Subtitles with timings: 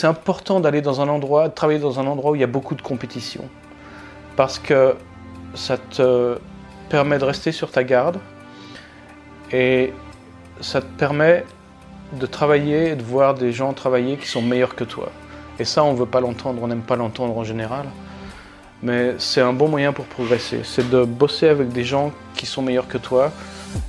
[0.00, 2.46] c'est important d'aller dans un endroit, de travailler dans un endroit où il y a
[2.58, 3.44] beaucoup de compétition.
[4.34, 4.94] Parce que
[5.54, 6.38] ça te
[6.88, 8.18] permet de rester sur ta garde
[9.52, 9.92] et
[10.62, 11.44] ça te permet
[12.18, 15.10] de travailler et de voir des gens travailler qui sont meilleurs que toi.
[15.58, 17.84] Et ça, on ne veut pas l'entendre, on n'aime pas l'entendre en général.
[18.82, 20.62] Mais c'est un bon moyen pour progresser.
[20.64, 23.32] C'est de bosser avec des gens qui sont meilleurs que toi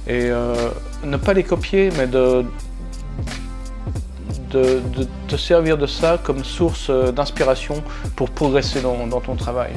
[0.08, 0.72] et euh,
[1.06, 2.44] ne pas les copier, mais de,
[4.52, 4.82] de,
[5.28, 7.84] te servir de ça comme source euh, d'inspiration
[8.16, 9.74] pour progresser dans, ton travail.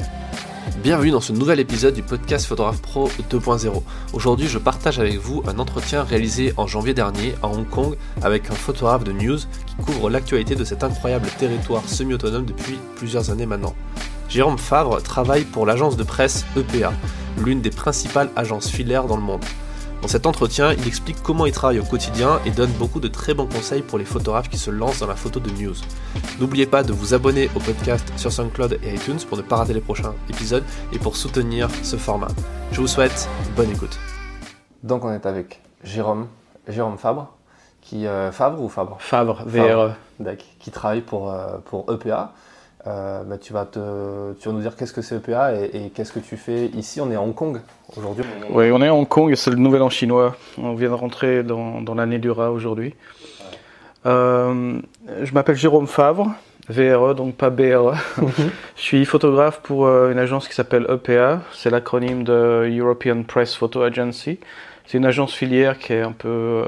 [0.83, 3.81] Bienvenue dans ce nouvel épisode du podcast Photographe Pro 2.0.
[4.13, 8.49] Aujourd'hui, je partage avec vous un entretien réalisé en janvier dernier à Hong Kong avec
[8.49, 13.45] un photographe de news qui couvre l'actualité de cet incroyable territoire semi-autonome depuis plusieurs années
[13.45, 13.75] maintenant.
[14.29, 16.93] Jérôme Favre travaille pour l'agence de presse EPA,
[17.43, 19.45] l'une des principales agences filaires dans le monde.
[20.05, 23.33] Dans cet entretien, il explique comment il travaille au quotidien et donne beaucoup de très
[23.33, 25.73] bons conseils pour les photographes qui se lancent dans la photo de news.
[26.39, 29.73] N'oubliez pas de vous abonner au podcast sur SoundCloud et iTunes pour ne pas rater
[29.73, 32.27] les prochains épisodes et pour soutenir ce format.
[32.71, 33.97] Je vous souhaite bonne écoute.
[34.83, 36.27] Donc on est avec Jérôme,
[36.67, 37.33] Jérôme Fabre,
[37.81, 38.97] qui euh, Fabre ou Fabre?
[38.99, 39.95] Fabre, VRE.
[40.59, 42.31] qui travaille pour, euh, pour EPA.
[42.87, 46.11] Euh, bah, tu, vas te, tu vas nous dire qu'est-ce que c'est EPA et, qu'est-ce
[46.11, 47.01] que tu fais ici.
[47.01, 47.59] On est à Hong Kong
[47.97, 48.23] aujourd'hui.
[48.51, 50.35] Oui, on est à Hong Kong et c'est le nouvel an chinois.
[50.59, 52.93] On vient de rentrer dans, dans l'année du rat aujourd'hui.
[54.05, 54.79] Euh,
[55.23, 56.31] je m'appelle Jérôme Favre,
[56.69, 57.95] VRE, donc pas BRE.
[58.75, 61.41] je suis photographe pour euh, une agence qui s'appelle EPA.
[61.53, 64.37] C'est l'acronyme de European Press Photo Agency.
[64.85, 66.63] C'est une agence filière qui est un peu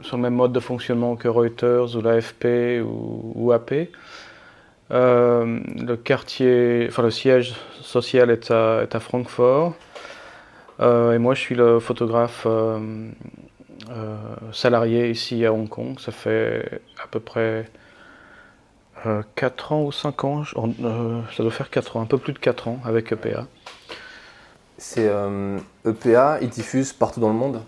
[0.00, 3.74] sur le même mode de fonctionnement que Reuters ou l'AFP ou, ou AP.
[4.92, 9.74] Euh, le quartier, enfin le siège social est à, est à Francfort.
[10.80, 12.78] Euh, et moi, je suis le photographe euh,
[14.52, 15.98] salarié ici à Hong Kong.
[15.98, 17.68] Ça fait à peu près
[19.34, 20.44] 4 ans ou 5 ans.
[20.44, 23.46] ça doit faire 4 ans, un peu plus de 4 ans avec EPA.
[24.78, 25.10] C'est
[25.84, 27.62] EPA, e il diffuse partout dans le monde?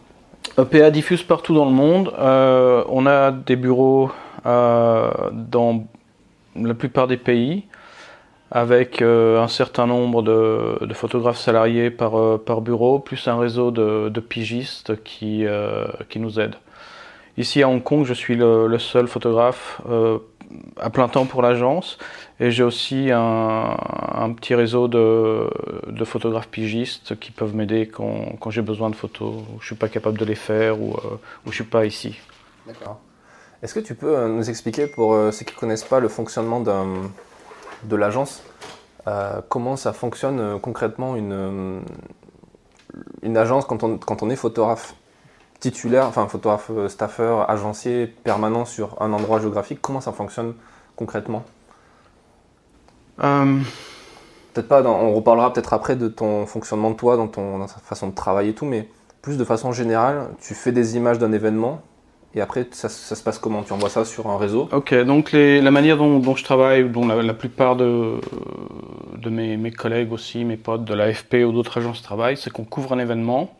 [0.58, 2.12] EPA diffuse partout dans le monde.
[2.18, 4.10] on a des bureaux
[4.44, 5.86] dans
[6.66, 7.64] la plupart des pays,
[8.50, 13.70] avec euh, un certain nombre de, photographes salariés par, euh, par, bureau, plus un réseau
[13.70, 16.56] de, pigistes qui, euh, qui, nous aident.
[17.36, 19.80] Ici à Hong Kong, je suis le, seul photographe
[20.80, 21.98] à plein temps pour l'agence
[22.40, 25.48] et j'ai aussi un, petit réseau de,
[25.88, 29.76] de, photographes pigistes qui peuvent m'aider quand, quand j'ai besoin de photos, je ne suis
[29.76, 30.96] pas capable de les faire ou
[31.44, 32.18] je ne suis pas ici.
[32.66, 32.98] D'accord.
[33.62, 36.08] Est-ce que tu peux euh, nous expliquer, pour euh, ceux qui ne connaissent pas le
[36.08, 38.42] fonctionnement de l'agence,
[39.08, 41.82] euh, comment ça fonctionne concrètement une,
[43.22, 44.94] une agence quand on, quand on est photographe
[45.58, 50.54] titulaire, enfin photographe staffeur, agencier, permanent sur un endroit géographique, comment ça fonctionne
[50.94, 51.42] concrètement?
[53.16, 57.80] Peut-être pas, on reparlera peut-être après de ton fonctionnement de toi, dans, ton, dans ta
[57.80, 58.88] façon de travailler et tout, mais
[59.20, 61.82] plus de façon générale, tu fais des images d'un événement,
[62.34, 63.62] et après, ça, se passe comment?
[63.62, 64.68] Tu envoies ça sur un réseau?
[64.72, 68.20] Ok, donc la manière dont, je travaille, dont la, plupart de,
[69.30, 72.98] mes, collègues aussi, mes potes de l'AFP ou d'autres agences travaillent, c'est qu'on couvre un
[72.98, 73.56] événement.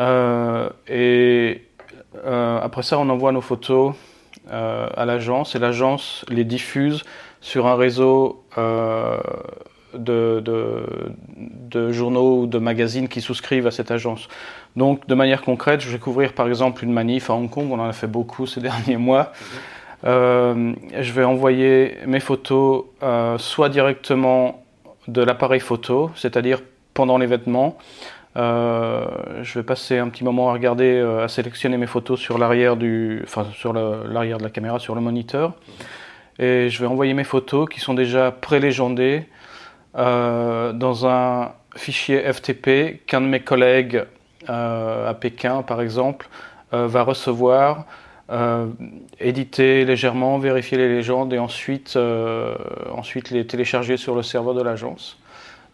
[0.00, 1.62] Euh, et
[2.24, 3.94] euh, après ça, on envoie nos photos
[4.50, 7.04] euh, à l'agence et l'agence les diffuse
[7.40, 8.44] sur un réseau
[9.94, 10.82] de,
[11.90, 14.28] journaux ou de magazines qui souscrivent à cette agence.
[14.76, 17.78] Donc, de manière concrète, je vais couvrir par exemple une manif à Hong Kong, on
[17.78, 19.32] en a fait beaucoup ces derniers mois.
[20.04, 24.64] Euh, je vais envoyer mes photos euh, soit directement
[25.08, 26.60] de l'appareil photo, c'est-à-dire
[26.94, 27.78] pendant l'événement.
[28.36, 29.04] Euh,
[29.42, 33.20] je vais passer un petit moment à regarder, à sélectionner mes photos sur l'arrière du,
[33.24, 35.52] enfin sur l'arrière de la caméra, sur le moniteur,
[36.38, 39.26] et je vais envoyer mes photos qui sont déjà prélégendées
[39.96, 44.04] euh, dans un fichier FTP qu'un de mes collègues
[44.48, 46.28] euh, à Pékin, par exemple,
[46.72, 47.84] euh, va recevoir,
[49.20, 51.98] éditer légèrement, vérifier les légendes et ensuite,
[52.90, 55.18] ensuite les télécharger sur le serveur de l'agence.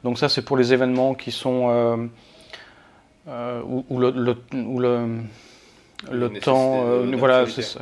[0.02, 2.08] Donc ça, c'est pour les événements qui sont
[3.28, 5.08] où, le,
[6.42, 7.80] temps euh, voilà c'est ça,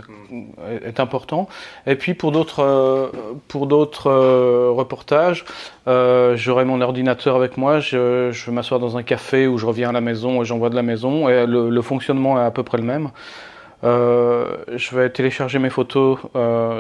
[0.85, 1.49] est important.
[1.87, 3.09] Et puis pour d'autres euh,
[3.49, 5.45] pour d'autres euh, reportages
[5.87, 9.91] j'aurai mon ordinateur avec moi je, je vais m'asseoir dans un café où je reviens
[9.91, 12.79] à la maison et j'envoie de la maison et le, fonctionnement est à peu près
[12.79, 13.11] le même.
[13.83, 16.19] Je vais télécharger mes photos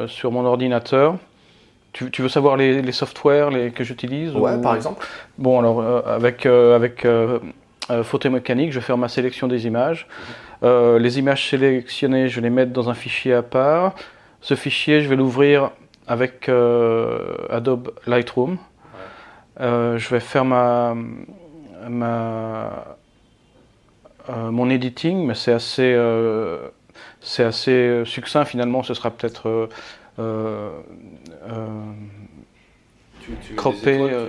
[0.08, 1.16] sur mon ordinateur.
[1.92, 5.06] Tu, tu veux savoir les, les softwares les, que j'utilise ouais par exemple.
[5.38, 7.06] Bon alors avec avec
[8.02, 10.08] photo mécanique je vais faire ma sélection des images
[10.62, 13.94] euh, les images sélectionnées, je vais les mettre dans un fichier à part.
[14.40, 15.70] Ce fichier, je vais l'ouvrir
[16.06, 16.48] avec
[17.50, 18.58] Adobe Lightroom.
[19.58, 20.94] je vais faire ma,
[21.88, 22.96] ma
[24.28, 25.96] mon editing, mais c'est assez,
[27.20, 28.84] c'est assez succinct finalement.
[28.84, 29.68] Ce sera peut-être
[33.42, 33.54] tu,
[33.86, 34.26] euh,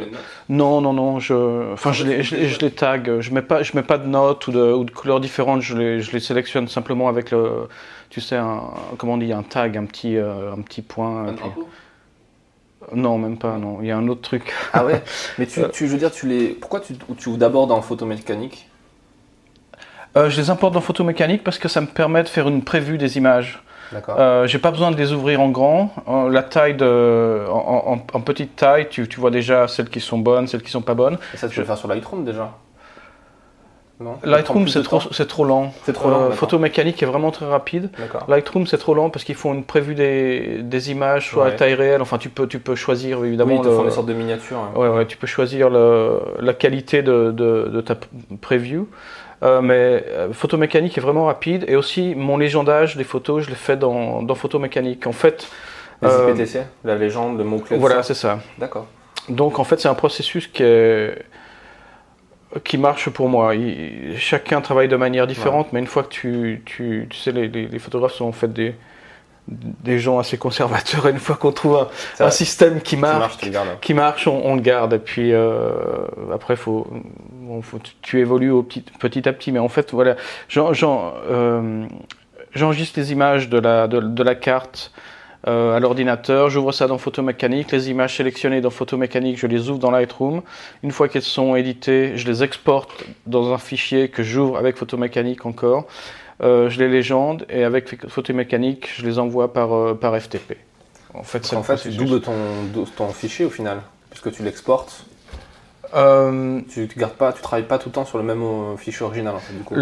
[0.49, 1.19] non, non, non.
[1.19, 3.19] Je, enfin, je, les, je, les tag.
[3.19, 5.61] Je mets pas, je mets pas de notes ou de, ou de couleurs différentes.
[5.61, 7.67] Je les, je les sélectionne simplement avec le,
[8.09, 8.61] tu sais, un,
[8.97, 11.27] comment on dit, un tag, un petit, euh, un petit point.
[11.27, 11.35] Un
[12.95, 13.79] non, même pas, non.
[13.81, 14.53] Il y a un autre truc.
[14.73, 15.03] Ah ouais?
[15.37, 15.67] Mais tu, euh.
[15.69, 16.49] tu, je veux dire, tu les.
[16.49, 18.69] Pourquoi tu, tu ouvres d'abord dans photomécanique
[20.15, 22.97] euh, Je les importe dans photomécanique parce que ça me permet de faire une prévue
[22.97, 23.61] des images.
[24.09, 25.91] Euh, j'ai pas besoin de les ouvrir en grand.
[26.29, 30.63] la taille de, en, petite taille, tu, tu, vois déjà celles qui sont bonnes, celles
[30.63, 31.17] qui sont pas bonnes.
[31.33, 32.51] Et ça, tu peux le faire sur Lightroom déjà
[33.99, 35.73] non Lightroom, c'est trop, c'est trop lent.
[35.83, 36.25] C'est trop lent.
[36.25, 37.89] Euh, photo mécanique est vraiment très rapide.
[38.27, 41.73] Lightroom, c'est trop lent parce qu'ils font une prévue des, des images, soit à taille
[41.73, 42.01] réelle.
[42.01, 43.53] Enfin, tu peux, tu peux choisir évidemment.
[43.53, 44.57] Oui, ils te font des sortes de miniatures.
[44.57, 44.79] Hein.
[44.79, 47.95] Ouais, ouais, tu peux choisir le, la qualité de, de, de ta
[48.39, 48.87] preview.
[49.43, 53.49] Euh, mais euh, photo mécanique est vraiment rapide et aussi mon légendage des photos, je
[53.49, 55.05] l'ai fait dans, dans photo mécanique.
[55.05, 55.47] En fait,
[56.01, 57.77] les IPTC, la légende, le mot-clé.
[57.77, 58.39] Voilà, c'est ça.
[58.57, 58.87] D'accord.
[59.29, 61.23] Donc en fait, c'est un processus qui est
[62.63, 63.53] qui marche pour moi.
[64.15, 67.79] chacun travaille de manière différente, mais une fois que tu, tu, tu sais, les, les,
[67.79, 68.73] photographes sont en fait des,
[69.47, 71.07] des gens assez conservateurs.
[71.07, 71.87] Et une fois qu'on trouve
[72.19, 73.37] un, système qui marche,
[73.81, 74.93] qui marche, on, le garde.
[74.93, 75.71] Et puis euh,
[76.33, 76.87] après, faut,
[77.61, 79.51] faut, tu évolues au petit, petit à petit.
[79.51, 80.15] Mais en fait, voilà,
[80.57, 81.85] euh,
[82.53, 84.91] j'enregistre les images de la, de, la carte.
[85.47, 89.79] Euh, à l'ordinateur, j'ouvre ça dans Photomécanique, les images sélectionnées dans Photomécanique, je les ouvre
[89.79, 90.41] dans Lightroom.
[90.83, 95.45] Une fois qu'elles sont éditées, je les exporte dans un fichier que j'ouvre avec Photomécanique
[95.45, 95.85] encore.
[96.41, 100.57] Euh, je les légende et avec photo mécanique, je les envoie par, euh, par FTP.
[101.13, 102.33] En fait, en fait tu doubles ton,
[102.95, 103.81] ton fichier au final,
[104.11, 105.05] puisque tu l'exportes.
[105.95, 108.43] Euh, tu ne gardes pas, tu travailles pas tout le temps sur le même
[108.77, 109.73] fichier original en fait, du coup.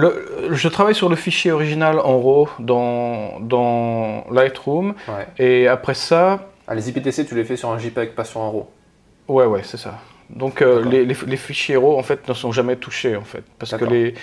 [0.51, 4.93] je travaille sur le fichier original en RAW dans, dans Lightroom
[5.39, 6.47] et après ça.
[6.67, 8.67] Ah, les IPTC, tu les fais sur un JPEG, pas sur un RAW.
[9.27, 9.95] Ouais, ouais, c'est ça.
[10.29, 13.75] Donc les, les, les, fichiers RAW en fait ne sont jamais touchés en fait parce
[13.75, 14.13] que les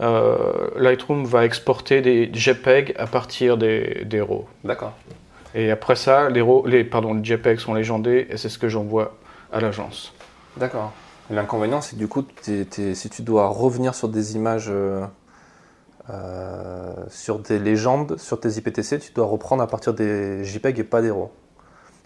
[0.00, 4.46] Lightroom va exporter des JPEG à partir des, des RAW.
[4.64, 4.92] D'accord.
[5.54, 8.68] Et après ça, les, RAW, les, pardon, les JPEG sont légendés et c'est ce que
[8.68, 9.14] j'envoie
[9.52, 10.12] à l'agence.
[10.56, 10.92] D'accord.
[11.30, 15.04] L'inconvénient, c'est que du coup, si tu dois revenir sur des images, euh,
[16.10, 20.84] euh, sur des légendes, sur tes IPTC, tu dois reprendre à partir des JPEG et
[20.84, 21.30] pas des RAW.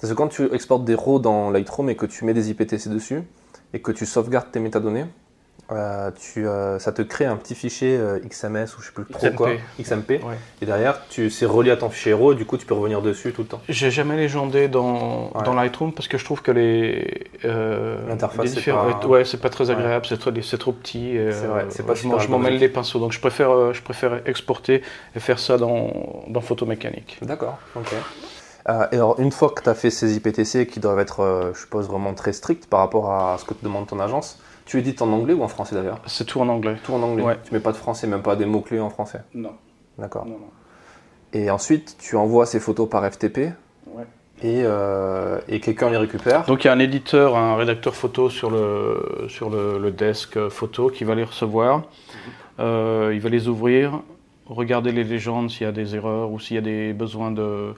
[0.00, 2.88] Parce que quand tu exportes des RAW dans Lightroom et que tu mets des IPTC
[2.88, 3.22] dessus,
[3.72, 5.06] et que tu sauvegardes tes métadonnées,
[5.72, 9.06] euh, tu, euh, ça te crée un petit fichier euh, XMS ou je sais plus
[9.06, 9.34] trop XMP.
[9.34, 9.50] quoi,
[9.80, 10.20] XMP.
[10.60, 13.00] Et derrière, tu c'est relié à ton fichier RAW et du coup, tu peux revenir
[13.00, 13.62] dessus tout le temps.
[13.70, 19.06] J'ai jamais légendé dans, dans Lightroom parce que je trouve que les l'interface c'est pas...
[19.06, 21.16] ouais, c'est pas très agréable, c'est trop, c'est trop petit.
[21.30, 24.82] c'est vrai, c'est pas je m'en mêle les pinceaux, donc je préfère je préfère exporter
[25.16, 27.18] et faire ça dans dans Photomécanique.
[27.22, 27.58] D'accord.
[27.74, 27.92] Ok.
[28.92, 31.88] et alors, une fois que tu as fait ces IPTC qui doivent être, je suppose,
[31.88, 35.12] vraiment très stricts par rapport à ce que te demande ton agence, tu édites en
[35.12, 36.76] anglais ou en français d'ailleurs C'est tout en anglais.
[36.84, 37.38] Tout en anglais ouais.
[37.44, 39.52] Tu mets pas de français, même pas des mots-clés en français Non.
[39.98, 40.26] D'accord.
[41.32, 44.04] Et ensuite, tu envoies ces photos par FTP ouais.
[44.42, 48.30] et, euh, et quelqu'un les récupère Donc il y a un éditeur, un rédacteur photo
[48.30, 51.82] sur le, sur le, desk photo qui va les recevoir.
[52.60, 54.00] Euh, il va les ouvrir,
[54.46, 57.74] regarder les légendes s'il y a des erreurs ou s'il y a des besoins de,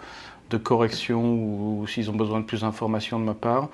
[0.51, 3.69] de correction ou s'ils ont besoin de plus d'informations de ma part.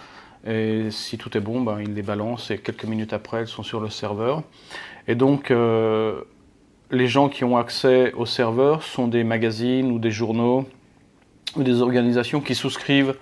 [0.47, 3.63] Et si tout est bon, ben, il les balance et quelques minutes après, elles sont
[3.63, 4.43] sur le serveur.
[5.07, 6.23] Et donc, euh,
[6.91, 10.67] les gens qui ont accès au serveur sont des magazines ou des journaux
[11.57, 13.15] ou des organisations qui souscrivent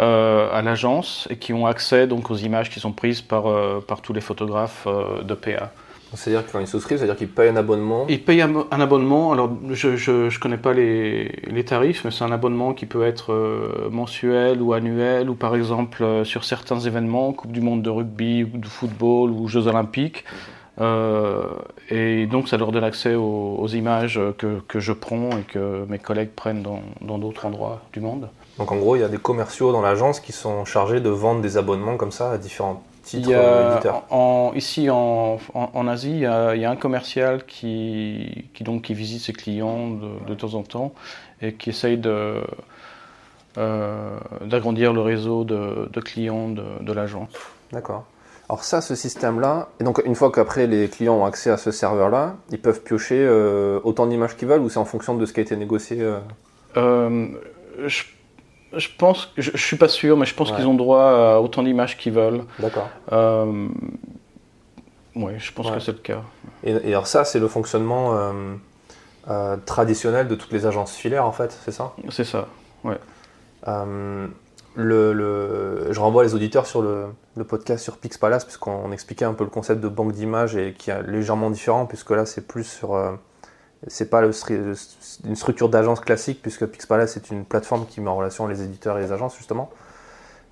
[0.00, 3.80] euh, à l'agence et qui ont accès donc aux images qui sont prises par, euh,
[3.86, 5.72] par tous les photographes de PA.
[6.14, 9.32] C'est-à-dire que quand ils souscrivent, c'est-à-dire qu'ils payent un abonnement Ils payent un, abonnement.
[9.32, 13.32] Alors, je ne connais pas les, les, tarifs, mais c'est un abonnement qui peut être
[13.32, 17.90] euh, mensuel ou annuel, ou par exemple euh, sur certains événements, Coupe du Monde de
[17.90, 20.24] rugby, ou de football, ou Jeux Olympiques.
[20.80, 21.44] Euh,
[21.88, 25.98] et donc, ça leur donne accès aux, images que, que, je prends et que mes
[25.98, 28.28] collègues prennent dans d'autres endroits du monde.
[28.58, 31.40] Donc, en gros, il y a des commerciaux dans l'agence qui sont chargés de vendre
[31.40, 32.82] des abonnements comme ça à différentes
[33.14, 36.76] il y a, en, ici en, en, Asie, il y, a, il y, a, un
[36.76, 40.92] commercial qui, qui, donc, qui visite ses clients de, de temps en temps
[41.40, 42.40] et qui essaye de,
[43.58, 47.30] euh, d'agrandir le réseau de, de clients de, de l'agence.
[47.70, 48.04] D'accord.
[48.48, 51.70] Alors ça, ce système-là, et donc une fois qu'après les clients ont accès à ce
[51.70, 55.32] serveur-là, ils peuvent piocher euh, autant d'images qu'ils veulent ou c'est en fonction de ce
[55.32, 56.18] qui a été négocié euh...
[56.76, 57.28] euh
[58.76, 61.62] je pense, je, je suis pas sûr, mais je pense qu'ils ont droit à autant
[61.62, 62.44] d'images qu'ils veulent.
[62.58, 62.88] D'accord.
[63.12, 63.68] Euh,
[65.14, 66.22] oui, je pense que c'est le cas.
[66.64, 68.32] Et, alors ça, c'est le fonctionnement euh,
[69.28, 71.92] euh, traditionnel de toutes les agences filaires, en fait, c'est ça?
[72.10, 72.48] C'est ça,
[72.84, 72.98] ouais.
[74.74, 79.50] Le, je renvoie les auditeurs sur le, podcast sur PixPalace, puisqu'on expliquait un peu le
[79.50, 82.96] concept de banque d'images et qui est légèrement différent, puisque là, c'est plus sur
[83.88, 88.46] c'est pas une structure d'agence classique, puisque Pixpalace est une plateforme qui met en relation
[88.46, 89.70] les éditeurs et les agences, justement.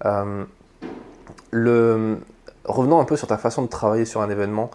[0.05, 0.45] Euh.
[2.65, 4.71] Revenons un peu sur ta façon de travailler sur un événement.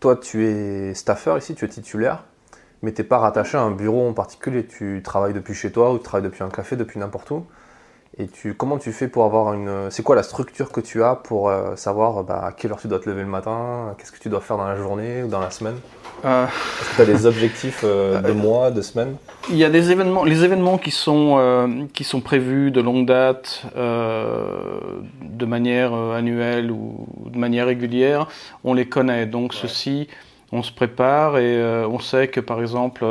[0.00, 2.24] Toi, tu es staffer ici, tu es titulaire,
[2.82, 4.66] mais tu n'es pas rattaché à un bureau en particulier.
[4.66, 7.46] Tu travailles depuis chez toi ou tu travailles depuis un café, depuis n'importe où.
[8.18, 9.88] Et tu, comment tu fais pour avoir une.
[9.90, 12.88] C'est quoi la structure que tu as pour euh, savoir bah, à quelle heure tu
[12.88, 15.38] dois te lever le matin, qu'est-ce que tu dois faire dans la journée ou dans
[15.38, 15.76] la semaine?
[16.24, 16.44] Euh...
[16.44, 19.14] Est-ce que tu as des objectifs euh, de mois, de semaines
[19.48, 23.62] Il y a des événements, les événements qui sont, qui sont prévus de longue date,
[23.76, 28.26] de manière annuelle ou de manière régulière,
[28.64, 29.26] on les connaît.
[29.26, 30.08] Donc ceci,
[30.50, 33.04] on se prépare et on sait que par exemple.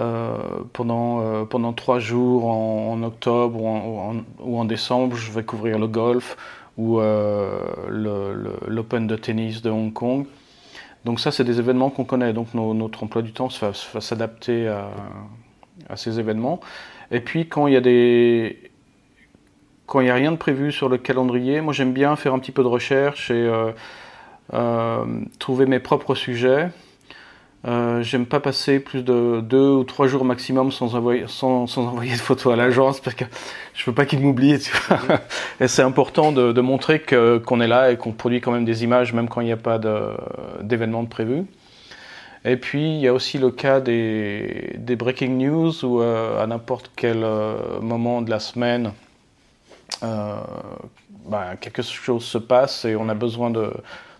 [0.00, 0.38] Euh,
[0.72, 6.36] pendant, euh, pendant trois jours en, octobre ou en, décembre, je vais couvrir le golf
[6.76, 7.60] ou euh,
[8.66, 10.26] l'Open de tennis de Hong Kong.
[11.04, 12.32] Donc ça, c'est des événements qu'on connaît.
[12.32, 16.60] Donc notre emploi du temps va, va s'adapter à, ces événements.
[17.10, 18.70] Et puis quand il y a des
[19.86, 22.38] quand il n'y a rien de prévu sur le calendrier, moi j'aime bien faire un
[22.38, 23.48] petit peu de recherche et
[25.38, 26.70] trouver mes propres sujets.
[27.66, 31.86] Euh, j'aime pas passer plus de deux ou trois jours maximum sans envoyer, sans, sans
[31.86, 33.24] envoyer de photos à l'agence parce que
[33.72, 34.68] je veux pas qu'ils m'oublient.
[35.60, 38.84] et c'est important de, de montrer qu'on est là et qu'on produit quand même des
[38.84, 39.80] images même quand il n'y a pas
[40.60, 41.44] d'événement de, prévu.
[42.44, 46.46] Et puis il y a aussi le cas des, des breaking news où euh, à
[46.46, 48.92] n'importe quel euh, moment de la semaine
[50.02, 53.72] bah, quelque chose se passe et on a besoin de,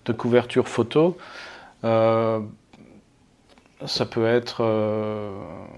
[0.06, 1.18] de couverture photo.
[3.86, 5.30] Ça peut être, euh,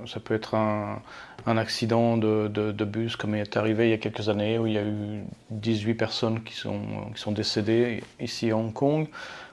[0.06, 1.00] ça peut être un,
[1.46, 4.78] accident de, bus comme il est arrivé il y a quelques années où il y
[4.78, 6.80] a eu 18 personnes qui sont,
[7.14, 9.08] qui sont décédées ici à Hong Kong.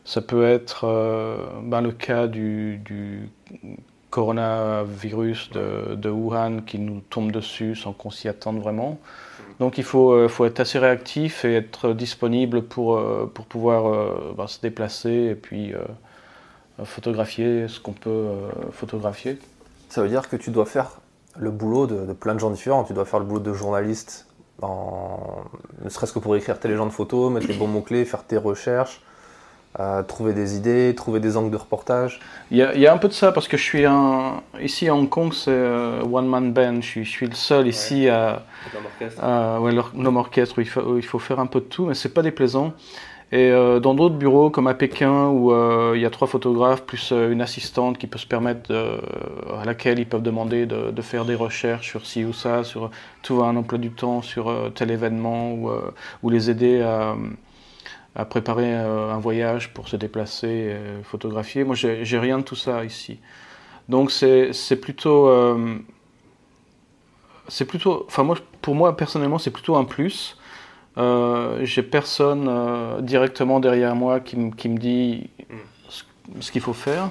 [0.05, 2.81] Ça peut être euh, ben, le cas du,
[4.09, 8.99] coronavirus de, de, Wuhan qui nous tombe dessus sans qu'on s'y attende vraiment.
[9.59, 13.01] Donc il faut, euh, faut, être assez réactif et être disponible pour,
[13.33, 15.73] pour pouvoir ben, se déplacer et puis
[16.83, 19.37] photographier ce qu'on peut euh, photographier.
[19.89, 20.99] Ça veut dire que tu dois faire
[21.37, 22.83] le boulot de, plein de gens différents.
[22.83, 24.27] Tu dois faire le boulot de journaliste,
[24.61, 25.43] en...
[25.83, 29.01] ne serait-ce que pour écrire tes légendes photos, mettre les bons mots-clés, faire tes recherches,
[29.79, 32.19] euh, trouver des idées, trouver des angles de reportage.
[32.51, 34.41] Il y, a, un peu de ça parce que je suis un...
[34.59, 36.81] ici à Hong Kong, c'est euh, one man band.
[36.81, 38.43] Je suis, je suis le seul ici à,
[39.19, 41.85] à ouais, l'homme orchestre où il, faut, où il faut faire un peu de tout,
[41.85, 42.73] mais c'est pas déplaisant.
[43.33, 46.83] Et euh, dans d'autres bureaux, comme à Pékin, où euh, il y a trois photographes
[46.83, 48.71] plus euh, une assistante qui peut se permettre,
[49.59, 52.91] à laquelle ils peuvent demander de, faire des recherches sur ci ou ça, sur
[53.23, 55.55] tout un emploi du temps, sur tel événement,
[56.21, 61.63] ou, les aider à, préparer un voyage pour se déplacer, et photographier.
[61.63, 63.19] Moi, j'ai rien de tout ça ici.
[63.89, 65.57] Donc c'est plutôt...
[67.47, 68.05] c'est plutôt...
[68.05, 70.37] Enfin, pour moi, personnellement, c'est plutôt un plus.
[70.97, 75.29] Euh, j'ai personne euh, directement derrière moi qui, qui me dit
[76.39, 77.09] ce, qu'il faut faire.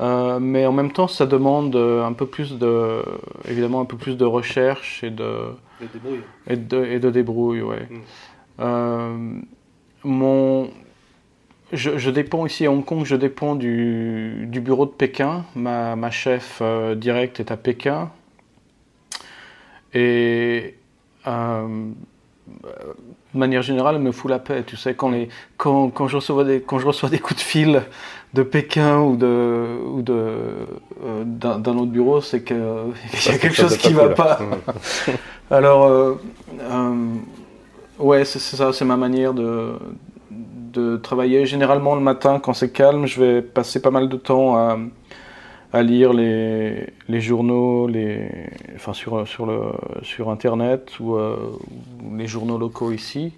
[0.00, 3.02] Euh, mais en même temps, ça demande un peu plus de,
[3.48, 5.48] évidemment, un peu plus de recherche et de,
[6.46, 7.62] et de, et de débrouille.
[7.62, 7.88] Ouais.
[8.58, 9.42] Mm.
[10.04, 10.70] mon,
[11.72, 15.44] je, je, dépends ici à Hong Kong, je dépends du, du bureau de Pékin.
[15.54, 16.62] Ma, ma chef
[16.96, 18.10] directe est à Pékin.
[19.94, 20.74] Et
[22.48, 24.62] de manière générale, elle me fout la paix.
[24.66, 27.44] Tu sais, quand, les, quand, quand, je reçois des, quand je reçois des coups de
[27.44, 27.82] fil
[28.34, 30.12] de Pékin ou de ou de
[31.04, 32.56] euh, d'un autre bureau, c'est qu'il
[33.26, 34.38] y a quelque chose qui ne va pas.
[35.50, 36.20] Alors, euh,
[36.60, 37.14] euh,
[37.98, 39.74] ouais, c'est ça, c'est ma manière de,
[40.30, 41.46] de travailler.
[41.46, 44.78] Généralement, le matin, quand c'est calme, je vais passer pas mal de temps à
[45.72, 48.28] à lire les, les journaux, les,
[48.74, 51.36] enfin sur, sur, le, sur Internet ou, euh,
[52.14, 53.32] les journaux locaux ici.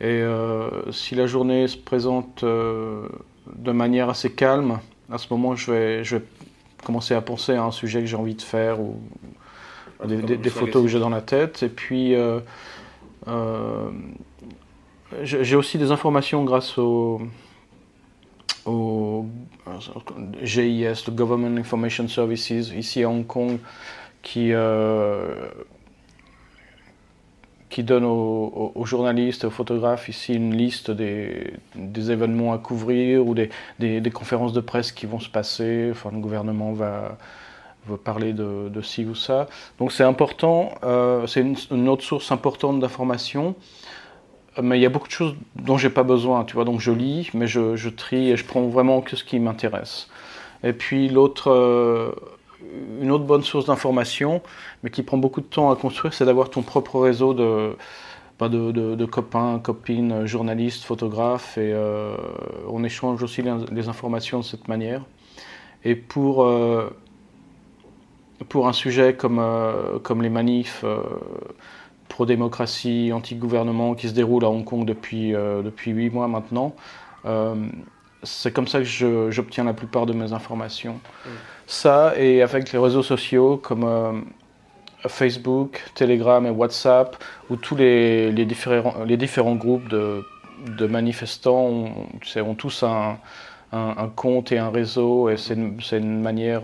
[0.00, 3.08] Et euh, si la journée se présente euh,
[3.54, 6.24] de manière assez calme, à ce moment, je vais, je vais
[6.84, 8.98] commencer à penser à un sujet que j'ai envie de faire ou
[10.04, 11.62] des, des, photos que j'ai dans la tête.
[11.62, 12.14] Et puis,
[15.22, 17.22] j'ai aussi des informations grâce au
[18.66, 19.26] au
[20.42, 23.58] GIS, le Government Information Services, ici à Hong Kong,
[24.22, 25.48] qui, euh,
[27.68, 31.52] qui donne aux, journalistes et aux photographes ici une liste des,
[32.10, 35.88] événements à couvrir ou des, conférences de presse qui vont se passer.
[35.90, 37.18] Enfin, le gouvernement va,
[38.02, 39.46] parler de, ci ou ça.
[39.78, 43.54] Donc c'est important, euh, c'est une, autre source importante d'information.
[44.62, 46.64] Mais il y a beaucoup de choses dont j'ai pas besoin, tu vois.
[46.64, 50.08] Donc je lis, mais je, trie et je prends vraiment que ce qui m'intéresse.
[50.62, 52.12] Et puis l'autre, euh,
[53.02, 54.42] une autre bonne source d'information,
[54.82, 57.76] mais qui prend beaucoup de temps à construire, c'est d'avoir ton propre réseau de,
[58.38, 62.16] bah, de, copains, copines, journalistes, photographes, et euh,
[62.68, 65.02] on échange aussi les, informations de cette manière.
[65.84, 66.90] Et pour, euh,
[68.48, 69.42] pour un sujet comme,
[70.02, 70.84] comme les manifs
[72.16, 76.74] pro-démocratie, anti-gouvernement qui se déroulent à Hong Kong depuis, depuis 8 mois maintenant,
[78.22, 80.94] c'est comme ça que j'obtiens la plupart de mes informations.
[81.24, 81.30] Mm.
[81.66, 84.12] Ça, et avec les réseaux sociaux comme euh,
[85.08, 87.16] Facebook, Telegram et WhatsApp,
[87.50, 90.24] où tous les, les, différents, les différents groupes de,
[90.66, 92.06] de manifestants ont,
[92.36, 93.18] ont tous un,
[93.72, 96.62] un, compte et un réseau, et c'est une, une, manière.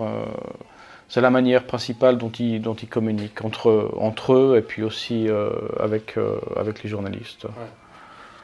[1.13, 4.83] Euh, c'est la manière principale dont ils, dont ils communiquent entre, entre eux et puis
[4.83, 6.17] aussi euh, avec,
[6.57, 7.47] avec les journalistes.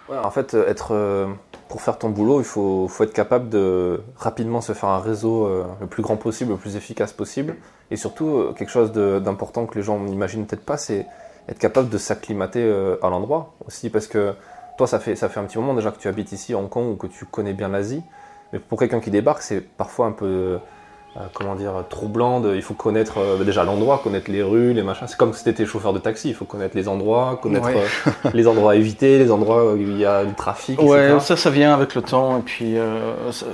[0.09, 0.17] Ouais.
[0.17, 0.95] en fait, être
[1.69, 5.65] pour faire ton boulot, il faut, être capable de rapidement se faire un réseau euh,
[5.81, 7.57] le plus grand possible, le plus efficace possible.
[7.91, 11.07] Et surtout, euh, quelque chose d'important que les gens n'imaginent peut-être pas, c'est
[11.49, 13.91] être capable de s'acclimater euh, à l'endroit aussi.
[13.91, 14.35] Parce que
[14.79, 16.69] toi, ça fait, ça fait un petit moment déjà que tu habites ici à Hong
[16.69, 18.03] Kong ou que tu connais bien l'Asie.
[18.53, 20.59] Mais pour quelqu'un qui débarque, c'est parfois un peu euh,
[21.33, 22.45] comment dire, troublante.
[22.55, 25.07] Il faut connaître euh, déjà l'endroit, connaître les rues, les machins.
[25.07, 26.29] C'est comme si tu chauffeur de taxi.
[26.29, 29.99] Il faut connaître les endroits, connaître euh, les endroits à éviter, les endroits où il
[29.99, 30.81] y a du trafic.
[30.81, 32.39] Ouais, ça, ça vient avec le temps.
[32.39, 32.77] Et puis,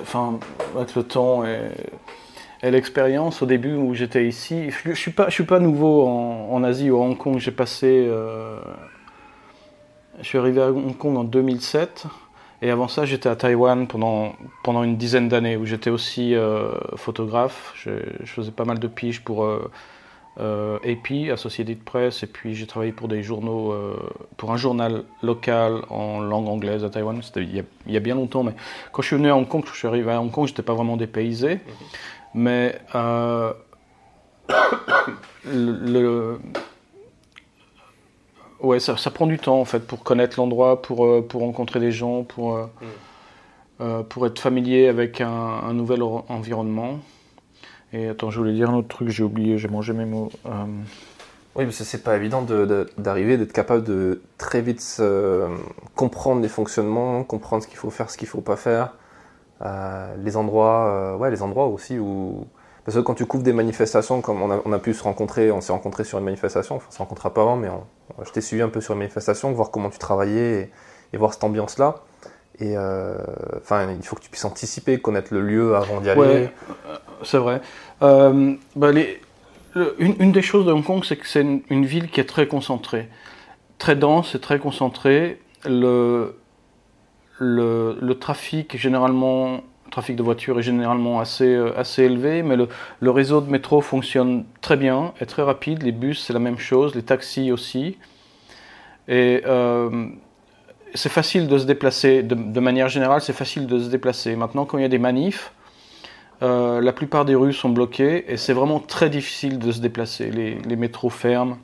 [0.03, 0.39] enfin,
[0.77, 3.43] avec le temps et, l'expérience.
[3.43, 6.91] Au début où j'étais ici, je, ne suis pas, je suis pas nouveau en, Asie
[6.91, 7.39] ou à Hong Kong.
[7.39, 8.11] J'ai passé,
[10.21, 12.07] je suis arrivé à Hong Kong en 2007.
[12.63, 16.73] Et avant ça, j'étais à Taïwan pendant, pendant une dizaine d'années où j'étais aussi euh,
[16.97, 17.73] photographe.
[17.77, 17.91] Je,
[18.25, 19.71] faisais pas mal de piges pour euh,
[20.41, 23.75] euh, AP, Associated Press, et puis j'ai travaillé pour des journaux,
[24.37, 27.23] pour un journal local en langue anglaise à Taïwan.
[27.23, 28.55] C'était il, il, y a bien longtemps, mais
[28.93, 30.75] quand je suis venu à Hong Kong, je suis arrivé à Hong Kong, j'étais pas
[30.75, 31.61] vraiment dépaysé.
[32.35, 32.81] Mais
[35.45, 36.39] le
[38.65, 41.93] Ouais, ça, prend du temps en fait pour connaître l'endroit, pour, euh, pour rencontrer des
[41.93, 42.85] gens, pour, euh, mm.
[43.83, 46.99] euh, pour être familier avec un, nouvel environnement.
[47.93, 50.31] Et attends, je voulais dire un autre truc, j'ai oublié, j'ai mangé mes mots.
[51.57, 52.45] Oui, mais c'est pas évident
[52.97, 55.01] d'arriver, d'être capable de très vite
[55.95, 58.95] comprendre les fonctionnements, comprendre ce qu'il faut faire, ce qu'il faut pas faire.
[60.25, 62.47] les endroits, ouais, les endroits aussi où
[62.85, 65.73] parce que quand tu couvres des manifestations, comme on a, pu se rencontrer, on s'est
[65.73, 67.69] rencontré sur une manifestation, enfin on se rencontra pas avant, mais
[68.25, 70.71] je t'ai suivi un peu sur une manifestation, voir comment tu travaillais
[71.13, 72.03] et, voir cette ambiance-là.
[72.59, 73.17] Et euh,
[73.57, 76.21] enfin, il faut que tu puisses anticiper, connaître le lieu avant d'y aller.
[76.21, 76.53] Ouais,
[76.89, 77.63] euh, c'est vrai.
[78.03, 78.91] Euh, bah,
[79.99, 83.09] une, des choses de Hong Kong, c'est que c'est une, ville qui est très concentrée,
[83.79, 85.41] très dense et très concentrée.
[85.65, 86.37] Le,
[87.39, 89.63] le, le trafic généralement
[89.95, 93.81] trafic de voitures est généralement assez, euh, assez élevé, mais le, le, réseau de métro
[93.81, 95.85] fonctionne très bien, est très rapide.
[95.85, 97.97] Les bus, c'est la même chose, les taxis aussi.
[99.07, 100.09] Et euh,
[100.95, 104.35] c'est facile de se déplacer, de, manière générale, c'est facile de se déplacer.
[104.35, 105.53] Maintenant, quand il y a des manifs,
[106.43, 110.31] euh, la plupart des rues sont bloquées et c'est vraiment très difficile de se déplacer.
[110.33, 111.59] Les, les métros ferment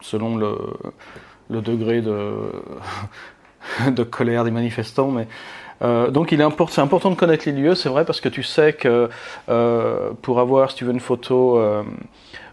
[0.00, 0.58] selon le,
[1.48, 2.34] le degré de,
[3.90, 5.28] de colère des manifestants, mais
[5.82, 8.28] euh, donc il est important, c'est important de connaître les lieux, c'est vrai, parce que
[8.28, 9.08] tu sais que
[9.48, 11.82] euh, pour avoir, si tu veux, une photo euh,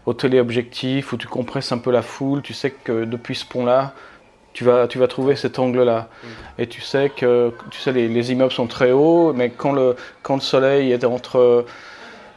[0.06, 3.92] au téléobjectif où tu compresses un peu la foule, tu sais que depuis ce pont-là,
[4.52, 6.08] tu vas, tu vas trouver cet angle-là.
[6.22, 6.28] Mm.
[6.62, 9.96] Et tu sais que tu sais, les, les, immeubles sont très hauts, mais quand le,
[10.22, 11.66] quand le soleil est entre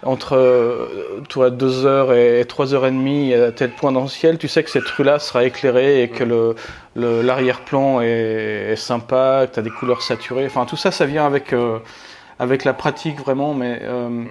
[0.03, 4.69] entre euh, toi 2h et 3h30 à tel point dans le ciel, tu sais que
[4.69, 6.55] cette rue-là sera éclairée et que
[6.95, 10.45] l'arrière-plan est, sympa, que tu as des couleurs saturées.
[10.45, 11.79] Enfin, tout ça, ça vient avec, euh,
[12.39, 14.23] avec la pratique vraiment, mais euh,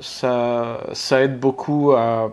[0.00, 2.32] ça, ça aide beaucoup à.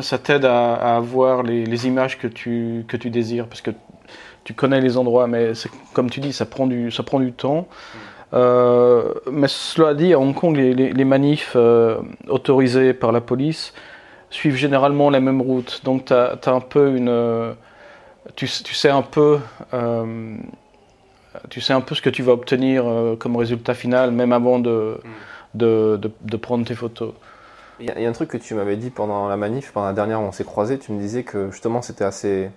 [0.00, 3.72] Ça t'aide à, avoir les, les, images que tu, que tu désires parce que
[4.42, 5.52] tu connais les endroits, mais
[5.92, 7.68] comme tu dis, ça prend du, ça prend du temps.
[8.34, 13.74] Euh, mais cela dit, à Hong Kong, les, manifs euh, autorisés par la police
[14.30, 15.82] suivent généralement la même route.
[15.84, 17.08] Donc tu as, un peu une.
[17.08, 17.52] Euh,
[18.36, 19.38] tu, sais un peu.
[21.50, 22.84] tu sais un peu ce que tu vas obtenir
[23.18, 24.98] comme résultat final, même avant de,
[25.54, 25.58] mm.
[25.58, 27.12] de, prendre tes photos.
[27.80, 30.20] Il y, a un truc que tu m'avais dit pendant la manif, pendant la dernière
[30.20, 32.48] où on s'est croisés, tu me disais que justement c'était assez, euh,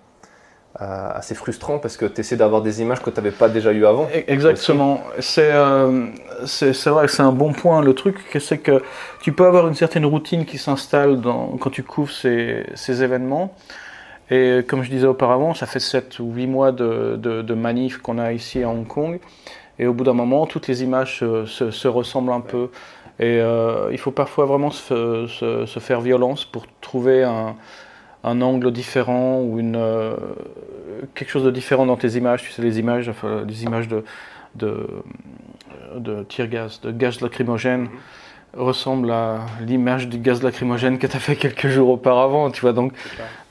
[0.80, 3.86] assez frustrant parce que tu essaies d'avoir des images que tu n'avais pas déjà eues
[3.86, 4.06] avant.
[4.14, 5.02] E-, exactement.
[5.38, 6.08] Euh,
[6.46, 7.82] c'est vrai que c'est un bon point.
[7.82, 8.84] Le truc, c'est que
[9.22, 13.54] tu peux avoir une certaine routine qui s'installe quand tu couvres ces, ces, événements.
[14.30, 18.00] Et comme je disais auparavant, ça fait 7 ou 8 mois de, de, de manif
[18.00, 19.20] qu'on a ici à Hong Kong.
[19.80, 22.70] Et au bout d'un moment, toutes les images se, se, ressemblent un peu.
[23.20, 27.56] Et euh, il faut parfois vraiment se, se, faire violence pour trouver un,
[28.26, 30.16] un angle différent ou une, euh,
[31.14, 32.44] quelque chose de différent dans tes images.
[32.44, 34.04] Tu sais, les images, enfin, les images de,
[34.56, 34.88] de,
[35.96, 37.84] de tir gaz, de gaz lacrymogène.
[37.84, 37.90] Mhm
[38.56, 42.74] ressemble à l'image du gaz lacrymogène que tu as fait quelques jours auparavant, tu vois.
[42.74, 42.94] Donc,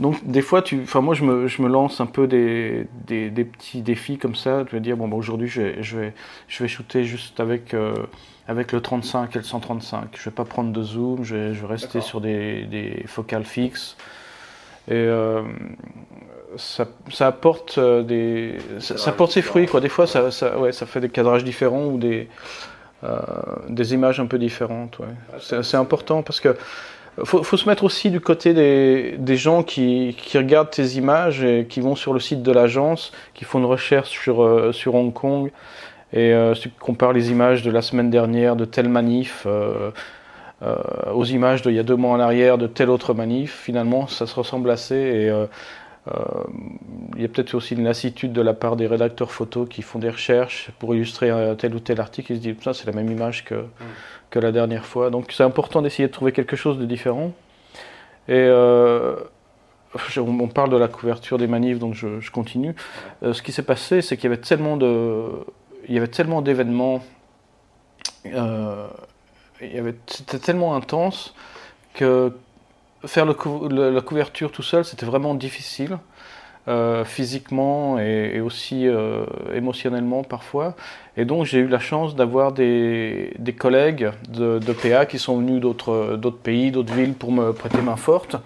[0.00, 3.30] donc des fois, tu, enfin moi, je me, je me lance un peu des, des,
[3.30, 4.64] des, petits défis comme ça.
[4.66, 6.14] Tu vas dire, bon, bah, aujourd'hui, je vais, je, vais,
[6.48, 7.94] je vais shooter juste avec, euh,
[8.48, 10.08] avec le 35 et le 135.
[10.16, 13.44] Je vais pas prendre de zoom, je vais, je vais rester sur des, des, focales
[13.44, 13.96] fixes.
[14.88, 15.42] Et euh,
[16.56, 19.80] ça, ça, apporte euh, des, ça, ça apporte ses fruits, quoi.
[19.80, 22.28] Des fois, ça, ça, ouais, ça fait des cadrages différents ou des
[23.04, 23.18] euh,
[23.68, 24.98] des images un peu différentes.
[25.38, 26.56] C'est important parce que
[27.22, 31.44] faut, faut, se mettre aussi du côté des, des gens qui, qui, regardent tes images
[31.44, 34.94] et qui vont sur le site de l'agence, qui font une recherche sur, euh, sur
[34.94, 35.50] Hong Kong.
[36.14, 39.46] Et euh, si tu compares les images de la semaine dernière de telle manif
[41.12, 44.26] aux images d'il y a deux mois en arrière de telle autre manif, finalement ça
[44.26, 44.94] se ressemble assez.
[44.94, 45.46] Et euh,
[47.16, 49.98] il y a peut-être aussi une lassitude de la part des rédacteurs photos qui font
[49.98, 52.32] des recherches pour illustrer tel ou tel article.
[52.32, 53.68] Ils se disent, ça c'est la même image que, mm.
[54.30, 55.10] que la dernière fois.
[55.10, 57.32] Donc c'est important d'essayer de trouver quelque chose de différent.
[58.28, 59.16] Et euh,
[60.16, 62.74] on parle de la couverture des manifs, donc je, continue.
[63.22, 65.26] Euh, ce qui s'est passé, c'est qu'il y avait tellement de,
[65.88, 67.02] il y avait tellement d'événements,
[70.06, 71.34] c'était tellement intense
[71.94, 72.32] que
[73.04, 75.98] faire la couverture tout seul, c'était vraiment difficile.
[76.66, 80.74] Euh, physiquement et, aussi euh, émotionnellement parfois.
[81.18, 86.16] Et donc j'ai eu la chance d'avoir des, collègues de, PA qui sont venus d'autres
[86.42, 88.36] pays, d'autres villes pour me prêter main forte.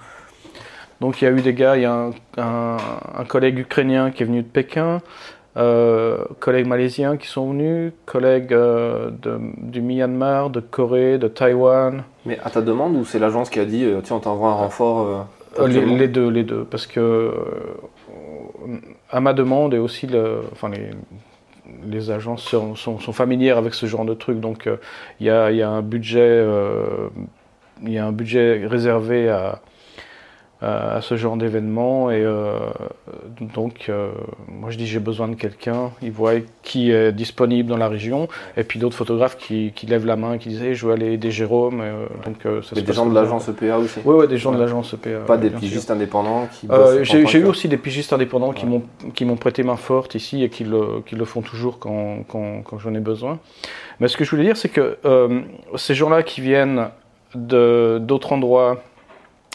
[1.00, 4.26] Donc il y a eu des gars, il y a un collègue ukrainien qui est
[4.26, 5.00] venu de Pékin,
[5.58, 12.04] euh, collègues malaisiens qui sont venus, collègues euh, de, du Myanmar, de Corée, de Taïwan.
[12.26, 14.54] Mais à ta demande ou c'est l'agence qui a dit euh, tiens on t'envoie un
[14.54, 15.26] renfort
[15.66, 17.32] les, deux, les deux, parce que
[19.10, 20.90] à ma demande et aussi le, enfin les,
[21.84, 24.68] les agences sont, sont, sont, familières avec ce genre de trucs, donc
[25.18, 26.46] il y a, y, a, un budget,
[27.82, 29.60] il y a un budget réservé à
[30.60, 32.10] à ce genre d'événement.
[32.10, 32.58] Et euh,
[33.54, 34.10] donc, euh,
[34.48, 35.92] moi je dis j'ai besoin de quelqu'un.
[36.02, 38.28] Ils voient qui est disponible dans la région.
[38.56, 41.30] Et puis d'autres photographes qui, qui, lèvent la main, qui disent je veux aller aider
[41.30, 41.80] Jérôme.
[41.80, 44.94] Euh, donc, ça des gens de l'agence EPA aussi Oui, ouais, des gens de l'agence
[44.94, 45.20] EPA.
[45.26, 46.68] Pas des pigistes indépendants qui
[47.02, 51.02] J'ai eu aussi des pigistes indépendants qui m'ont prêté main forte ici et qui le,
[51.06, 53.38] qui le font toujours quand, quand, quand j'en ai besoin.
[54.00, 54.98] Mais ce que je voulais dire, c'est que
[55.76, 56.88] ces gens-là qui viennent
[57.34, 58.82] d'autres endroits,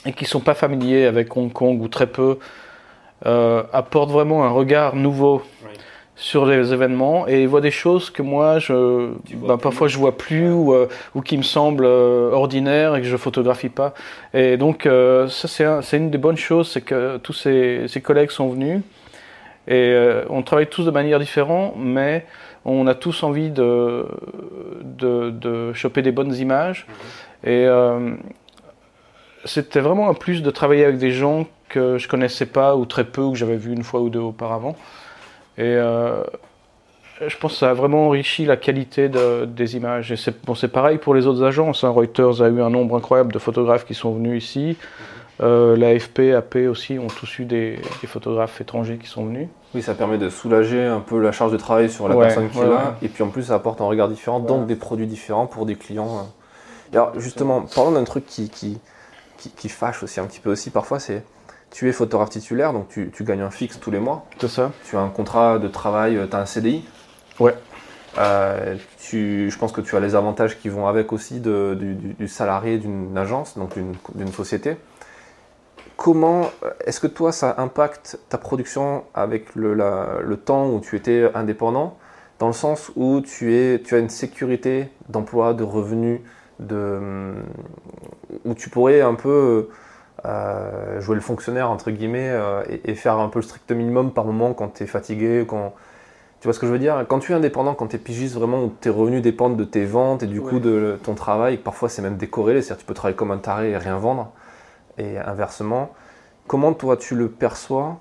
[0.05, 2.37] et qui ne sont pas familiers avec Hong Kong ou très peu,
[3.25, 5.43] euh, apportent vraiment un regard nouveau
[6.15, 10.51] sur les événements et voient des choses que moi, je, bah, parfois je vois plus
[10.51, 13.93] ou, euh, ou, qui me semblent euh, ordinaires et que je photographie pas.
[14.33, 14.87] Et donc
[15.29, 15.47] ça
[15.81, 18.81] c'est une des bonnes choses, c'est que tous ces, ces, collègues sont venus
[19.67, 19.95] et
[20.29, 22.25] on travaille tous de manière différente, mais
[22.65, 24.05] on a tous envie de,
[24.83, 26.85] de, de choper des bonnes images.
[27.45, 27.49] Mm-hmm.
[27.49, 28.19] Et
[29.45, 33.03] c'était vraiment un plus de travailler avec des gens que je connaissais pas ou très
[33.03, 34.75] peu ou que j'avais vu une fois ou deux auparavant.
[35.57, 36.23] Et euh,
[37.27, 40.11] je pense que ça a vraiment enrichi la qualité de, des images.
[40.11, 41.83] Et c'est bon, pareil pour les autres agences.
[41.83, 41.89] Hein.
[41.89, 44.77] Reuters a eu un nombre incroyable de photographes qui sont venus ici.
[45.41, 49.47] Euh, L'AFP, AP aussi ont tous eu des, des, photographes étrangers qui sont venus.
[49.73, 52.59] Oui, ça permet de soulager un peu la charge de travail sur la personne qui
[52.59, 52.97] est là.
[53.01, 55.75] Et puis en plus, ça apporte un regard différent, donc des produits différents pour des
[55.75, 56.19] clients.
[56.19, 56.27] Hein.
[56.93, 58.79] alors justement, parlons d'un truc qui, qui,
[59.37, 61.23] qui, fâche aussi un petit peu aussi parfois, c'est
[61.71, 64.25] tu es photographe titulaire, donc tu, gagnes un fixe tous les mois.
[64.39, 64.71] C'est ça.
[64.85, 66.85] Tu as un contrat de travail, euh, tu as un CDI.
[67.39, 67.55] Ouais.
[68.19, 71.75] Euh, tu, je pense que tu as les avantages qui vont avec aussi de,
[72.19, 73.71] du, salarié d'une agence, donc
[74.13, 74.77] d'une société.
[75.95, 76.51] Comment
[76.85, 81.97] est-ce que toi ça impacte ta production avec le, le, temps où tu étais indépendant,
[82.39, 86.19] dans le sens où tu, es, tu as une sécurité d'emploi, de revenus,
[86.59, 87.33] de,
[88.45, 89.69] où tu pourrais un peu
[90.25, 94.25] euh, jouer le fonctionnaire entre guillemets euh, et, faire un peu le strict minimum par
[94.25, 95.73] moment quand tu es fatigué, quand
[96.39, 97.05] Tu vois ce que je veux dire?
[97.07, 100.23] Quand tu es indépendant, quand tu es pigiste, vraiment, tes revenus dépendent de tes ventes
[100.23, 103.31] et du coup de ton travail, parfois c'est même décorrélé, c'est-à-dire tu peux travailler comme
[103.31, 104.31] un taré et rien vendre,
[104.97, 105.93] et inversement.
[106.47, 107.97] Comment toi tu le perçois?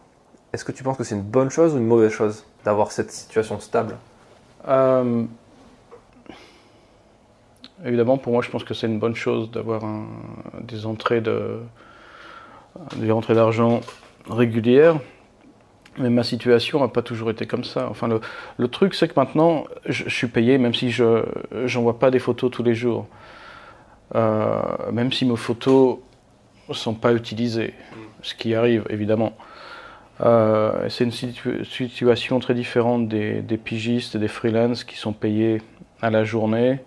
[0.53, 3.11] Est-ce que tu penses que c'est une bonne chose ou une mauvaise chose d'avoir cette
[3.11, 3.97] situation stable?
[4.69, 5.25] Euh,
[7.85, 9.83] Évidemment, pour moi, je pense que c'est une bonne chose d'avoir
[10.61, 13.81] des entrées d'argent
[14.29, 14.99] régulières.
[15.99, 17.89] Mais ma situation n'a pas toujours été comme ça.
[17.91, 18.09] Enfin,
[18.57, 21.25] le, truc, c'est que maintenant, je, suis payé, même si je
[21.75, 23.07] n'envoie pas des photos tous les jours.
[24.15, 24.61] Euh,
[24.93, 25.99] même si mes photos
[26.69, 27.75] ne sont pas utilisées,
[28.23, 29.33] ce qui arrive évidemment.
[30.21, 35.63] Euh, c'est une situation très différente des, des, pigistes et des freelances qui sont payés
[36.01, 36.79] à la journée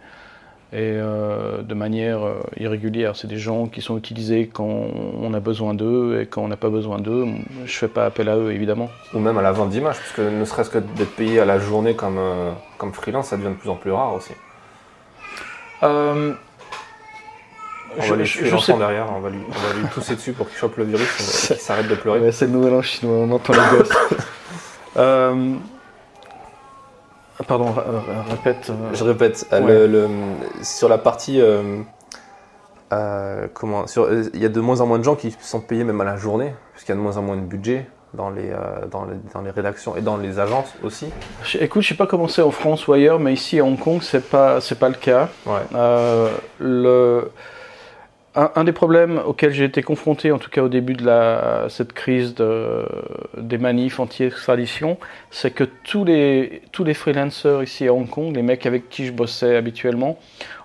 [0.75, 3.15] et euh, de manière euh, irrégulière.
[3.15, 6.57] C'est des gens qui sont utilisés quand on a besoin d'eux et quand on n'a
[6.57, 7.25] pas besoin d'eux,
[7.59, 8.89] je ne fais pas appel à eux évidemment.
[9.13, 11.59] Ou même à la vente d'images, parce que ne serait-ce que d'être payé à la
[11.59, 14.33] journée comme, euh, comme freelance, ça devient de plus en plus rare aussi.
[15.81, 16.35] on
[17.97, 20.57] va lui tuer l'enfant derrière, on va, lui, on va lui tousser dessus pour qu'il
[20.57, 21.07] chope le virus
[21.47, 22.33] qu'il s'arrête de pleurer.
[22.33, 23.97] c'est le nouvel an chinois, on entend les gosses.
[27.43, 27.73] pardon,
[28.29, 28.69] répète.
[28.69, 28.93] Euh.
[28.93, 29.47] Je répète.
[29.51, 30.07] Euh,
[30.61, 31.41] sur la partie.
[31.41, 31.81] Euh,
[33.53, 33.85] comment
[34.33, 36.15] Il y a de moins en moins de gens qui sont payés même à la
[36.15, 38.49] journée, puisqu'il y a de moins en moins de budget dans les,
[38.89, 41.07] dans les, dans les, rédactions et dans les agences aussi
[41.59, 43.99] Écoute, je sais pas comment c'est en France ou ailleurs, mais ici à Hong Kong,
[44.01, 45.27] c'est pas, c'est pas le cas.
[46.59, 47.31] le,
[48.35, 51.93] un, des problèmes auxquels j'ai été confronté, en tout cas au début de la, cette
[51.93, 52.85] crise de,
[53.37, 54.97] des manifs anti-extradition,
[55.31, 59.05] c'est que tous les, tous les freelancers ici à Hong Kong, les mecs avec qui
[59.05, 60.17] je bossais habituellement,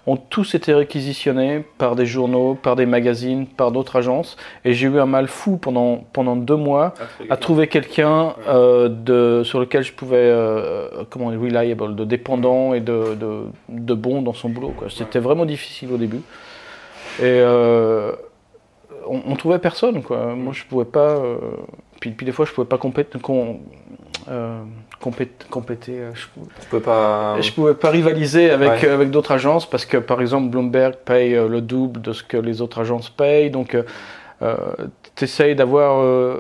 [0.07, 4.37] ont tous été réquisitionnés par des journaux, par des magazines, par d'autres agences.
[4.65, 6.95] Et j'ai eu un mal fou pendant, pendant deux mois
[7.29, 12.81] à trouver quelqu'un euh, de, sur lequel je pouvais, euh, comment reliable, de dépendant et
[12.81, 14.75] de, de, de bon dans son boulot.
[14.89, 16.23] C'était vraiment difficile au début.
[17.19, 18.13] Et euh,
[19.07, 20.35] on, trouvait personne, quoi.
[20.35, 21.17] Moi, je pouvais pas.
[21.17, 21.37] Euh,
[22.01, 23.19] puis, puis, des fois, je pouvais pas compéter.
[24.29, 24.63] Euh,
[25.01, 26.27] compéter, je,
[26.69, 27.41] pouvais pas...
[27.41, 31.61] je pouvais pas rivaliser avec, avec d'autres agences parce que par exemple Bloomberg paye le
[31.63, 33.75] double de ce que les autres agences payent donc
[35.17, 36.37] tu essayes d'avoir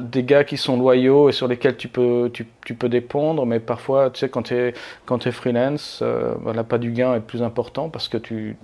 [0.00, 3.60] des gars qui sont loyaux et sur lesquels tu peux, tu, tu peux dépendre mais
[3.60, 4.74] parfois tu sais quand tu es,
[5.06, 8.56] quand es freelance ben, la pas du gain est plus important parce que tu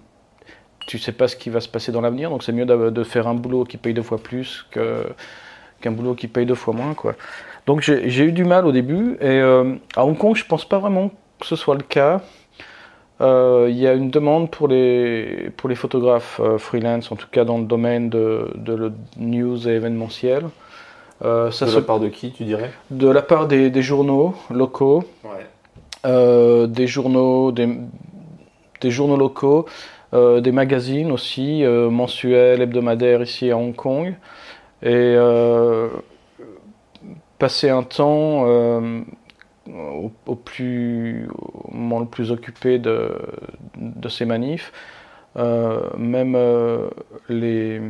[0.87, 3.27] tu sais pas ce qui va se passer dans l'avenir, donc c'est mieux de, faire
[3.27, 6.95] un boulot qui paye deux fois plus qu'un boulot qui paye deux fois moins.
[6.95, 7.15] Quoi.
[7.67, 10.79] Donc j'ai eu du mal au début, et euh, à Hong Kong, je pense pas
[10.79, 12.21] vraiment que ce soit le cas.
[13.21, 17.27] Euh, il y a une demande pour les, pour les photographes euh, freelance, en tout
[17.31, 20.45] cas dans le domaine de, de news et événementiel.
[21.21, 22.71] ça de la part de qui, tu dirais?
[22.91, 25.03] De la part des, des journaux locaux,
[26.05, 27.69] des journaux, des,
[28.81, 29.67] des journaux locaux,
[30.15, 34.15] euh, des magazines aussi, euh, mensuels, hebdomadaires ici à Hong Kong.
[34.83, 35.89] Et euh,
[37.39, 38.45] passer un temps
[39.67, 41.29] au, plus,
[41.73, 43.19] moment le plus occupé de,
[43.79, 44.73] de ces manifs,
[45.37, 46.39] même
[47.29, 47.81] les,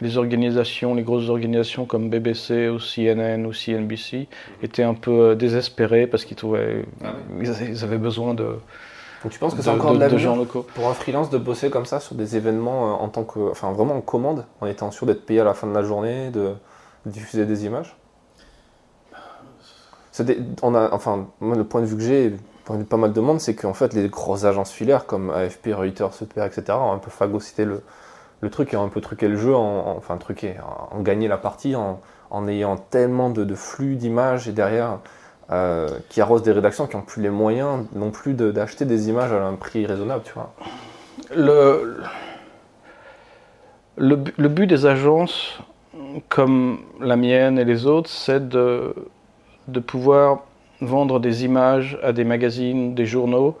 [0.00, 4.28] les organisations, les grosses organisations comme BBC ou CNN ou CNBC
[4.62, 8.56] étaient un peu désespérées parce qu'ils trouvaient ah ils avaient besoin de,
[9.22, 11.84] donc tu penses que c'est encore de, de, locaux pour un freelance de bosser comme
[11.84, 15.06] ça sur des événements euh, en tant que, enfin vraiment en commande, en étant sûr
[15.06, 16.54] d'être payé à la fin de la journée, de,
[17.06, 17.96] diffuser des images?
[20.62, 22.36] On a, enfin, moi, le point de vue que j'ai,
[22.88, 26.44] pas mal de monde, c'est qu'en fait, les grosses agences filaires comme AFP, Reuters, EPR,
[26.44, 27.82] etc., ont un peu phagocyté le,
[28.40, 30.56] le truc et ont un peu truqué le jeu, en, enfin truqué,
[30.90, 34.98] en, gagné la partie en, en ayant tellement de, de flux d'images et derrière
[35.52, 39.32] euh, qui arrosent des rédactions qui n'ont plus les moyens non plus d'acheter des images
[39.32, 40.54] à un prix raisonnable, tu vois.
[41.34, 42.02] Le,
[43.96, 45.58] le, but des agences,
[46.28, 48.94] comme la mienne et les autres, c'est de,
[49.68, 50.44] de pouvoir
[50.80, 53.58] vendre des images à des magazines, des journaux,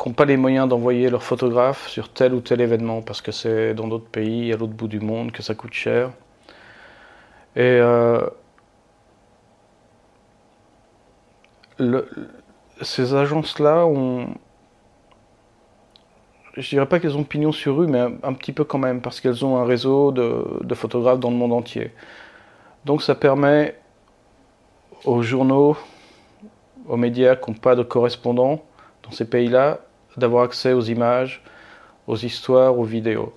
[0.00, 3.32] qui n'ont pas les moyens d'envoyer leurs photographes sur tel ou tel événement, parce que
[3.32, 6.10] c'est dans d'autres pays, à l'autre bout du monde, que ça coûte cher.
[7.56, 8.20] Et euh,
[12.80, 14.28] ces agences-là ont.
[16.56, 19.20] Je dirais pas qu'elles ont pignon sur rue, mais un, petit peu quand même, parce
[19.20, 21.92] qu'elles ont un réseau de, photographes dans le monde entier.
[22.84, 23.76] Donc ça permet
[25.04, 25.76] aux journaux,
[26.86, 28.62] aux médias qui n'ont pas de correspondants
[29.02, 29.80] dans ces pays-là,
[30.16, 31.42] d'avoir accès aux images,
[32.06, 33.32] aux histoires, aux vidéos.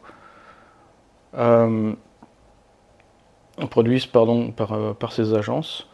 [1.36, 1.93] Euh,
[3.71, 5.89] produisent pardon, par, par ces agences.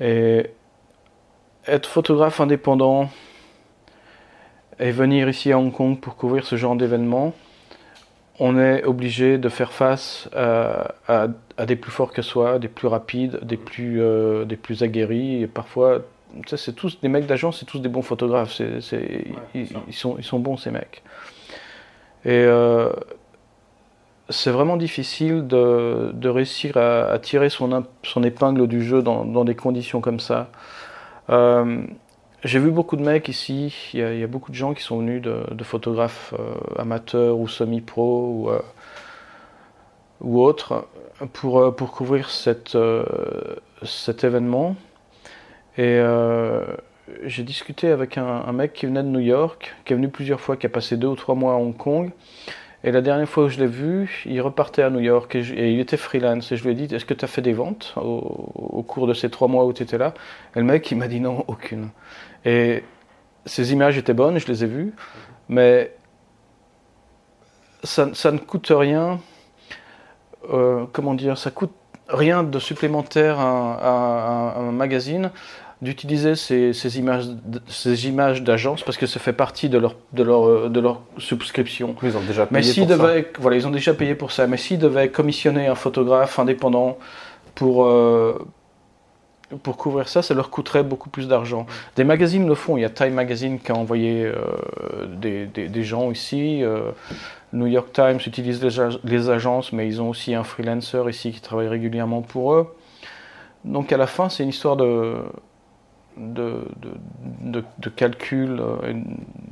[0.00, 0.50] Et
[1.66, 3.10] être photographe indépendant
[4.78, 7.34] et venir ici à Hong Kong pour couvrir ce genre d'événement,
[8.38, 11.28] on est obligé de faire face à,
[11.66, 15.42] des plus forts que soi, des plus rapides, des plus, euh, des plus aguerris.
[15.42, 16.00] Et parfois,
[16.46, 18.60] c'est tous des mecs d'agence, c'est tous des bons photographes.
[19.54, 21.02] ils, sont, ils sont bons, ces mecs.
[22.24, 22.90] Et euh,
[24.28, 30.00] c'est vraiment difficile de, réussir à, tirer son, son, épingle du jeu dans, des conditions
[30.00, 30.50] comme ça.
[31.30, 31.84] Euh,
[32.44, 35.22] j'ai vu beaucoup de mecs ici, il y, a, beaucoup de gens qui sont venus
[35.22, 38.60] de, photographes euh, amateurs ou semi-pro ou, euh,
[40.20, 40.86] autres
[41.32, 42.76] pour, pour couvrir cette,
[43.82, 44.76] cet événement.
[45.78, 46.00] Et
[47.24, 50.56] j'ai discuté avec un, mec qui venait de New York, qui est venu plusieurs fois,
[50.56, 52.10] qui a passé deux ou trois mois à Hong Kong.
[52.84, 55.78] Et la dernière fois où je l'ai vu, il repartait à New York et, il
[55.78, 56.50] était freelance.
[56.50, 59.14] Et je lui ai dit Est-ce que tu as fait des ventes au, cours de
[59.14, 60.14] ces trois mois où tu étais là?
[60.56, 61.90] Et le mec, il m'a dit Non, aucune.
[62.44, 62.82] Et
[63.46, 64.94] ces images étaient bonnes, je les ai vues,
[65.48, 65.94] mais
[67.84, 69.20] ça, ne coûte rien.
[70.50, 71.74] Euh, comment dire Ça coûte
[72.08, 75.30] rien de supplémentaire à un magazine
[75.82, 77.24] d'utiliser ces, images,
[77.66, 81.96] ces images d'agence parce que ça fait partie de leur, de leur, de leur subscription.
[82.04, 84.46] Ils ont déjà payé Mais s'ils devaient, voilà, ils ont déjà payé pour ça.
[84.46, 86.98] Mais s'ils devaient commissionner un photographe indépendant
[87.56, 88.38] pour, euh,
[89.64, 91.66] pour couvrir ça, ça leur coûterait beaucoup plus d'argent.
[91.96, 92.76] Des magazines le font.
[92.76, 94.36] Il y a Time Magazine qui a envoyé euh,
[95.08, 96.62] des, des, gens ici.
[96.62, 96.92] Euh,
[97.52, 98.70] New York Times utilise les,
[99.02, 102.72] les, agences, mais ils ont aussi un freelancer ici qui travaille régulièrement pour eux.
[103.64, 105.16] Donc à la fin, c'est une histoire de
[106.16, 106.64] de,
[107.42, 108.94] de, de, calcul euh,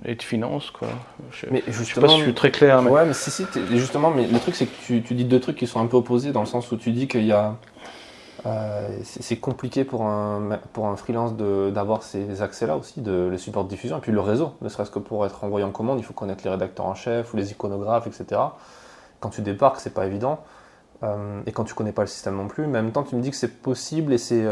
[0.05, 0.71] et de finance.
[0.71, 0.89] Quoi.
[1.31, 2.83] Je, je sais pas si je suis très clair.
[2.83, 2.91] Mais...
[2.91, 5.57] Ouais, mais si, si, justement, mais le truc, c'est que tu, tu, dis deux trucs
[5.57, 7.57] qui sont un peu opposés dans le sens où tu dis qu'il y a.
[8.47, 13.65] Euh, c'est compliqué pour un, pour un freelance d'avoir ces accès-là aussi, de, les supports
[13.65, 16.05] de diffusion, et puis le réseau, ne serait-ce que pour être envoyé en commande, il
[16.05, 18.41] faut connaître les rédacteurs en chef ou les iconographes, etc.
[19.21, 20.41] Quand tu débarques, c'est pas évident.
[21.03, 23.15] Euh, et quand tu connais pas le système non plus, mais en même temps, tu
[23.15, 24.47] me dis que c'est possible et c'est et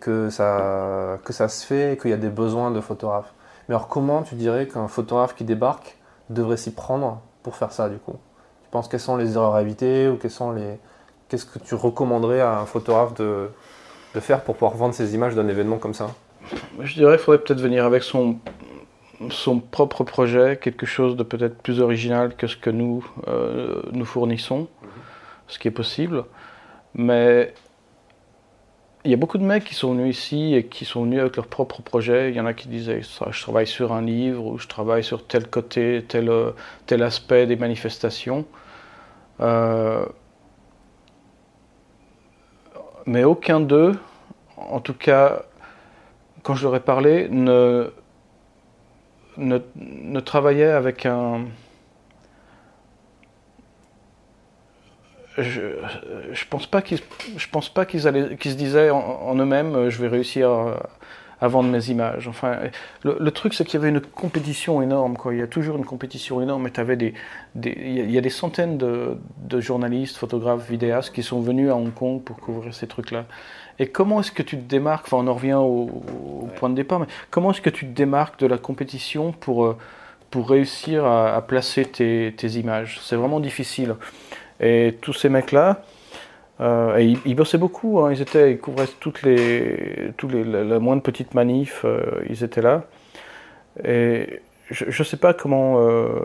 [0.00, 3.32] que ça, que ça se fait et qu'il y a des besoins de photographes.
[3.68, 5.96] Mais alors comment tu dirais qu'un photographe qui débarque
[6.30, 8.16] devrait s'y prendre pour faire ça du coup?
[8.64, 12.66] Tu penses quelles sont les erreurs à éviter ou qu'est-ce que tu recommanderais à un
[12.66, 13.50] photographe de,
[14.14, 16.08] de faire pour pouvoir vendre ses images d'un événement comme ça?
[16.80, 18.38] Je dirais qu'il faudrait peut-être venir avec son,
[19.30, 24.04] son propre projet, quelque chose de peut-être plus original que ce que nous, euh, nous
[24.04, 24.68] fournissons,
[25.46, 26.24] ce qui est possible.
[26.94, 27.54] Mais
[29.04, 31.36] il y a beaucoup de mecs qui sont venus ici et qui sont venus avec
[31.36, 32.30] leur propre projet.
[32.30, 35.26] Il y en a qui disaient Je travaille sur un livre ou je travaille sur
[35.26, 36.30] tel côté, tel,
[36.86, 38.46] tel aspect des manifestations.
[39.40, 40.06] Euh,
[43.06, 43.98] mais aucun d'eux,
[44.56, 45.42] en tout cas,
[46.44, 47.90] quand je leur ai parlé, ne
[50.20, 51.46] travaillait avec un
[55.38, 55.60] je,
[56.32, 57.00] je pense pas qu'ils
[57.36, 60.50] je pense pas qu'ils allaient qu'ils se disaient en, eux-mêmes euh, je vais réussir
[61.40, 62.28] à, vendre mes images.
[62.28, 62.58] Enfin
[63.02, 65.34] le, truc c'est qu'il y avait une compétition énorme quoi.
[65.34, 67.14] Il y a toujours une compétition énorme et avais des,
[67.56, 71.74] des, il y a des centaines de, de, journalistes photographes vidéastes qui sont venus à
[71.74, 73.24] Hong Kong pour couvrir ces trucs là
[73.80, 77.00] et comment est-ce que tu te démarques enfin on en revient au, point de départ
[77.00, 79.76] mais comment est-ce que tu te démarques de la compétition pour euh,
[80.30, 83.00] pour réussir à, à placer tes, tes images?
[83.02, 83.96] C'est vraiment difficile
[84.62, 85.82] et tous ces mecs-là,
[86.60, 88.12] euh, ils, bossaient beaucoup, hein.
[88.12, 92.62] ils, étaient, ils couvraient toutes les, tous les, la, moindre petite manif, euh, ils étaient
[92.62, 92.84] là.
[93.84, 96.20] Et je ne sais pas comment, euh,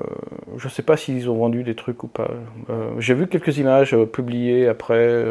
[0.58, 2.30] je sais pas s'ils ont vendu des trucs ou pas.
[3.00, 5.26] J'ai vu quelques images publiées après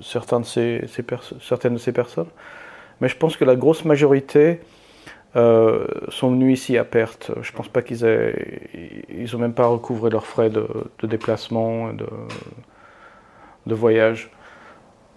[0.00, 1.04] certains de ces, ces
[1.40, 2.28] certaines de ces personnes,
[3.00, 4.60] mais je pense que la grosse majorité
[5.36, 7.30] euh, sont venus ici à perte.
[7.42, 10.66] Je pense pas qu'ils aient, ils ont même pas recouvré leurs frais de,
[11.02, 14.30] déplacement, de, voyage.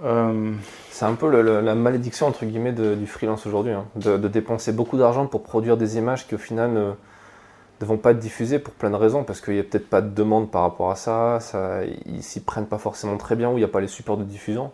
[0.03, 0.51] Euh,
[0.89, 3.85] c'est un peu la malédiction entre guillemets du freelance aujourd'hui, hein.
[3.95, 8.19] de, dépenser beaucoup d'argent pour produire des images qui au final ne, vont pas être
[8.19, 10.91] diffusées pour plein de raisons, parce qu'il n'y a peut-être pas de demande par rapport
[10.91, 13.81] à ça, ça ils s'y prennent pas forcément très bien, ou il n'y a pas
[13.81, 14.71] les supports de diffusion.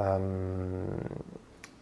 [0.00, 0.18] Euh,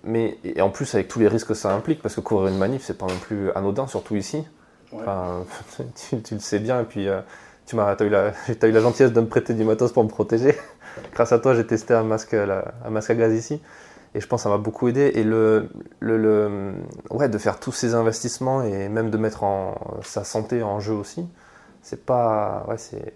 [0.08, 2.58] mais et en plus avec tous les risques que ça implique, parce que couvrir une
[2.58, 4.44] manif, c'est pas non plus anodin, surtout ici.
[4.92, 5.44] Enfin,
[6.24, 7.20] tu, le sais bien, et puis euh,
[7.66, 8.32] tu as, eu la,
[8.62, 10.56] as eu la gentillesse de me prêter du matos pour me protéger.
[11.14, 13.60] Grâce à toi, j'ai testé un masque, un masque à gaz ici,
[14.14, 15.12] et je pense que ça m'a beaucoup aidé.
[15.14, 15.68] Et le,
[16.00, 16.72] le, le,
[17.10, 20.94] ouais, de faire tous ces investissements et même de mettre en, sa santé en jeu
[20.94, 21.26] aussi,
[21.82, 23.12] c'est pas, ouais, c'est,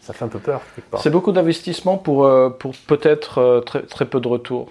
[0.00, 0.62] ça fait un peu peur
[0.98, 4.70] C'est beaucoup d'investissement pour, euh, pour peut-être euh, très, très peu de retour.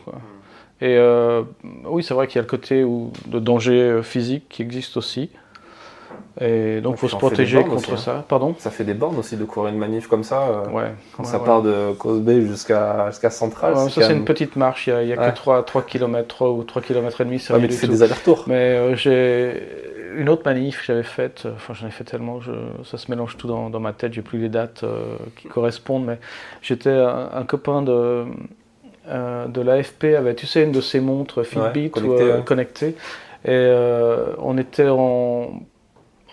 [0.82, 1.44] Et euh,
[1.86, 4.98] oui, c'est vrai qu'il y a le côté où, de danger euh, physique qui existe
[4.98, 5.30] aussi.
[6.42, 7.98] Et donc, il faut se protéger contre hein.
[7.98, 8.26] ça.
[8.28, 8.56] Pardon?
[8.58, 10.42] Ça fait des bornes aussi de courir une manif comme ça.
[10.44, 10.94] euh, Ouais.
[11.16, 11.46] Quand ouais, ça ouais.
[11.46, 13.74] part de Cosby jusqu'à jusqu'à Central.
[13.74, 14.88] Ouais, c'est ça, c'est une petite marche.
[14.88, 17.26] Il n'y a, il y a que 3, 3 km, 3 ou 3 km et
[17.26, 17.40] demi.
[17.40, 18.44] C'est mais tu fais des allers-retours.
[18.48, 19.62] Mais euh, j'ai
[20.18, 22.52] une autre manif que j'avais faite, enfin j'en ai fait tellement, je,
[22.86, 26.06] ça se mélange tout dans, dans ma tête, j'ai plus les dates euh, qui correspondent,
[26.06, 26.20] mais
[26.62, 28.24] j'étais un, un copain de,
[29.08, 32.44] euh, de l'AFP avait, tu sais, une de ces montres Fitbit connectée, ou, euh, ouais.
[32.44, 32.90] connectées,
[33.46, 35.60] et euh, on était en,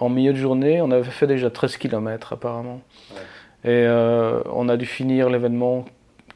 [0.00, 2.80] en milieu de journée, on avait fait déjà 13 km apparemment.
[3.64, 3.86] Et
[4.52, 5.84] on a dû finir l'événement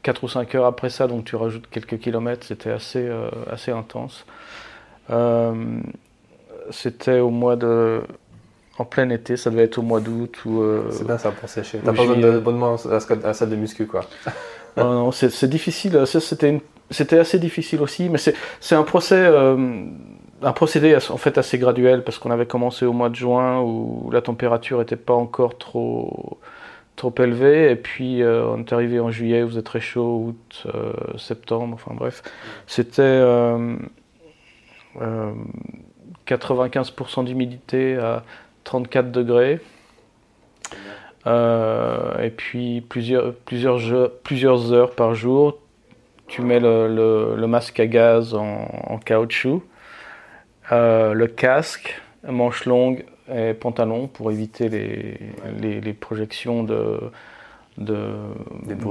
[0.03, 3.05] 4 ou 5 heures après ça, donc tu rajoutes quelques kilomètres, c'était assez,
[3.51, 4.25] assez intense.
[6.69, 8.01] C'était au mois de.
[8.79, 10.61] En plein été, ça devait être au mois d'août ou.
[10.61, 11.79] euh, C'est bien ça pour sécher.
[11.83, 14.01] T'as pas besoin d'abonnement à la salle de muscu quoi.
[14.77, 16.03] Non, c'est difficile.
[16.89, 19.15] C'était assez difficile aussi, mais c'est un procès.
[19.17, 19.85] euh,
[20.43, 24.09] un procédé en fait assez graduel parce qu'on avait commencé au mois de juin où
[24.11, 26.39] la température n'était pas encore trop
[26.95, 30.27] trop élevée et puis euh, on est arrivé en juillet où vous êtes très chaud
[30.27, 32.23] août euh, septembre enfin bref
[32.67, 33.77] c'était euh,
[35.01, 35.31] euh,
[36.27, 38.23] 95% d'humidité à
[38.63, 39.76] 34 degrés Euh,
[41.27, 45.57] et puis plusieurs, plusieurs, jeux- plusieurs heures par jour
[46.27, 49.63] tu mets le, le- le masque à gaz en, en caoutchouc
[50.71, 55.17] euh, le casque manches longues et pantalon pour éviter les,
[55.61, 56.99] les, les projections de,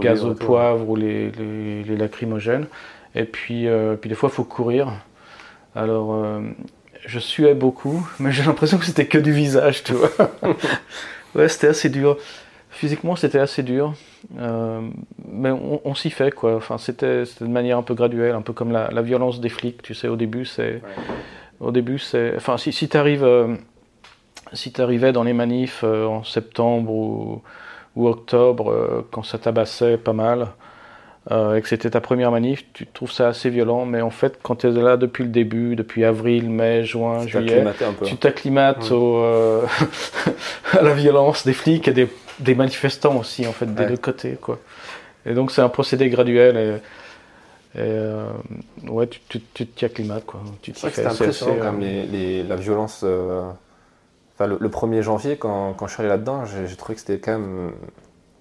[0.01, 2.67] gaz au poivre ou les, les, les lacrymogènes.
[3.15, 4.93] Et puis, euh, puis des fois, il faut courir.
[5.75, 6.41] Alors, euh,
[7.07, 10.11] je suais beaucoup, mais j'ai l'impression que c'était que du visage, tu vois.
[11.37, 12.17] ouais, c'était assez dur.
[12.71, 13.95] Physiquement, c'était assez dur.
[14.39, 14.81] Euh,
[15.29, 16.57] mais on, on s'y fait, quoi.
[16.57, 19.83] Enfin, c'était de manière un peu graduelle, un peu comme la, la violence des flics,
[19.83, 20.09] tu sais.
[20.09, 20.83] Au début, c'est...
[21.61, 22.35] Au début, c'est.
[22.37, 23.27] Enfin, si, si tu arrives.
[24.53, 27.43] si tu arrivais dans les manifs euh, en septembre ou,
[27.97, 30.49] ou octobre, euh, quand ça tabassait pas mal,
[31.31, 33.85] euh, et que c'était ta première manif, tu trouves ça assez violent.
[33.85, 37.31] Mais en fait, quand tu es là depuis le début, depuis avril, mai, juin, Tu
[37.33, 37.65] juillet,
[38.05, 38.97] tu t'acclimates Ouais.
[38.97, 39.63] euh,
[40.73, 42.09] à la violence des flics et des,
[42.39, 43.91] des manifestants aussi, en fait, des Ouais.
[43.91, 44.39] deux côtés.
[44.41, 44.59] Quoi.
[45.25, 46.57] Et donc, c'est un procédé graduel.
[46.57, 48.29] Et, et, euh,
[48.89, 50.25] ouais, tu tu- tu t'y acclimates.
[50.27, 50.41] Quoi.
[50.63, 51.05] Tu t'y fais.
[51.07, 53.05] impressionnant assez, quand même les, les- la violence.
[54.39, 57.01] Enfin, le, le 1er janvier, quand, quand je suis allé là-dedans, j'ai j'ai trouvé que
[57.01, 57.73] c'était quand même.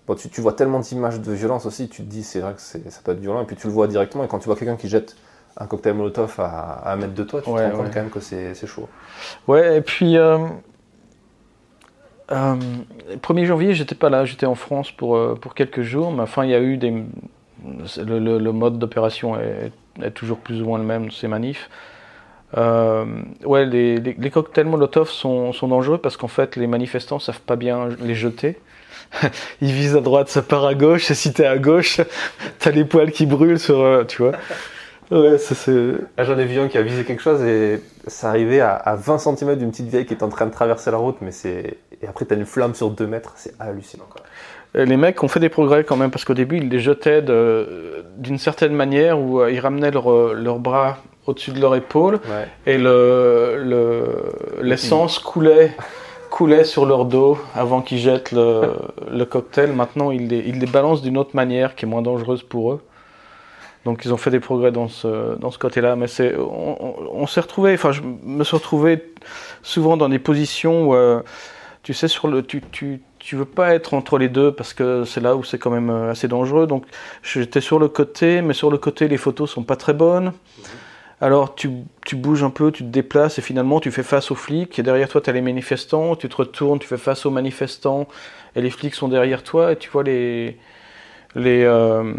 [0.08, 2.62] Bon, tu, tu vois tellement d'images de violence aussi, tu te dis c'est vrai que
[2.62, 4.76] ça peut être violent, et puis tu le vois directement, et quand tu vois quelqu'un
[4.78, 5.16] qui jette
[5.58, 8.02] un cocktail Molotov à, à un mètre de toi, tu Ouais, te rends compte quand
[8.02, 8.90] même que c'est c'est chaud.
[9.48, 10.38] Ouais, et puis, euh,
[12.32, 12.56] euh,
[13.10, 16.22] le 1er janvier, j'étais pas là, j'étais en France pour, euh, pour quelques jours, mais
[16.24, 16.92] enfin, il y a eu des.
[17.98, 21.70] Le, le- le mode d'opération est, est toujours plus ou moins le même ces manifs.
[22.58, 23.06] Euh,
[23.46, 27.42] ouais, les, les- les cocktails Molotov sont, sont dangereux parce qu'en fait, les manifestants savent
[27.42, 28.58] pas bien les jeter.
[29.62, 32.02] Ils visent à droite, ça part à gauche, et si t'es à gauche,
[32.60, 33.80] t'as les poils qui brûlent sur.
[33.82, 34.34] euh, tu vois.
[35.12, 35.72] Ouais, ça c'est.
[36.18, 38.96] Là, j'en ai vu un qui a visé quelque chose, et ça arrivait à, à
[38.96, 41.78] 20 cm d'une petite vieille qui est en train de traverser la route, mais c'est.
[42.02, 44.06] Et après, t'as une flamme sur 2 mètres, c'est hallucinant.
[44.10, 44.22] Quoi.
[44.76, 47.22] Euh, Les mecs ont fait des progrès quand même, parce qu'au début, ils les jetaient
[47.22, 50.98] de- d'une certaine manière où euh, ils ramenaient leur- leurs bras
[51.28, 52.48] au-dessus de leur épaule Ouais.
[52.66, 55.72] et le- le- l'essence coulait,
[56.36, 59.72] coulait sur leur dos avant qu'ils jettent le, cocktail.
[59.72, 62.82] Maintenant, ils les, ils les balancent d'une autre manière qui est moins dangereuse pour eux.
[63.86, 67.28] Donc ils ont fait des progrès dans ce, dans ce côté-là, mais c'est, on, on-
[67.28, 69.14] s'est retrouvé, enfin je me suis retrouvé
[69.64, 71.22] souvent dans des positions où, euh,
[71.84, 75.06] tu sais, sur le, tu, tu, tu veux pas être entre les deux parce que
[75.06, 76.68] c'est là où c'est quand même euh, assez dangereux.
[76.68, 76.84] Donc
[77.24, 80.34] j'étais sur le côté, mais sur le côté les photos sont pas très bonnes.
[81.26, 81.72] Alors tu,
[82.06, 84.78] tu bouges un peu, tu te déplaces et finalement tu fais face aux flics.
[84.78, 88.08] Et derrière toi tu as les manifestants, tu te retournes, tu fais face aux manifestants
[88.56, 90.56] et les flics sont derrière toi et tu vois les
[91.34, 92.14] les, euh,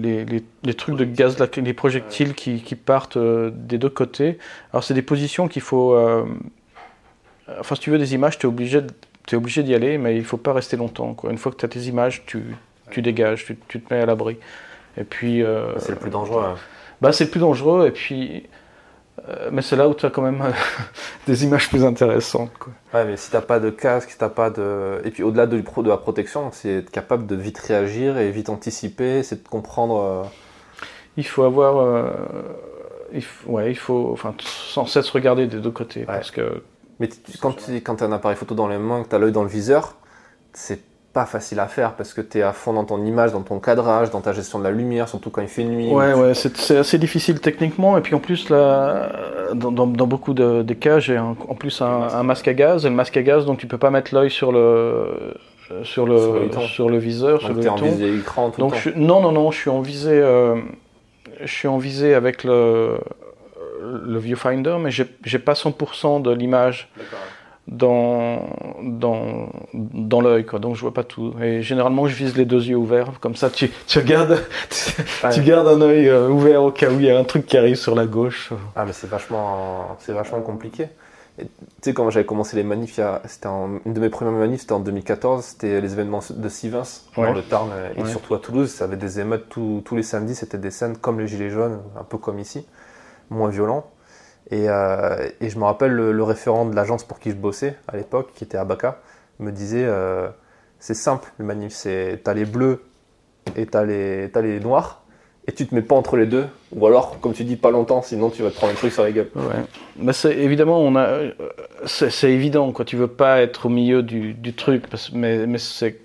[0.00, 4.38] les, les, les trucs de gaz, les projectiles qui, qui partent euh, des deux côtés.
[4.72, 5.92] Alors c'est des positions qu'il faut...
[5.94, 6.24] euh,
[7.58, 8.94] enfin si tu veux des images, tu es obligé, de-
[9.26, 11.14] t'es obligé d'y aller, mais il faut pas rester longtemps.
[11.14, 11.32] Quoi.
[11.32, 12.44] Une fois que tu as tes images, tu,
[12.92, 14.38] tu dégages, tu, tu te mets à l'abri.
[14.96, 15.42] Et puis...
[15.78, 16.44] C'est le plus dangereux.
[16.46, 16.54] hein.
[17.00, 18.48] Bah, c'est plus dangereux, et puis...
[19.28, 20.42] euh, mais c'est là où tu as quand même
[21.26, 22.52] des images plus intéressantes.
[22.58, 22.72] Quoi.
[22.94, 25.00] Ouais, mais si t'as pas de casque, si t'as pas de.
[25.04, 29.22] Et puis au-delà de, la protection, c'est être capable de vite réagir et vite anticiper,
[29.22, 30.00] c'est de comprendre.
[30.02, 30.22] euh,
[31.16, 31.78] Il faut avoir...
[31.78, 32.10] euh,
[33.12, 36.62] il faut, ouais, il faut enfin, sans cesse regarder des deux côtés, parce que
[37.00, 37.08] Mais
[37.40, 39.42] quand tu quand as un appareil photo dans les mains, que tu as l'œil dans
[39.42, 39.96] le viseur,
[40.52, 40.80] c'est
[41.12, 43.58] pas facile à faire parce que tu es à fond dans ton image, dans ton
[43.58, 45.90] cadrage, dans ta gestion de la lumière, surtout quand il fait nuit.
[45.90, 47.96] Ouais, ouais, c'est assez difficile techniquement.
[47.96, 49.10] Et puis en plus, là,
[49.54, 52.84] dans, dans, beaucoup de, cas, j'ai en plus un, masque à gaz.
[52.84, 55.34] Et le masque à gaz, donc tu peux pas mettre l'œil sur le.
[55.82, 58.98] Sur le, sur le, viseur, donc sur le en visée écran tout donc le temps.
[58.98, 60.56] Je, non, non, non, je suis en visée, euh,
[61.42, 62.96] je suis en visée avec le,
[63.82, 66.88] le viewfinder, mais j'ai pas 100% de l'image.
[66.96, 67.18] D'accord
[67.68, 68.48] dans,
[68.82, 70.58] dans, dans l'œil, quoi.
[70.58, 71.34] Donc je vois pas tout.
[71.40, 73.12] Et généralement, je vise les deux yeux ouverts.
[73.20, 74.42] Comme ça, tu, tu gardes,
[75.32, 77.56] tu, gardes un œil euh, ouvert au cas où il y a un truc qui
[77.56, 78.52] arrive sur la gauche.
[78.74, 80.88] Ah, mais c'est vachement, c'est vachement compliqué.
[81.38, 81.46] Tu
[81.82, 85.44] sais, quand j'avais commencé les manifs, c'était une de mes premières manifs, c'était en 2014,
[85.44, 86.82] c'était les événements de Sivins,
[87.16, 90.58] dans le Tarn, et surtout à Toulouse, ça avait des émeutes tous les samedis, c'était
[90.58, 92.66] des scènes comme les Gilets jaunes, un peu comme ici,
[93.30, 93.88] moins violents.
[94.52, 98.30] Euh, et, je me rappelle le, référent de l'agence pour qui je bossais à l'époque,
[98.34, 99.00] qui était Abaca,
[99.38, 100.28] me disait euh,
[100.78, 102.82] c'est simple le manif, c'est t'as les bleus
[103.56, 105.02] et t'as les, as les noirs,
[105.46, 108.02] et tu te mets pas entre les deux, ou alors, comme tu dis, pas longtemps,
[108.02, 109.30] sinon tu vas te prendre un truc sur la gueule.
[109.34, 109.64] Ouais.
[109.96, 111.20] Bah évidemment, on a,
[111.86, 112.84] c'est évident, quoi.
[112.84, 116.00] Tu veux pas être au milieu du, du truc, mais, mais c'est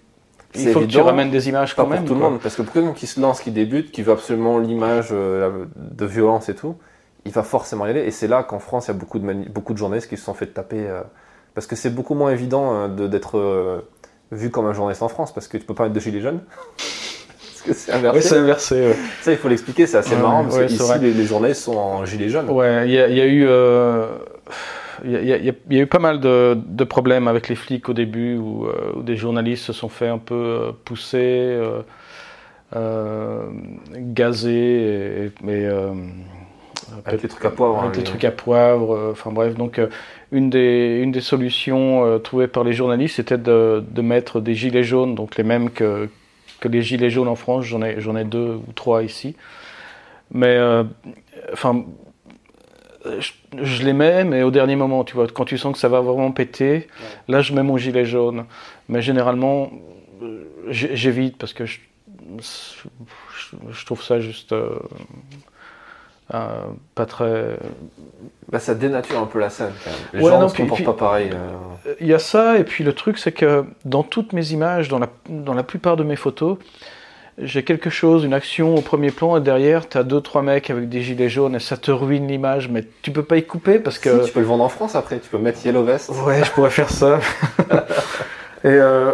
[0.55, 2.05] il faut que tu ramènes des images quand pas même.
[2.05, 4.13] Pour tout le monde, parce que pour quelqu'un qui se lance, qui débute, qui veut
[4.13, 6.75] absolument l'image euh, de violence et tout,
[7.25, 8.01] il va forcément y aller.
[8.01, 10.23] Et c'est là qu'en France, il y a beaucoup de, beaucoup de journalistes qui se
[10.23, 10.87] sont fait taper.
[10.87, 11.01] Euh,
[11.53, 13.87] parce que c'est beaucoup moins évident euh, d'être euh,
[14.31, 16.41] vu comme un journaliste en France, parce que tu peux pas mettre de gilets jaunes.
[16.77, 18.17] parce que c'est inversé.
[18.17, 18.95] Oui, c'est inversé.
[19.21, 22.29] Ça, il faut l'expliquer, c'est assez marrant, parce que ici, les, journalistes sont en gilets
[22.29, 22.49] jaunes.
[22.49, 23.47] Ouais, il y, a eu.
[25.05, 28.67] Il y, a, eu pas mal de, problèmes avec les flics au début où,
[29.01, 31.57] des journalistes se sont fait un peu pousser,
[33.95, 35.69] gazer et, et
[37.05, 37.79] avec les trucs à poivre.
[37.83, 38.95] Avec les trucs à poivre.
[38.95, 39.87] Euh, enfin bref, donc euh,
[40.31, 44.55] une, des, une des solutions euh, trouvées par les journalistes, c'était de, de, mettre des
[44.55, 46.09] gilets jaunes, donc les mêmes que,
[46.59, 47.65] que les gilets jaunes en France.
[47.65, 49.35] J'en ai, j'en ai deux ou trois ici.
[50.31, 50.57] Mais
[51.51, 51.85] enfin,
[53.19, 56.01] je, les mets, mais au dernier moment, tu vois, quand tu sens que ça va
[56.01, 56.87] vraiment péter,
[57.27, 58.45] là je mets mon gilet jaune.
[58.89, 59.71] Mais généralement,
[60.69, 61.77] j'évite parce que je,
[63.71, 64.79] je, trouve ça juste euh,
[66.95, 67.57] pas très.
[68.51, 70.21] Bah, ça dénature un peu la scène quand même.
[70.21, 71.29] Les gens ne se comportent pas pareil.
[71.33, 71.93] Euh.
[71.99, 74.99] Il y a ça, et puis le truc, c'est que dans toutes mes images, dans
[74.99, 76.57] la, dans la plupart de mes photos,
[77.39, 80.69] j'ai quelque chose, une action au premier plan, et derrière, tu as deux, trois mecs
[80.69, 83.79] avec des gilets jaunes, et ça te ruine l'image, mais tu peux pas y couper
[83.79, 84.21] parce que.
[84.21, 86.11] Si, tu peux le vendre en France après, tu peux mettre Yellow Vest.
[86.25, 87.19] Ouais, je pourrais faire ça.
[88.63, 88.67] et.
[88.67, 89.13] Euh,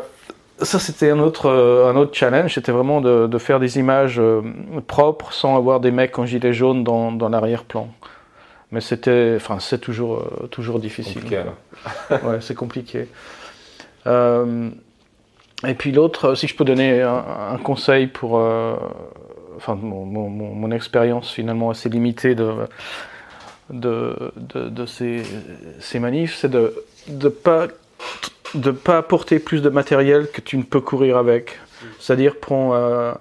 [0.62, 2.54] ça, c'était un autre, euh, un autre challenge.
[2.56, 4.42] C'était vraiment de, de, faire des images euh,
[4.88, 7.90] propres sans avoir des mecs en gilet jaune dans, dans l'arrière-plan.
[8.72, 11.24] Mais c'était, enfin, c'est toujours, euh, toujours difficile.
[12.12, 13.08] ouais, c'est compliqué.
[14.06, 18.34] et puis l'autre, si je peux donner un, conseil pour,
[19.58, 22.52] enfin, mon, mon, mon expérience finalement assez limitée de,
[23.70, 25.24] de, de, de ces,
[25.80, 26.74] ces manifs, c'est de
[27.08, 27.68] ne pas
[28.56, 31.60] de ne pas apporter plus de matériel que tu ne peux courir avec.
[32.00, 33.14] C'est-à-dire, prends euh,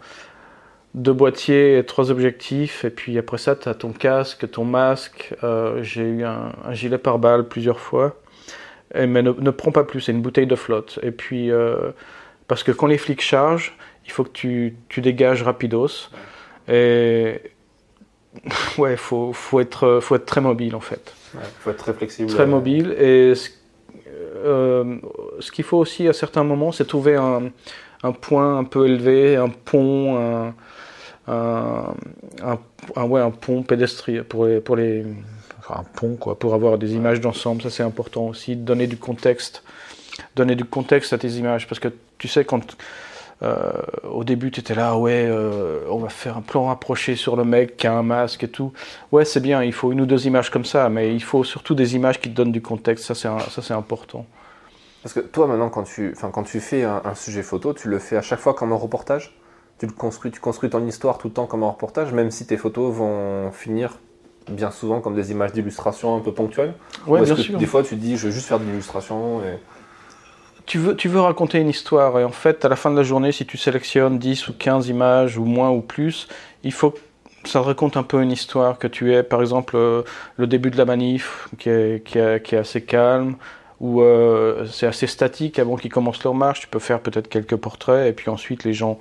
[0.95, 5.35] deux boîtiers et trois objectifs, et puis après ça, tu as ton casque, ton masque.
[5.45, 8.17] Euh, j'ai eu un, gilet pare-balles plusieurs fois.
[8.95, 10.99] Et, mais ne, prends pas plus, c'est une bouteille de flotte.
[11.03, 11.91] Et puis, euh,
[12.47, 13.77] parce que quand les flics chargent,
[14.07, 16.11] il faut que tu, tu dégages rapidos.
[16.69, 17.41] Et
[18.79, 21.15] ouais, faut, faut, être, faut être très mobile en fait.
[21.35, 22.31] Il faut être très flexible.
[22.31, 22.93] Très mobile.
[22.99, 23.35] Et
[24.45, 29.49] ce qu'il faut aussi à certains moments, c'est trouver un, point un peu élevé, un
[29.49, 30.53] pont,
[31.27, 35.05] un, ouais, un pont pédestrier pour les, pour les
[35.71, 37.63] un pont quoi, pour avoir des images d'ensemble.
[37.63, 39.63] Ça c'est important aussi, donner du contexte,
[40.37, 41.89] donner du contexte à tes images, parce que
[42.19, 42.77] tu sais quand
[43.43, 43.71] euh,
[44.11, 47.45] au début, tu étais là, ouais, euh, on va faire un plan rapproché sur le
[47.45, 48.73] mec qui a un masque et tout.
[49.13, 51.75] Ouais, c'est bien, il faut une ou deux images comme ça, mais il faut surtout
[51.75, 54.27] des images qui te donnent du contexte, ça c'est important.
[55.03, 58.17] Parce que toi, maintenant, quand tu, quand tu fais un, sujet photo, tu le fais
[58.17, 59.35] à chaque fois comme un reportage?
[59.79, 62.47] Tu, le construis, tu construis ton histoire tout le temps comme un reportage, même si
[62.47, 64.01] tes photos vont finir
[64.51, 66.75] bien souvent comme des images d'illustration un peu ponctuelles?
[67.07, 67.59] Ouais, bien sûr.
[67.59, 69.59] Des fois, tu dis, je veux juste faire de l'illustration et
[70.69, 72.21] tu veux, tu veux raconter une histoire.
[72.21, 74.89] Et en fait, à la fin de la journée, si tu sélectionnes 10 ou 15
[74.89, 76.29] images ou moins ou plus,
[76.63, 76.95] il faut
[77.45, 80.03] ça raconte un peu une histoire, que tu aies par exemple euh,
[80.37, 83.37] le début de la manif qui est, qui est, assez calme,
[83.81, 87.57] ou euh, c'est assez statique avant qu'ils commencent leur marche, tu peux faire peut-être quelques
[87.57, 88.99] portraits et puis ensuite les gens,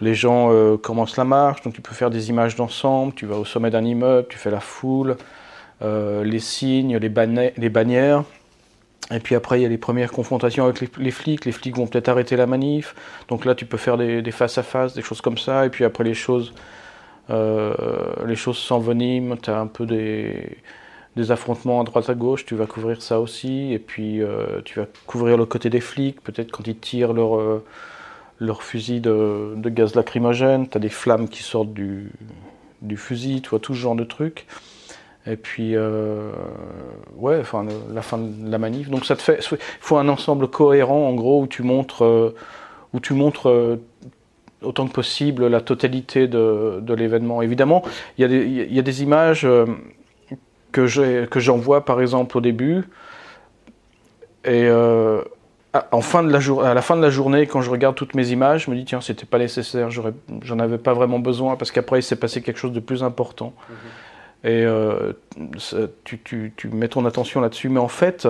[0.00, 3.36] les gens euh, commencent la marche, donc tu peux faire des images d'ensemble, tu vas
[3.36, 5.16] au sommet d'un immeuble, tu fais la foule,
[5.80, 8.24] les signes, les, les bannières.
[9.14, 11.44] Et puis après, il y a les premières confrontations avec les, flics.
[11.44, 12.94] Les flics vont peut-être arrêter la manif.
[13.28, 15.66] Donc là, tu peux faire des, face-à-face, des choses comme ça.
[15.66, 16.54] Et puis après, les choses,
[17.30, 17.74] euh,
[18.26, 19.36] les choses s'enveniment.
[19.36, 22.46] Tu as un peu des, affrontements à droite à gauche.
[22.46, 23.72] Tu vas couvrir ça aussi.
[23.72, 26.20] Et puis, euh, tu vas couvrir le côté des flics.
[26.22, 27.64] Peut-être quand ils tirent leur, euh,
[28.38, 30.68] leur fusil de, de gaz lacrymogène.
[30.68, 32.12] Tu as des flammes qui sortent du,
[32.80, 33.42] du fusil.
[33.42, 34.46] Tu vois, tout ce genre de trucs.
[35.26, 36.32] Et puis, euh,
[37.16, 38.90] ouais, enfin, la fin de la manif.
[38.90, 39.38] Donc, ça te fait.
[39.52, 42.34] Il faut un ensemble cohérent, en gros, où tu montres, euh,
[42.92, 43.80] où tu montres euh,
[44.62, 47.40] autant que possible la totalité de, l'événement.
[47.40, 47.82] Évidemment,
[48.18, 49.46] il y, a des images
[50.72, 52.82] que j'envoie, par exemple, au début.
[54.44, 58.14] Et en fin de la à la fin de la journée, quand je regarde toutes
[58.14, 61.72] mes images, je me dis, tiens, c'était pas nécessaire, j'en avais pas vraiment besoin, parce
[61.72, 63.52] qu'après, il s'est passé quelque chose de plus important.
[63.68, 63.76] Mhm
[64.44, 65.12] et euh,
[66.04, 67.68] tu, tu, tu, mets ton attention là-dessus.
[67.68, 68.26] Mais en fait,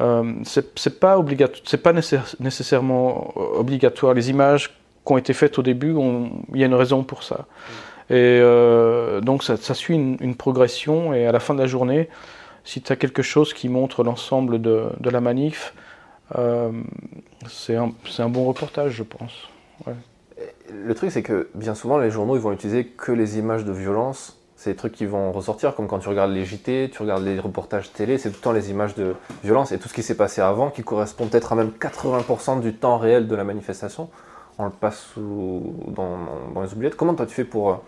[0.00, 1.22] euh, c'est pas,
[1.64, 4.14] c'est pas nécessairement obligatoire.
[4.14, 4.68] Les images
[5.04, 5.94] qui ont été faites au début,
[6.54, 7.34] il y a une raison pour ça.
[7.36, 7.90] Mm.
[8.10, 11.68] Et euh, donc ça, ça suit une, une, progression et à la fin de la
[11.68, 12.08] journée,
[12.64, 15.74] si tu as quelque chose qui montre l'ensemble de, de, la manif,
[16.36, 16.72] euh,
[17.48, 19.48] c'est un, un, bon reportage, je pense.
[19.86, 19.94] Ouais.
[20.72, 23.72] Le truc, c'est que bien souvent, les journaux ils vont utiliser que les images de
[23.72, 27.24] violence c'est des trucs qui vont ressortir, comme quand tu regardes les JT, tu regardes
[27.24, 30.02] les reportages télé, c'est tout le temps les images de violence et tout ce qui
[30.02, 34.10] s'est passé avant, qui correspond peut-être à même 80% du temps réel de la manifestation.
[34.58, 36.94] On le passe dans, les oubliettes.
[36.94, 37.80] Comment toi tu fais pour,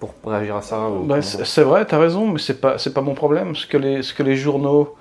[0.00, 3.14] pour réagir à ça bah, C'est vrai, tu as raison, mais c'est pas, pas mon
[3.14, 3.56] problème.
[3.56, 4.94] Ce que les, ce que les journaux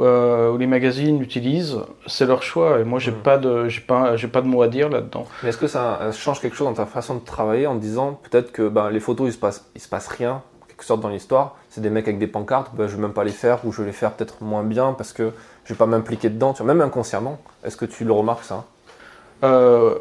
[0.00, 2.80] euh, ou les magazines utilisent, c'est leur choix.
[2.80, 3.22] Et moi, j'ai n'ai hmm.
[3.22, 5.26] pas de, j'ai pas, j'ai pas de mot à dire là-dedans.
[5.42, 8.52] Mais est-ce que ça, change quelque chose dans ta façon de travailler en disant peut-être
[8.52, 11.56] que ben, les photos, il se passe, il se passe rien, quelque sorte dans l'histoire.
[11.68, 13.82] C'est des mecs avec des pancartes, ben, je vais même pas les faire ou je
[13.82, 15.32] vais les faire peut-être moins bien parce que
[15.64, 16.54] je vais pas m'impliquer dedans.
[16.54, 17.38] Tu vois, même inconsciemment.
[17.64, 18.64] Est-ce que tu le remarques ça?
[19.44, 19.96] Euh,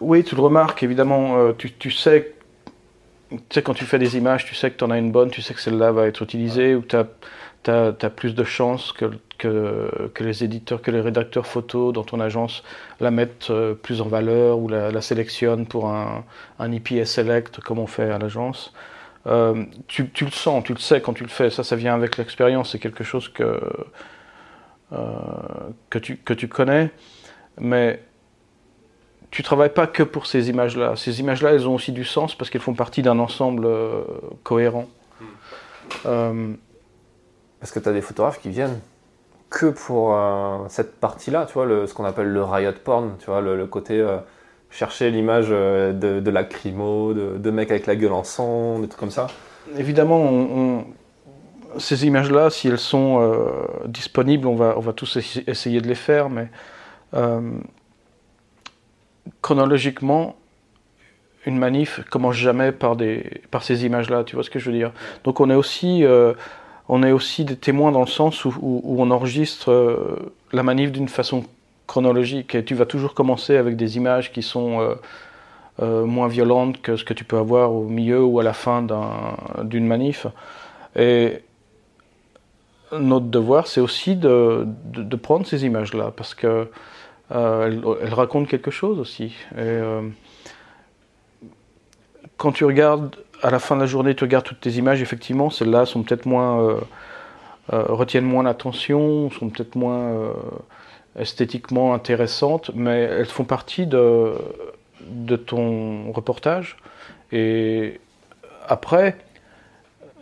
[0.00, 1.36] Oui, tu le remarques évidemment.
[1.38, 2.34] Euh, tu, tu sais
[3.30, 5.30] tu sais, quand tu fais des images, tu sais que tu en as une bonne,
[5.30, 7.06] tu sais que celle-là va être utilisée, ou tu as,
[7.64, 12.04] tu as, plus de chances que, que, que, les éditeurs, que les rédacteurs photos dans
[12.04, 12.62] ton agence
[13.00, 16.24] la mettent euh, plus en valeur ou la, la sélectionnent pour un,
[16.58, 18.72] un EPS Select comme on fait à l'agence.
[19.26, 21.94] Euh, tu, tu, le sens, tu le sais quand tu le fais, ça ça vient
[21.94, 23.60] avec l'expérience, c'est quelque chose que,
[24.92, 25.06] euh,
[25.88, 26.90] que, tu, que tu connais,
[27.58, 28.00] mais
[29.34, 30.94] tu travailles pas que pour ces images-là.
[30.94, 34.02] Ces images-là, elles ont aussi du sens parce qu'elles font partie d'un ensemble euh,
[34.44, 34.88] cohérent.
[35.20, 35.24] Hmm.
[36.06, 36.54] Euh,
[37.64, 38.78] parce que tu as des photographes qui viennent
[39.48, 43.40] que pour euh, cette partie-là, tu vois, ce qu'on appelle le riot porn, tu vois,
[43.40, 44.18] le, côté euh,
[44.68, 48.88] chercher l'image euh, de, de lacrymo, de, de mecs avec la gueule en sang, des
[48.88, 49.28] trucs comme ça.
[49.78, 50.84] Évidemment,
[51.78, 53.34] ces images-là, si elles sont
[53.86, 56.50] disponibles, on va, on va tous essayer de les faire, mais
[59.40, 60.36] chronologiquement,
[61.46, 64.76] une manif commence jamais par, des, par ces images-là, tu vois ce que je veux
[64.76, 64.92] dire
[65.24, 66.04] Donc on est aussi
[66.88, 71.08] on est aussi des témoins dans le sens où, on enregistre euh, la manif d'une
[71.08, 71.44] façon
[71.86, 72.54] chronologique.
[72.54, 74.94] Et tu vas toujours commencer avec des images qui sont euh,
[75.82, 78.86] euh, moins violentes que ce que tu peux avoir au milieu ou à la fin
[79.62, 80.26] d'une manif.
[80.96, 81.40] Et
[82.92, 84.66] notre devoir, c'est aussi de,
[85.22, 86.68] prendre ces images-là, parce qu'elles
[87.30, 89.34] elles racontent quelque chose aussi.
[89.58, 89.80] Et,
[92.36, 95.50] quand tu regardes à la fin de la journée, tu regardes toutes tes images, effectivement,
[95.50, 96.60] celles-là sont peut-être moins.
[96.60, 96.80] Euh,
[97.72, 100.32] euh, retiennent moins l'attention, sont peut-être moins euh,
[101.18, 104.34] esthétiquement intéressantes, mais elles font partie de,
[105.00, 106.76] de ton reportage.
[107.32, 108.00] Et
[108.66, 109.16] après,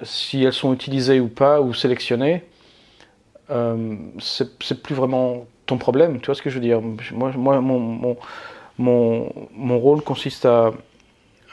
[0.03, 2.45] si elles sont utilisées ou pas, ou sélectionnées,
[4.21, 6.21] c'est plus vraiment ton problème.
[6.21, 6.81] Tu vois ce que je veux dire?
[7.13, 8.17] Moi, moi mon, mon,
[8.79, 10.73] mon, mon rôle consiste à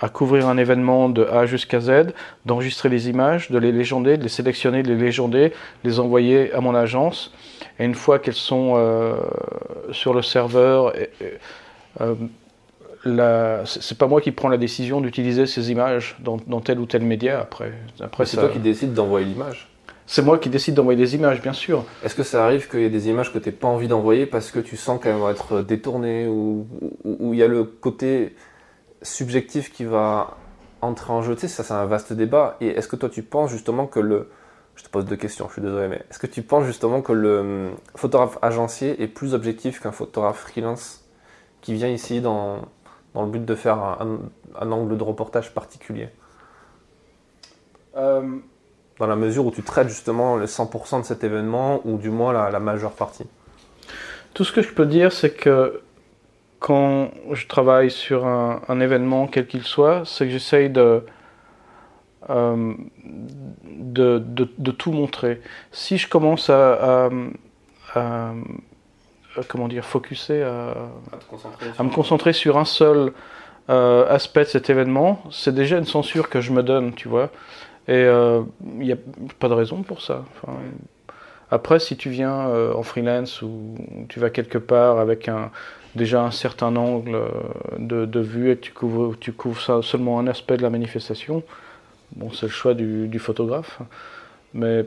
[0.02, 2.14] à couvrir un événement de A jusqu'à Z,
[2.46, 6.62] d'enregistrer les images, de les légender, de les sélectionner, de les légender, les envoyer à
[6.62, 7.34] mon agence.
[7.80, 9.16] Et une fois qu'elles sont euh,
[9.92, 10.94] sur le serveur,
[12.02, 12.16] euh,
[13.66, 17.40] c'est pas moi qui prends la décision d'utiliser ces images dans, tel ou tel média
[17.40, 17.72] après.
[18.02, 19.68] après c'est toi qui décides d'envoyer l'image
[20.12, 21.86] c'est moi qui décide d'envoyer des images, bien sûr.
[22.04, 24.26] Est-ce que ça arrive qu'il y ait des images que tu n'as pas envie d'envoyer
[24.26, 26.66] parce que tu sens qu'elles vont être détournées ou
[27.06, 28.34] il y a le côté
[29.02, 30.38] subjectif qui va
[30.82, 31.36] entrer en jeu.
[31.36, 32.58] Tu sais, ça c'est un vaste débat.
[32.62, 34.30] Et est-ce que toi tu penses justement que le...
[34.76, 37.12] Je te pose deux questions, je suis désolé, mais est-ce que tu penses justement que
[37.12, 41.04] le hum, photographe agencier est plus objectif qu'un photographe freelance
[41.60, 42.62] qui vient ici dans,
[43.14, 44.20] dans le but de faire un,
[44.58, 46.08] un, angle de reportage particulier?
[47.98, 48.38] Euh,
[49.00, 52.32] Dans la mesure où tu traites justement le 100% de cet événement, ou du moins
[52.32, 53.26] la, la majeure partie?
[54.34, 55.82] Tout ce que je peux dire, c'est que
[56.60, 61.06] quand je travaille sur un, événement, quel qu'il soit, c'est que j'essaye de,
[62.30, 62.74] euh,
[63.66, 65.42] de, de, tout montrer.
[65.72, 67.10] Si je commence à,
[67.96, 68.34] à,
[69.48, 70.74] comment dire, focuser, à,
[71.78, 73.14] à me concentrer sur un seul
[73.70, 77.30] euh, aspect de cet événement, c'est déjà une censure que je me donne, tu vois.
[77.88, 78.98] Et il euh, n'y a
[79.38, 80.26] pas de raison pour ça.
[81.52, 83.76] après, si tu viens euh, en freelance ou
[84.08, 85.52] tu vas quelque part avec un,
[85.96, 87.20] déjà un certain angle
[87.78, 91.44] de, de vue et tu couvres, tu couvres ça, seulement un aspect de la manifestation,
[92.16, 93.80] bon, c'est le choix du, du, photographe.
[94.54, 94.86] Mais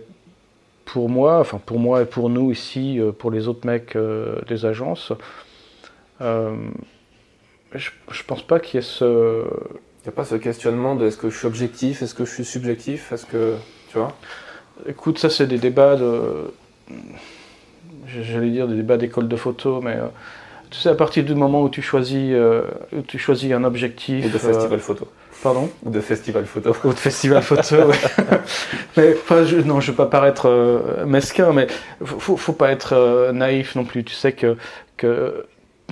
[0.84, 3.96] pour moi, enfin pour moi et pour nous ici, pour les autres mecs
[4.48, 5.12] des agences,
[7.74, 9.44] je, je pense pas qu'il y ait ce.
[10.02, 12.32] Il n'y a pas ce questionnement de est-ce que je suis objectif, est-ce que je
[12.32, 13.54] suis subjectif, est-ce que.
[13.90, 14.16] Tu vois?
[14.86, 16.52] Écoute, ça, c'est des débats de.
[18.06, 19.98] J'allais dire des débats d'école de photo, mais.
[20.72, 22.62] Euh, tu sais, à partir du moment où tu choisis, euh,
[22.96, 24.24] où tu choisis un objectif.
[24.26, 25.08] Ou de festival euh, photo.
[25.42, 26.74] Pardon Ou de festival photo.
[26.84, 27.96] Ou de festival photo, oui.
[28.96, 31.66] mais enfin, je, non, je ne veux pas paraître mesquin, mais
[32.04, 34.04] faut, faut pas être naïf non plus.
[34.04, 34.56] Tu sais que,
[34.96, 35.46] que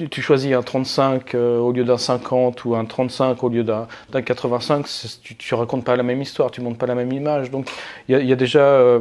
[0.08, 3.86] tu choisis un 35 euh, au lieu d'un 50 ou un 35 au lieu d'un
[4.12, 4.86] 85,
[5.22, 7.50] tu, tu racontes pas la même histoire, tu montres pas la même image.
[7.50, 7.70] Donc
[8.08, 9.00] il y, a déjà,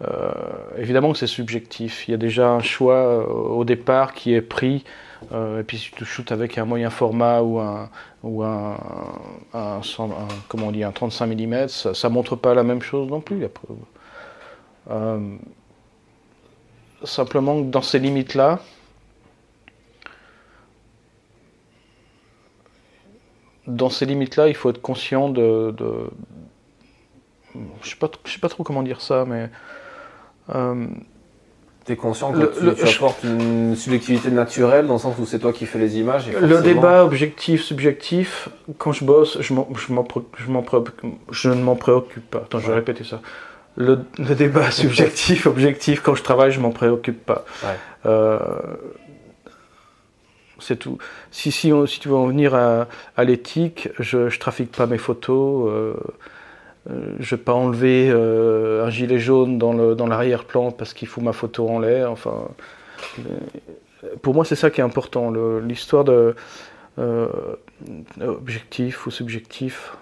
[0.00, 0.32] euh, euh,
[0.78, 4.84] évidemment que c'est subjectif, il y a déjà un choix au départ qui est pris.
[5.32, 7.90] et puis si tu shootes avec un moyen format ou un,
[8.22, 8.76] ou un,
[10.48, 13.44] comment on dit, un 35 mm, ça, ne montre pas la même chose non plus.
[17.04, 18.60] simplement dans ces limites-là,
[23.68, 25.74] dans ces limites-là, il faut être conscient de,
[27.82, 29.50] je sais je sais pas trop comment dire ça, mais
[30.54, 30.86] euh,
[31.84, 35.52] tu es conscient que tu, apportes une subjectivité naturelle dans le sens où c'est toi
[35.52, 36.30] qui fais les images.
[36.30, 39.86] Le débat objectif subjectif, quand je bosse, je, je,
[41.30, 42.38] je ne m'en préoccupe pas.
[42.38, 43.20] Attends, je vais répéter ça.
[43.76, 47.44] Le, débat subjectif objectif, quand je travaille, je m'en préoccupe pas.
[48.06, 48.38] Euh,
[50.58, 50.98] c'est tout.
[51.30, 54.98] Si, si, si, tu veux en venir à, à l'éthique, je ne trafique pas mes
[54.98, 55.70] photos.
[55.72, 55.94] Euh
[56.88, 61.32] je ne vais pas enlever euh, un gilet jaune dans l'arrière-plan parce qu'il fout ma
[61.32, 62.10] photo en l'air.
[62.10, 62.48] Enfin,
[64.22, 65.30] pour moi, c'est ça qui est important.
[65.60, 66.34] L'histoire de
[66.98, 67.28] euh,
[68.20, 69.96] objectif ou subjectif.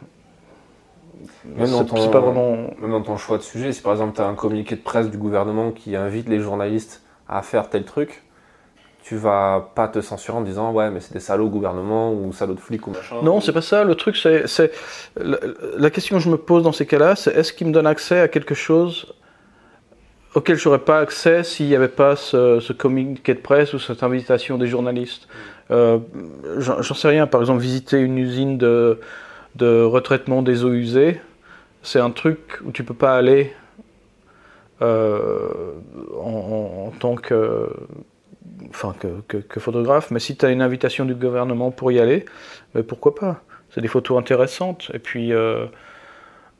[1.44, 2.56] Même dans, ton, pas vraiment...
[2.80, 5.10] même dans ton choix de sujet, si par exemple tu as un communiqué de presse
[5.10, 8.22] du gouvernement qui invite les journalistes à faire tel truc,
[9.06, 12.32] tu vas pas te censurer en disant ouais mais c'est des salauds au gouvernement ou
[12.32, 13.16] salauds de flics ou machin.
[13.22, 13.84] Non, c'est pas ça.
[13.84, 14.72] Le truc, c'est
[15.16, 18.18] la, question que je me pose dans ces cas-là, c'est est-ce qu'il me donne accès
[18.18, 19.14] à quelque chose
[20.34, 24.58] auquel j'aurais pas accès s'il n'y avait pas ce, communiqué de presse ou cette invitation
[24.58, 25.28] des journalistes?
[25.70, 25.98] Euh,
[26.58, 27.28] J'en sais rien.
[27.28, 28.98] Par exemple, visiter une usine de,
[29.54, 31.20] de retraitement des eaux usées,
[31.82, 33.54] c'est un truc où tu peux pas aller
[34.82, 35.72] euh,
[36.20, 37.70] en, tant que
[38.76, 38.94] enfin
[39.28, 42.26] que, photographe, mais si tu as une invitation du gouvernement pour y aller,
[42.74, 43.42] mais pourquoi pas?
[43.70, 44.90] C'est des photos intéressantes.
[44.92, 45.66] Et puis, euh,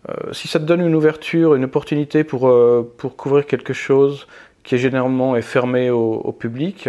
[0.08, 4.26] euh, si ça te donne une ouverture, une opportunité pour, euh, pour couvrir quelque chose
[4.64, 6.88] qui est généralement est fermé au, public,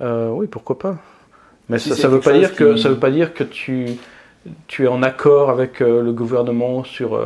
[0.00, 0.98] oui, pourquoi pas?
[1.70, 3.86] Mais ça ne veut, pas dire que, ça veut pas dire que tu,
[4.66, 7.18] tu es en accord avec le gouvernement sur...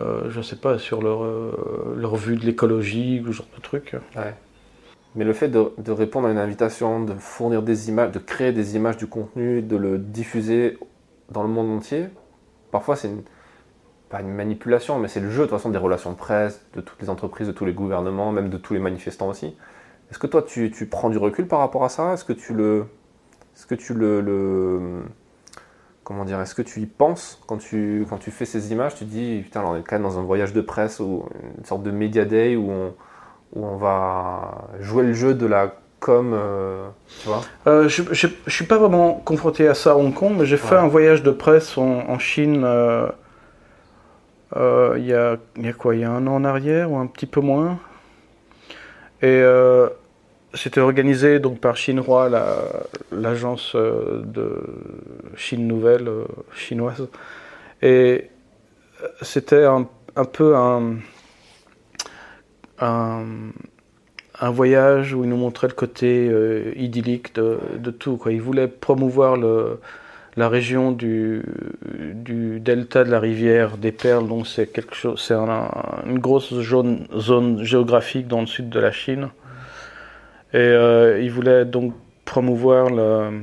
[0.00, 1.24] je sais pas, sur leur,
[1.96, 3.94] leur vue de l'écologie, ou ce genre de truc.
[4.16, 4.34] Ouais.
[5.14, 8.76] Mais le fait de, répondre à une invitation, de fournir des images, de créer des
[8.76, 10.78] images du contenu, de le diffuser
[11.30, 12.06] dans le monde entier,
[12.70, 13.10] parfois c'est
[14.08, 16.80] pas une manipulation, mais c'est le jeu de toute façon des relations de presse, de
[16.80, 19.54] toutes les entreprises, de tous les gouvernements, même de tous les manifestants aussi.
[20.10, 22.14] Est-ce que toi tu, prends du recul par rapport à ça?
[22.14, 22.86] Est-ce que tu le,
[23.54, 25.02] est-ce que tu le,
[26.04, 28.94] comment dire, est-ce que tu y penses quand tu, quand tu fais ces images?
[28.94, 31.24] Tu dis putain, on est quand même dans un voyage de presse ou
[31.58, 32.94] une sorte de media day où on
[33.52, 36.88] où on va jouer le jeu de la com, euh,
[37.20, 40.46] tu vois euh, Je ne suis pas vraiment confronté à ça à Hong Kong, mais
[40.46, 43.08] j'ai fait un voyage de presse en, Chine euh,
[44.98, 47.06] il y, a, y, a, quoi Il y a un an en arrière ou un
[47.06, 47.78] petit peu moins.
[49.22, 49.42] Et
[50.54, 52.28] c'était organisé donc par Chinois,
[53.12, 54.62] l'agence de
[55.36, 56.10] Chine Nouvelle
[56.54, 57.06] chinoise.
[57.80, 58.28] Et
[59.22, 59.86] c'était un,
[60.16, 60.96] un peu un
[62.80, 68.16] un, voyage où il nous montrait le côté euh, idyllique de, tout.
[68.16, 68.32] Quoi.
[68.32, 69.36] Il voulait promouvoir
[70.36, 71.42] la région du,
[72.60, 78.26] delta de la rivière des Perles, donc c'est quelque chose, c'est une grosse zone, géographique
[78.26, 79.28] dans le sud de la Chine.
[80.54, 80.74] Et
[81.20, 81.94] il voulait donc
[82.24, 83.42] promouvoir le,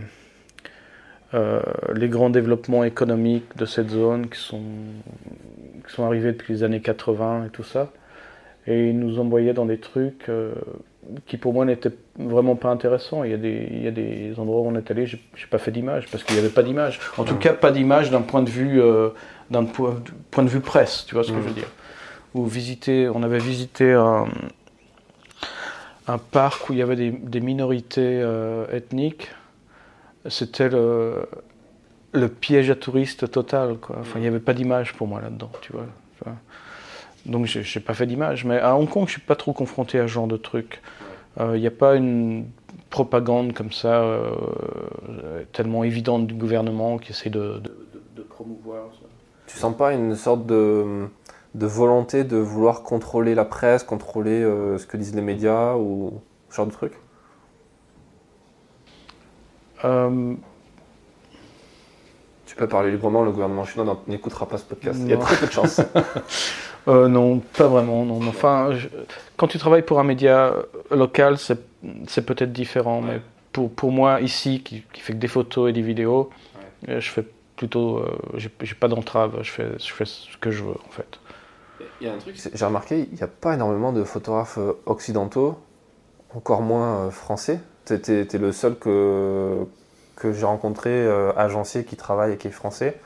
[1.95, 4.61] les grands développements économiques de cette zone qui sont,
[5.87, 7.89] qui sont arrivés depuis les années 80 et tout ça.
[8.69, 10.29] Et il nous envoyait dans des trucs
[11.25, 13.23] qui pour moi n'était vraiment pas intéressant.
[13.23, 15.57] Il y a des, il y a des endroits où on est allé, j'ai pas
[15.57, 16.99] fait d'image parce qu'il n'y avait pas d'image.
[17.17, 19.09] En tout cas, pas d'image d'un point de vue, euh,
[19.49, 19.95] d'un point,
[20.31, 21.69] point, de vue presse, tu vois ce que je veux dire.
[22.35, 24.27] Ou visiter, on avait visité un,
[26.07, 29.31] un parc où il y avait des, des minorités euh, ethniques.
[30.27, 31.27] C'était le,
[32.11, 33.77] le, piège à touristes total.
[33.77, 33.97] Quoi.
[34.01, 35.85] Enfin, il n'y avait pas d'image pour moi là-dedans, tu vois.
[37.25, 38.45] Donc je n'ai pas fait d'image.
[38.45, 40.81] Mais à Hong Kong, je ne suis pas trop confronté à ce genre de truc.
[41.37, 42.47] Il euh, n'y a pas une
[42.89, 47.61] propagande comme ça, euh, tellement évidente du gouvernement qui essaie de,
[48.15, 49.05] de, promouvoir ça.
[49.47, 51.07] Tu sens pas une sorte de,
[51.55, 56.21] de, volonté de vouloir contrôler la presse, contrôler euh, ce que disent les médias ou
[56.49, 56.93] ce genre de truc?
[62.45, 64.99] Tu peux parler librement, le gouvernement chinois n'écoutera pas ce podcast.
[65.03, 65.79] Il y a très peu de chance.
[66.87, 68.05] Euh, non, pas vraiment.
[68.05, 68.19] Non.
[68.27, 68.71] Enfin,
[69.37, 70.53] quand tu travailles pour un média
[70.91, 73.01] local, c'est peut-être différent.
[73.01, 73.21] Mais
[73.51, 76.29] pour, pour moi, ici, qui, qui, fait que des photos et des vidéos,
[76.87, 77.25] euh, je fais
[77.55, 77.97] plutôt.
[77.97, 79.39] Euh, j'ai pas d'entrave.
[79.41, 81.19] Je fais, je fais ce que je veux, en fait.
[82.01, 85.57] Il y a un truc, j'ai remarqué, il n'y a pas énormément de photographes occidentaux,
[86.33, 87.59] encore moins français.
[87.85, 89.65] Tu es, le seul que,
[90.15, 92.99] que j'ai rencontré, agencier, qui travaille et qui est français.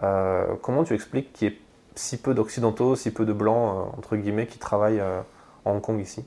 [0.00, 1.58] comment tu expliques qu'il y ait
[1.96, 5.20] si peu d'occidentaux, si peu de blancs, euh, entre guillemets, qui travaillent euh,
[5.64, 6.24] en Hong Kong ici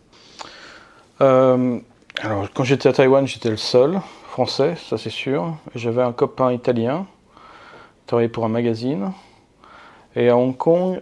[1.21, 1.79] euh,
[2.21, 5.55] Alors, quand j'étais à Taïwan, j'étais le seul français, ça c'est sûr.
[5.75, 7.05] J'avais un copain italien,
[8.07, 9.11] travaillait pour un magazine.
[10.15, 10.99] Et à Hong Kong,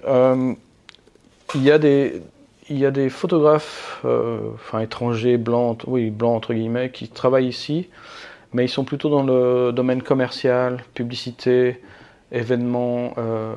[1.56, 2.22] il y a des,
[2.70, 4.04] il y a des photographes,
[4.56, 7.90] enfin étrangers, blancs, oui, blancs entre guillemets, qui travaillent ici,
[8.54, 11.82] mais ils sont plutôt dans le domaine commercial, publicité,
[12.32, 13.56] événements, euh,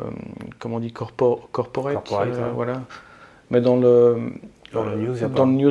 [0.58, 2.82] comment on dit, corporate, euh, voilà.
[3.50, 4.32] Mais dans le,
[4.72, 5.14] dans le news,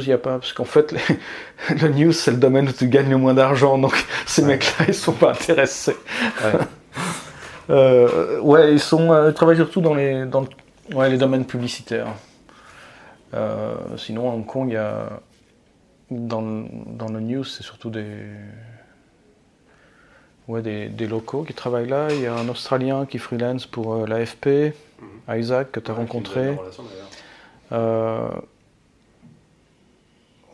[0.03, 0.37] il n'y a, pas.
[0.37, 0.93] Parce qu'en fait,
[1.81, 3.77] le news, c'est le domaine où tu gagnes le moins d'argent.
[3.77, 5.95] Donc, ces mecs-là, ils sont pas intéressés.
[6.43, 6.59] Ouais,
[7.69, 10.45] euh, ouais ils, sont, ils travaillent surtout dans les, dans
[10.93, 12.07] ouais, les domaines publicitaires.
[13.97, 15.09] sinon, à Hong Kong, il y a.
[16.11, 18.03] Dans, dans le news, c'est surtout des
[20.49, 22.07] ouais, des, locaux qui travaillent là.
[22.11, 25.39] Il y a un Australien qui freelance pour euh, l'AFP, mhm.
[25.39, 26.57] Isaac, que tu as rencontré.
[27.71, 28.27] Euh,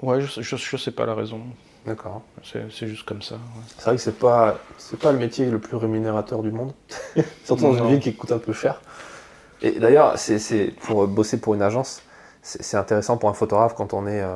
[0.04, 1.42] ouais, je, je, sais pas la raison.
[1.86, 2.22] D'accord.
[2.44, 3.38] C'est juste comme ça.
[3.78, 6.74] C'est vrai que c'est pas c'est pas le métier le plus rémunérateur du monde,
[7.46, 8.82] surtout dans une ville qui coûte un peu cher.
[9.62, 12.02] Et d'ailleurs, c'est pour bosser pour une agence,
[12.42, 14.36] c'est intéressant pour un photographe quand on est euh,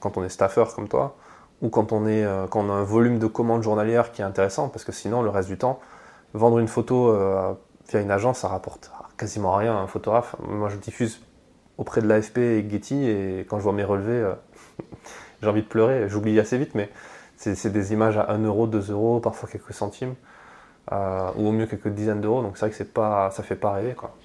[0.00, 1.16] quand on est staffeur comme toi
[1.62, 4.24] ou quand on, est, euh, quand on a un volume de commandes journalières qui est
[4.24, 5.80] intéressant, parce que sinon, le reste du temps,
[6.34, 7.52] vendre une photo euh,
[7.88, 10.36] via une agence, ça rapporte quasiment rien à un photographe.
[10.46, 11.20] Moi, je diffuse
[11.76, 14.34] auprès de l'AFP et Getty, et quand je vois mes relevés, euh,
[15.42, 16.08] j'ai envie de pleurer.
[16.08, 16.90] J'oublie assez vite, mais
[17.36, 20.14] c'est des images à 1 euro, 2 euros, parfois quelques centimes,
[20.90, 23.94] ou au mieux quelques dizaines d'euros, donc c'est vrai que pas, ça fait pas rêver.
[23.94, 24.16] Quoi.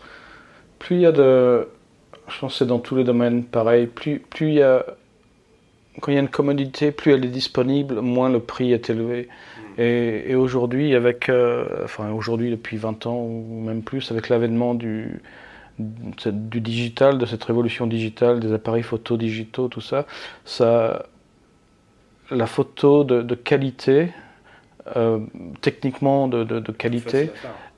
[0.80, 1.70] Plus il y a de.
[2.28, 4.84] Je pense que c'est dans tous les domaines pareil, plus, plus il y a
[6.02, 9.30] quand il y a une commodité, plus elle est disponible, moins le prix est élevé.
[9.78, 9.82] Mm.
[9.82, 15.22] Et, aujourd'hui, avec, euh, enfin aujourd'hui depuis 20 ans ou même plus, avec l'avènement du,
[15.80, 20.06] du digital, de cette révolution digitale, des appareils photo digitaux, tout ça,
[20.46, 21.06] ça
[22.32, 24.10] la photo de, qualité,
[24.96, 25.20] euh,
[25.62, 27.32] techniquement de, de qualité,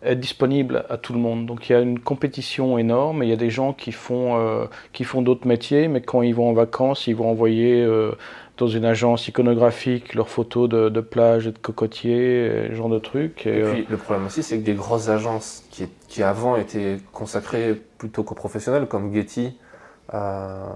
[0.06, 1.46] est disponible à tout le monde.
[1.46, 4.66] Donc il y a une compétition énorme il y a des gens qui font, euh,
[4.94, 8.12] qui font d'autres métiers, mais quand ils vont en vacances, ils vont envoyer euh,
[8.58, 13.00] dans une agence iconographique leurs photos de, de plage et de cocotiers, ce genre de
[13.00, 13.46] trucs.
[13.46, 17.82] Et, puis le problème aussi, c'est que des grosses agences qui, qui avant étaient consacrées
[17.98, 19.58] plutôt qu'aux professionnels, comme Getty,
[20.14, 20.68] euh,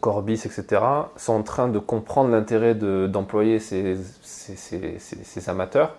[0.00, 0.82] Corbis, etc.,
[1.16, 5.96] sont en train de comprendre l'intérêt d'employer ces, ces, ces, ces, amateurs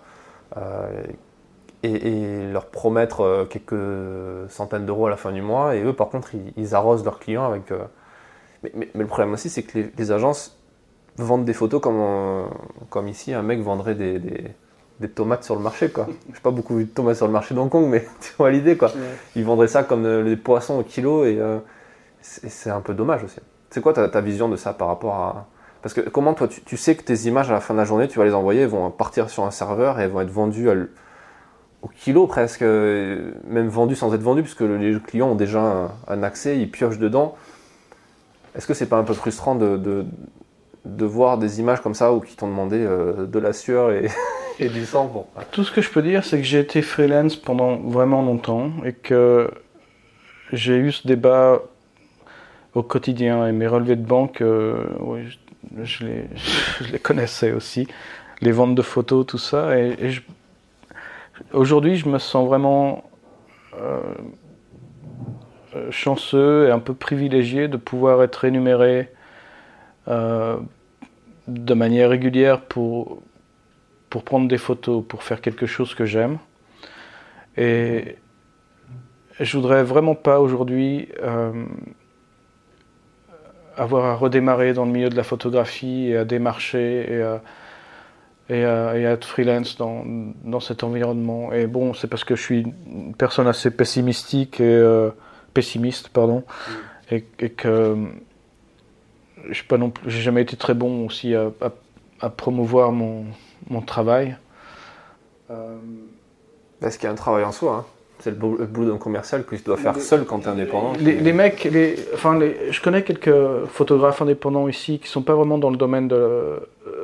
[1.84, 5.76] et, leur promettre euh, quelques centaines d'euros à la fin du mois.
[5.76, 7.70] Et eux, par contre, ils, arrosent leurs clients avec.
[7.70, 7.84] Euh,
[8.62, 10.56] mais, le problème aussi, c'est que les, agences
[11.16, 12.48] vendent des photos comme,
[12.88, 15.90] comme ici, un mec vendrait des, des, tomates sur le marché.
[15.90, 16.06] Quoi.
[16.30, 18.76] Je sais pas beaucoup de tomates sur le marché d'Hong Kong, mais tu vois l'idée.
[18.76, 18.90] quoi.
[19.36, 21.38] Ils vendraient ça comme euh, des poissons au kilo et
[22.22, 23.40] c'est un peu dommage aussi.
[23.68, 25.46] C'est quoi ta, ta, vision de ça par rapport à.
[25.82, 27.84] Parce que comment toi, tu, tu, sais que tes images à la fin de la
[27.84, 30.30] journée, tu vas les envoyer, elles vont partir sur un serveur et elles vont être
[30.30, 30.74] vendues à
[31.84, 36.58] au kilo presque, même vendu sans être vendu, puisque les clients ont déjà un, accès,
[36.58, 37.36] ils piochent dedans.
[38.56, 40.06] Est-ce que c'est pas un peu frustrant de,
[40.84, 44.08] de voir des images comme ça où qui t'ont demandé euh, de la sueur et,
[44.58, 45.26] et du sang?
[45.50, 48.92] Tout ce que je peux dire, c'est que j'ai été freelance pendant vraiment longtemps et
[48.92, 49.50] que
[50.52, 51.62] j'ai eu ce débat
[52.74, 55.38] au quotidien et mes relevés de banque, euh, oui,
[55.82, 56.04] je,
[56.92, 57.86] les, connaissais aussi,
[58.40, 59.78] les ventes de photos, tout ça.
[59.78, 60.10] Et
[61.52, 63.04] aujourd'hui, je me sens vraiment
[63.80, 64.00] euh,
[65.90, 69.10] chanceux et un peu privilégié de pouvoir être rémunéré
[70.08, 70.56] euh,
[71.48, 73.22] de manière régulière pour,
[74.10, 76.38] pour prendre des photos, pour faire quelque chose que j'aime.
[77.56, 78.16] Et
[79.40, 81.64] je voudrais vraiment pas aujourd'hui euh,
[83.76, 87.42] avoir à redémarrer dans le milieu de la photographie et à démarcher et à,
[88.48, 90.04] et à, et être freelance dans,
[90.44, 91.52] dans, cet environnement.
[91.52, 95.10] Et bon, c'est parce que je suis une personne assez pessimistique et euh,
[95.54, 97.14] pessimiste, pardon, mm.
[97.14, 97.96] et, et, que
[99.50, 101.70] je pas non j'ai jamais été très bon aussi à, à,
[102.20, 103.24] à promouvoir mon,
[103.68, 104.36] mon travail.
[105.50, 105.76] Euh...
[106.80, 107.76] Parce qu'il y a un travail en soi.
[107.76, 107.84] Hein.
[108.20, 110.92] C'est le boulot d'un commercial que tu dois faire seul quand tu es indépendant.
[110.98, 112.38] Les, les, mecs, les, enfin,
[112.70, 116.60] je connais quelques photographes indépendants ici qui sont pas vraiment dans le domaine de,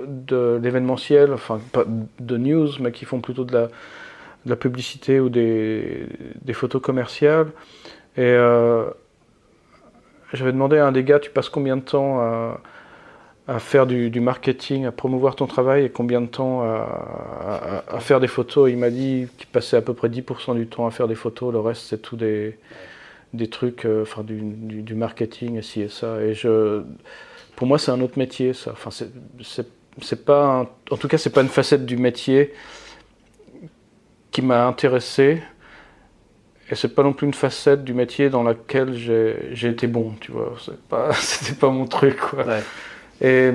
[0.06, 1.84] de l'événementiel, enfin pas
[2.18, 3.68] de news, mais qui font plutôt de
[4.46, 6.06] la, publicité ou des,
[6.52, 7.48] photos commerciales.
[8.16, 8.86] Et euh,
[10.32, 14.86] j'avais demandé à un des gars, tu passes combien de temps à, faire du, marketing,
[14.86, 18.70] à promouvoir ton travail et combien de temps à, faire des photos?
[18.70, 21.52] Il m'a dit qu'il passait à peu près 10% du temps à faire des photos,
[21.52, 22.56] le reste c'est tout des,
[23.32, 26.20] des trucs, euh, enfin du, du, marketing et ci et ça.
[26.22, 26.82] Et je,
[27.56, 28.72] pour moi c'est un autre métier ça.
[28.72, 29.66] Enfin c'est
[30.24, 30.60] pas, un,
[30.90, 32.52] en tout cas c'est pas une facette du métier
[34.30, 35.42] qui m'a intéressé.
[36.70, 40.30] Et c'est pas non plus une facette du métier dans laquelle j'ai été bon, tu
[40.30, 40.54] vois.
[40.58, 41.10] C'était pas,
[41.60, 42.46] pas mon truc, quoi.
[42.46, 42.62] Ouais.
[43.20, 43.50] Et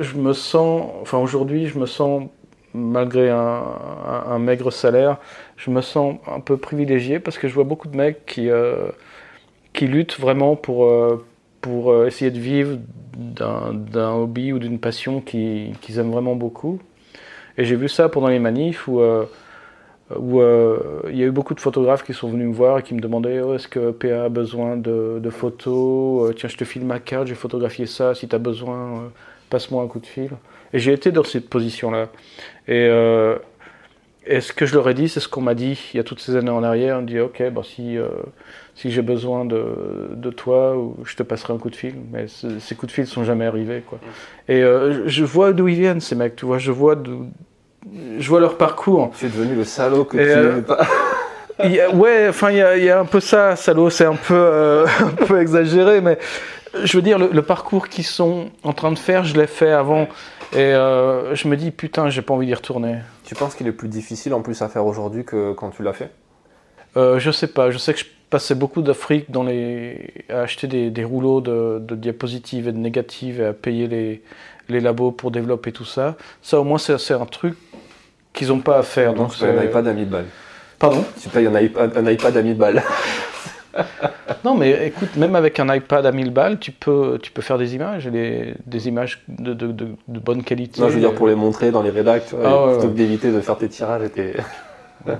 [0.00, 2.28] je me sens, enfin aujourd'hui, je me sens,
[2.74, 5.16] malgré un, un, un, maigre salaire,
[5.56, 8.88] je me sens un peu privilégié parce que je vois beaucoup de mecs qui, euh,
[9.72, 11.24] qui luttent vraiment pour, euh,
[11.66, 12.78] pour euh, essayer de vivre
[13.16, 16.78] d'un hobby ou d'une passion qu'ils qu aiment vraiment beaucoup.
[17.58, 19.24] Et j'ai vu ça pendant les manifs où, euh,
[20.12, 22.94] euh, il y a eu beaucoup de photographes qui sont venus me voir et qui
[22.94, 26.36] me demandaient oh, est-ce que PA a besoin de, photos?
[26.36, 29.10] Tiens, je te file ma carte, j'ai photographié ça, si tu as besoin,
[29.50, 30.30] passe-moi un coup de fil.
[30.72, 32.10] Et j'ai été dans cette position-là.
[34.26, 36.04] Et, ce que je leur ai dit, c'est ce qu'on m'a dit il y a
[36.04, 36.98] toutes ces années en arrière.
[36.98, 38.08] On me dit ok, bah, si, euh,
[38.74, 39.64] si j'ai besoin de,
[40.12, 41.94] de, toi, je te passerai un coup de fil.
[42.12, 43.82] Mais ces coups de fil sont jamais arrivés.
[43.86, 43.98] Quoi.
[44.48, 46.36] Et euh, je vois d'où ils viennent, ces mecs.
[46.36, 46.96] Tu vois, je vois,
[48.18, 49.12] je vois leur parcours.
[49.18, 50.86] Tu es devenu le salaud que et tu n'aimais pas.
[51.64, 53.56] y a, ouais, enfin, il y, y, a un peu ça.
[53.56, 56.18] Salaud, c'est un peu, euh, un peu exagéré, mais
[56.84, 59.72] je veux dire, le, le parcours qu'ils sont en train de faire, je l'ai fait
[59.72, 60.08] avant.
[60.52, 62.96] Et euh, je me dis, putain, j'ai pas envie d'y retourner.
[63.26, 65.92] Tu penses qu'il est plus difficile en plus à faire aujourd'hui que quand tu l'as
[65.92, 66.10] fait?
[66.96, 67.70] Euh, Je sais pas.
[67.72, 70.24] Je sais que je passais beaucoup d'Afrique dans les...
[70.30, 74.22] à acheter des, des rouleaux de, de, diapositives et de négatives et à payer les,
[74.68, 76.16] les labos pour développer tout ça.
[76.40, 77.56] Ça, au moins, c'est un truc
[78.32, 79.12] qu'ils n'ont pas à faire.
[79.12, 80.26] Donc, c'est un iPad à 1000 balles.
[80.78, 81.04] Pardon?
[81.20, 82.82] Tu payes un iPad, un iPad à 1000 balles.
[84.44, 87.58] non, mais écoute, même avec un iPad à 1000 balles, tu peux, tu peux faire
[87.58, 90.80] des images, des, des images de, de, de, de, bonne qualité.
[90.80, 92.04] Non, je veux dire pour les montrer dans les vois,
[92.44, 92.92] ah, ouais, plutôt ouais.
[92.92, 94.34] que d'éviter de faire tes tirages et tes...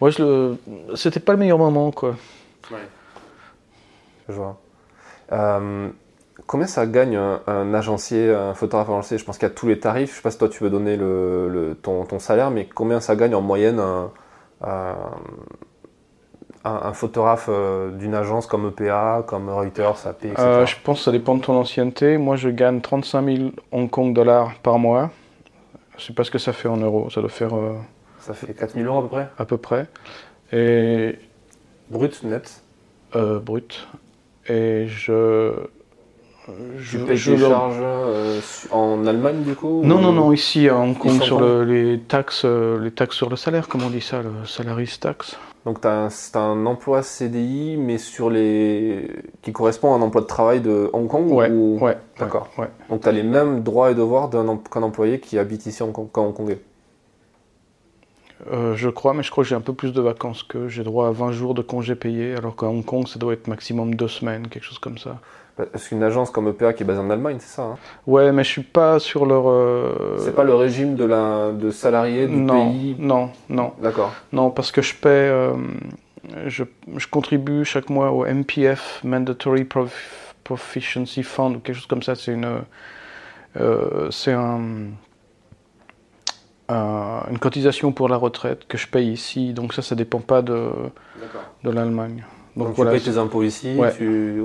[0.00, 0.56] Moi, je le...
[0.96, 2.16] c'était pas le meilleur moment, quoi.
[2.70, 2.78] Ouais.
[4.28, 4.58] Je vois.
[5.32, 5.88] Euh,
[6.46, 9.18] combien ça gagne un, un, agencier, un photographe agencier?
[9.18, 10.10] Je pense qu'il y a tous les tarifs.
[10.10, 13.00] Je sais pas si toi tu veux donner le, le, ton, ton salaire, mais combien
[13.00, 14.10] ça gagne en moyenne un,
[14.62, 14.96] un
[16.64, 20.34] un, un photographe euh, d'une agence comme EPA, comme Reuters, AP, etc.
[20.38, 22.18] Euh, je pense que ça dépend de ton ancienneté.
[22.18, 25.10] Moi, je gagne 35 000 Hong Kong dollars par mois.
[25.98, 27.10] Je sais pas ce que ça fait en euros.
[27.10, 27.54] Ça doit faire.
[27.54, 27.74] Euh,
[28.20, 29.28] ça fait 4 000 euros à peu près?
[29.38, 29.86] À peu près.
[30.52, 31.18] Et.
[31.90, 32.62] Brut, net?
[33.16, 33.88] Euh, Brut.
[34.48, 35.52] Et je.
[36.76, 37.48] Je, tu payes je tes le...
[37.48, 38.40] charges euh,
[38.72, 40.00] en Allemagne du coup Non, ou...
[40.00, 43.68] non, non, ici à Hong Kong sur le, les taxes, les taxes sur le salaire,
[43.68, 45.38] comment on dit ça, le salaries tax?
[45.64, 49.08] Donc tu as, as, un emploi CDI, mais sur les
[49.42, 51.78] qui correspond à un emploi de travail de Hong Kong Ouais, ou...
[51.80, 51.96] ouais.
[52.18, 52.48] D'accord.
[52.58, 52.68] Ouais.
[52.90, 56.22] Donc tu as les mêmes droits et devoirs qu'un employé qui habite ici en qu'un
[56.22, 56.60] Hongkongais
[58.50, 60.82] euh, Je crois, mais je crois que j'ai un peu plus de vacances que j'ai
[60.82, 63.94] droit à 20 jours de congés payés, alors qu'à Hong Kong, ça doit être maximum
[63.94, 65.20] deux semaines, quelque chose comme ça.
[65.56, 67.76] Parce qu'une agence comme EPA qui est basée en Allemagne, c'est ça hein
[68.06, 69.48] Ouais, mais je suis pas sur leur.
[69.48, 70.16] Euh...
[70.18, 72.96] C'est pas le régime de la de salarié du non, pays.
[72.98, 73.72] Non, non.
[73.82, 74.12] D'accord.
[74.32, 75.52] Non, parce que je paie, euh,
[76.46, 76.64] je,
[76.96, 82.14] je, contribue chaque mois au MPF Mandatory Prof Proficiency Fund ou quelque chose comme ça.
[82.14, 82.62] C'est une
[83.60, 84.62] Euh, c'est un,
[86.68, 90.70] une cotisation pour la retraite que je paye ici, donc ça, ça dépend pas de,
[91.64, 92.24] de l'Allemagne.
[92.56, 93.94] Donc, tu payes tes impôts ici ouais.
[93.94, 94.42] tu...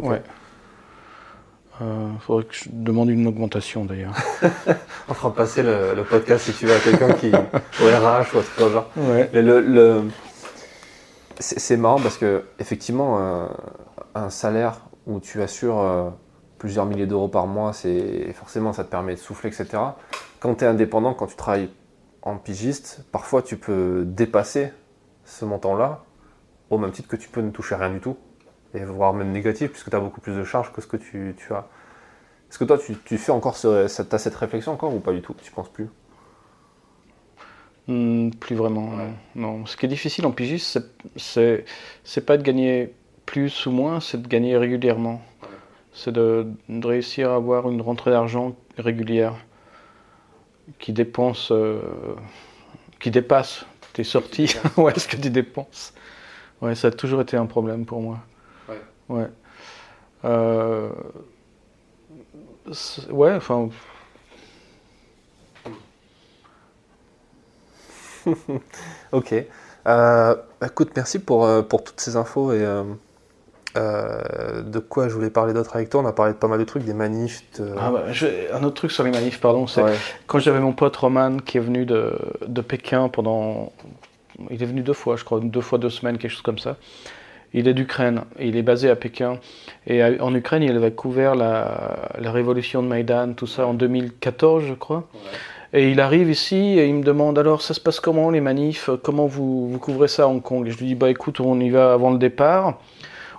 [1.82, 4.16] Il faudrait que je demande une augmentation d'ailleurs.
[5.10, 7.28] On fera passer le, podcast si tu veux à quelqu'un qui.
[7.34, 8.90] au RH ou un truc genre.
[8.96, 9.30] Ouais.
[9.34, 10.04] Mais le, le...
[11.40, 13.50] C'est marrant parce que, effectivement,
[14.16, 16.10] un, salaire où tu assures euh,
[16.58, 19.78] plusieurs milliers d'euros par mois, c'est forcément ça te permet de souffler, etc.
[20.40, 21.70] Quand tu es indépendant, quand tu travailles
[22.24, 24.74] en pigiste, parfois tu peux dépasser
[25.26, 26.04] ce montant-là,
[26.72, 28.18] au même titre que tu peux ne toucher rien du tout
[28.78, 31.36] et voire même négatif, puisque tu as beaucoup plus de charges que ce que tu,
[31.38, 31.68] tu as.
[32.50, 35.14] Est-ce que toi, tu, tu fais encore ce, cette, as cette réflexion encore ou pas
[35.14, 35.36] du tout?
[35.44, 35.90] Tu penses plus?
[37.88, 38.92] Hmm, Plus vraiment,
[39.36, 39.66] non.
[39.66, 40.80] Ce qui est difficile en pigiste,
[41.16, 41.64] c'est,
[42.04, 42.94] c'est pas de gagner
[43.26, 45.22] plus ou moins, c'est de gagner régulièrement.
[45.94, 49.36] C'est de, réussir à avoir une rentrée d'argent régulière
[50.80, 51.82] qui dépense, euh,
[53.00, 54.56] qui dépasse tes sorties.
[54.78, 55.94] ouais, ce que tu dépenses.
[56.62, 58.20] Ouais, ça a toujours été un problème pour moi.
[59.10, 59.28] Ouais.
[60.26, 60.90] Euh,
[63.10, 63.70] ouais, enfin.
[69.12, 69.36] ok.
[69.88, 70.36] Euh,
[70.66, 72.66] écoute, merci pour, euh, pour toutes ces infos et
[73.76, 76.02] de quoi je voulais parler d'autre avec toi.
[76.02, 77.44] On a parlé de pas mal de trucs, des manifs.
[77.78, 78.06] Ah bah,
[78.54, 79.84] un autre truc sur les manifs, pardon, c'est
[80.26, 83.72] quand j'avais mon pote Roman qui est venu de, de Pékin pendant.
[84.52, 86.76] Il est venu deux fois, je crois, deux fois deux semaines, quelque chose comme ça.
[87.54, 89.40] Il est d'Ukraine, il est basé à Pékin.
[89.88, 94.74] Et en Ukraine, il avait couvert la, révolution de Maïdan, tout ça en 2014, je
[94.74, 95.08] crois.
[95.74, 98.90] Et il arrive ici et il me demande alors ça se passe comment les manifs?
[99.04, 100.66] Comment vous, vous couvrez ça à Hong Kong?
[100.68, 102.80] Et je lui dis bah écoute, on y va avant le départ.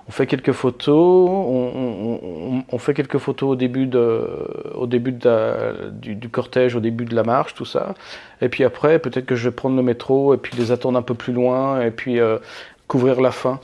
[0.09, 4.27] On fait quelques photos, on, fait quelques photos au début, de,
[4.75, 7.95] au début de du, cortège, au début de la marche, tout ça.
[8.41, 11.03] Et puis après, peut-être que je vais prendre le métro et puis les attendre un
[11.03, 12.39] peu plus loin et puis euh,
[12.87, 13.61] couvrir la fin.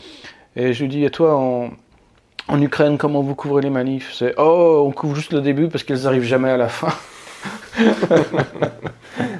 [0.57, 1.71] Et je lui dis, et toi, en,
[2.49, 4.13] en Ukraine, comment vous couvrez les manifs?
[4.15, 6.93] C'est, oh, on couvre juste le début parce qu'elles n'arrivent jamais à la fin.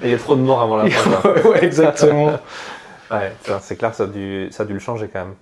[0.03, 1.31] il y a trop de morts avant la fin.
[1.49, 2.27] ouais, exactement.
[3.11, 5.35] ouais, c'est clair, ça a, dû, ça a dû le changer quand même.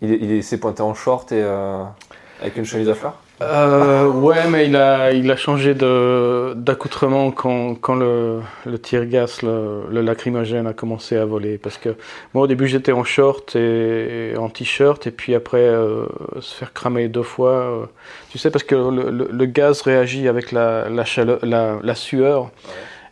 [0.00, 1.82] Il, il s'est pointé en short et euh,
[2.40, 3.16] avec une chemise à fleurs?
[3.42, 9.40] Euh, ouais, mais il a, il a changé d'accoutrement quand, quand le, le tir gas,
[9.42, 11.58] le, le, lacrymogène a commencé à voler.
[11.58, 11.96] Parce que
[12.34, 16.06] moi, au début, j'étais en short et, en t-shirt, et puis après, euh,
[16.40, 17.52] se faire cramer deux fois.
[17.52, 17.86] Euh,
[18.30, 22.50] tu sais, parce que le, le, gaz réagit avec la, la, chaleur, la, la sueur.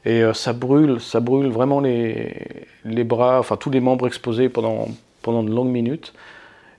[0.06, 2.34] Et ça brûle, ça brûle vraiment les,
[2.86, 4.88] les bras, enfin tous les membres exposés pendant,
[5.20, 6.14] pendant de longues minutes.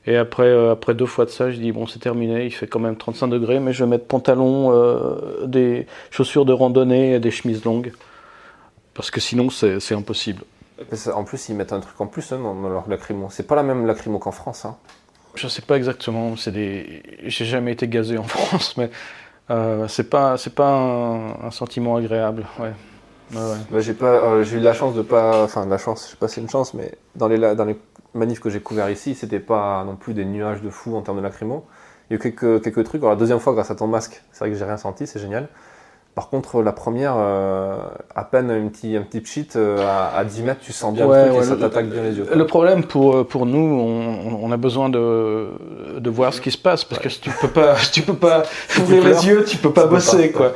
[0.07, 2.67] Et après, euh, après deux fois de ça, je dis bon, c'est terminé, il fait
[2.67, 7.19] quand même 35 degrés, mais je vais mettre pantalon, euh, des chaussures de randonnée et
[7.19, 7.91] des chemises longues.
[8.93, 10.43] Parce que sinon, c'est impossible.
[11.13, 13.27] En plus, ils mettent un truc en plus hein, dans leur lacrymo.
[13.29, 14.65] C'est pas la même lacrymo qu'en France.
[14.65, 14.75] Hein.
[15.35, 16.35] Je sais pas exactement.
[16.35, 17.03] C'est des.
[17.23, 18.89] J'ai jamais été gazé en France, mais
[19.49, 22.45] euh, c'est pas c'est pas un, sentiment agréable.
[22.59, 22.71] Ouais.
[23.33, 26.17] Bah, j'ai pas euh, j'ai eu la chance de pas enfin la chance je sais
[26.17, 27.77] pas si c'est une chance mais dans les dans les
[28.13, 31.17] manifs que j'ai couverts ici, c'était pas non plus des nuages de fou en termes
[31.17, 31.65] de lacrymo.
[32.09, 33.01] Il y a eu quelques, quelques trucs.
[33.01, 35.19] Alors, la deuxième fois, grâce à ton masque, c'est vrai que j'ai rien senti, c'est
[35.19, 35.47] génial.
[36.13, 37.77] Par contre, la première, euh,
[38.13, 39.77] à peine un petit, un petit pchit euh,
[40.13, 42.27] à, 10 mètres, tu sens bien le truc et ça t'attaque bien les yeux.
[42.35, 45.51] Le problème pour, euh, pour nous, on, on a besoin de,
[45.99, 48.15] de voir ce qui se passe parce que si tu peux pas, si tu peux
[48.15, 48.43] pas
[48.79, 50.51] ouvrir les yeux, tu peux pas bosser quoi.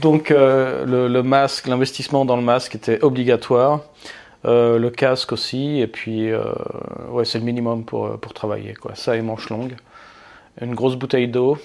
[0.00, 3.80] Donc le, le masque, l'investissement dans le masque était obligatoire.
[4.46, 6.42] Euh, le casque aussi, et puis euh,
[7.10, 8.72] ouais, c'est le minimum pour, euh, pour travailler.
[8.74, 8.94] Quoi.
[8.94, 9.76] Ça et manches longues,
[10.60, 11.58] une grosse bouteille d'eau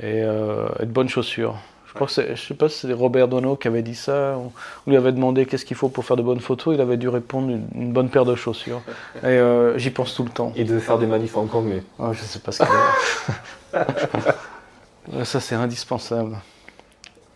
[0.00, 1.56] et, de bonnes chaussures.
[1.86, 4.36] Je crois que je sais pas si c'est Robert Dono qui avait dit ça.
[4.36, 4.52] On,
[4.90, 6.74] lui avait demandé qu'est-ce qu'il faut pour faire de bonnes photos.
[6.74, 8.82] Il avait dû répondre une, bonne paire de chaussures.
[9.24, 9.40] Et
[9.76, 10.52] j'y pense tout le temps.
[10.56, 11.82] Il devait faire des manifs en Kong, mais.
[11.98, 13.84] Oh, je sais pas ce qu'il
[15.24, 16.36] Ça, c'est indispensable.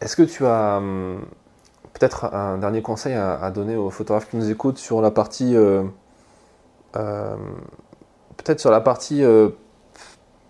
[0.01, 1.23] Est-ce que tu as hum,
[2.01, 5.55] peut-être un dernier conseil à, donner aux photographes qui nous écoutent sur la partie.
[5.55, 5.85] Euh,
[6.97, 7.37] euh,
[8.39, 9.23] peut-être sur la partie.
[9.23, 9.51] Euh,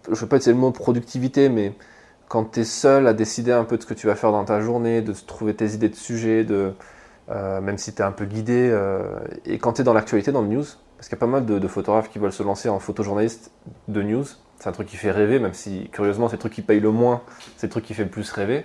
[0.07, 1.75] je ne vais pas utiliser le mot productivité, mais
[2.29, 4.45] quand tu es seul à décider un peu de ce que tu vas faire dans
[4.45, 6.73] ta journée, de trouver tes idées de sujets, de,
[7.29, 8.73] même si tu es un peu guidé,
[9.45, 10.65] et quand tu es dans l'actualité, dans le news,
[10.97, 13.51] parce qu'il y a pas mal de, de, photographes qui veulent se lancer en photojournaliste
[13.89, 14.25] de news,
[14.59, 16.93] c'est un truc qui fait rêver, même si curieusement c'est le truc qui paye le
[16.93, 17.23] moins,
[17.57, 18.65] c'est le truc qui fait le plus rêver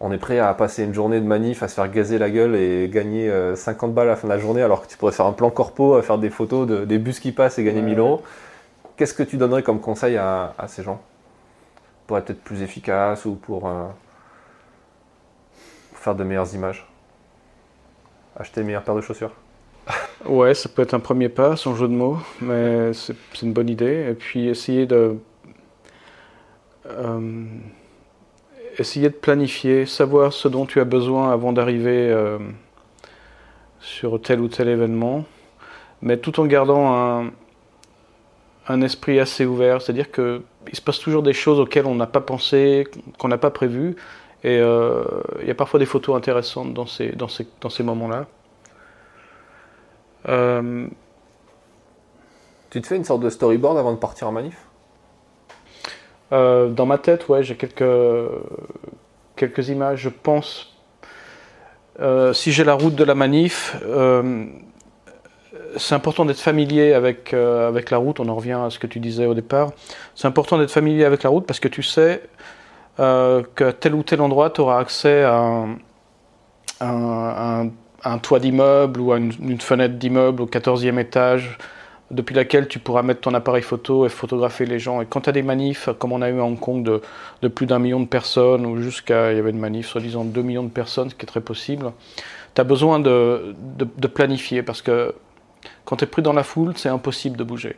[0.00, 2.54] on est prêt à passer une journée de manif, à se faire gazer la gueule
[2.54, 5.12] et gagner 50 euh, balles à la fin de la journée, alors que tu pourrais
[5.12, 7.82] faire un plan corpo, à faire des photos de, des bus qui passent et gagner
[7.82, 8.22] 1000 euros.
[8.96, 11.00] Qu'est-ce que tu donnerais comme conseil à, ces gens
[12.06, 13.66] Pour être peut-être plus efficace ou pour.
[13.68, 13.86] Euh,
[16.06, 16.86] faire de meilleures images?
[18.38, 19.32] Acheter une meilleure paire de chaussures?
[20.24, 23.68] Ouais, ça peut être un premier pas, son jeu de mots, mais c'est une bonne
[23.68, 24.08] idée.
[24.10, 25.18] Et puis essayer de.
[26.86, 27.44] Euh,
[28.78, 32.38] essayer de planifier, savoir ce dont tu as besoin avant d'arriver euh,
[33.80, 35.24] sur tel ou tel événement,
[36.02, 37.30] mais tout en gardant un,
[38.68, 39.82] un esprit assez ouvert.
[39.82, 40.42] C'est-à-dire qu'il
[40.72, 42.86] se passe toujours des choses auxquelles on n'a pas pensé,
[43.18, 43.96] qu'on n'a pas prévues.
[44.44, 45.04] Et euh,
[45.40, 48.26] il y a parfois des photos intéressantes dans ces, dans ces, dans ces moments-là.
[50.28, 50.86] Euh,
[52.70, 54.65] tu te fais une sorte de storyboard avant de partir en manif?
[56.32, 57.84] Euh, Dans ma tête, ouais, j'ai quelques,
[59.36, 60.00] quelques images.
[60.00, 60.76] Je pense,
[62.32, 63.76] si j'ai la route de la manif,
[65.78, 68.20] c'est important d'être familier avec, avec la route.
[68.20, 69.70] On en revient à ce que tu disais au départ.
[70.14, 72.22] C'est important d'être familier avec la route parce que tu sais
[72.98, 75.66] euh, qu'à tel ou tel endroit, tu auras accès à
[76.80, 81.58] un, toit d'immeuble ou à une, fenêtre d'immeuble au 14e étage
[82.10, 85.00] depuis laquelle tu pourras mettre ton appareil photo et photographier les gens.
[85.02, 87.00] Et quand tu as des manifs, comme on a eu à Hong Kong,
[87.42, 90.42] de, plus d'un million de personnes, ou jusqu'à, il y avait une manif, soi-disant 2
[90.42, 91.92] millions de personnes, ce qui est très possible,
[92.54, 95.14] tu as besoin de, de, planifier, parce que
[95.84, 97.76] quand tu es pris dans la foule, c'est impossible de bouger.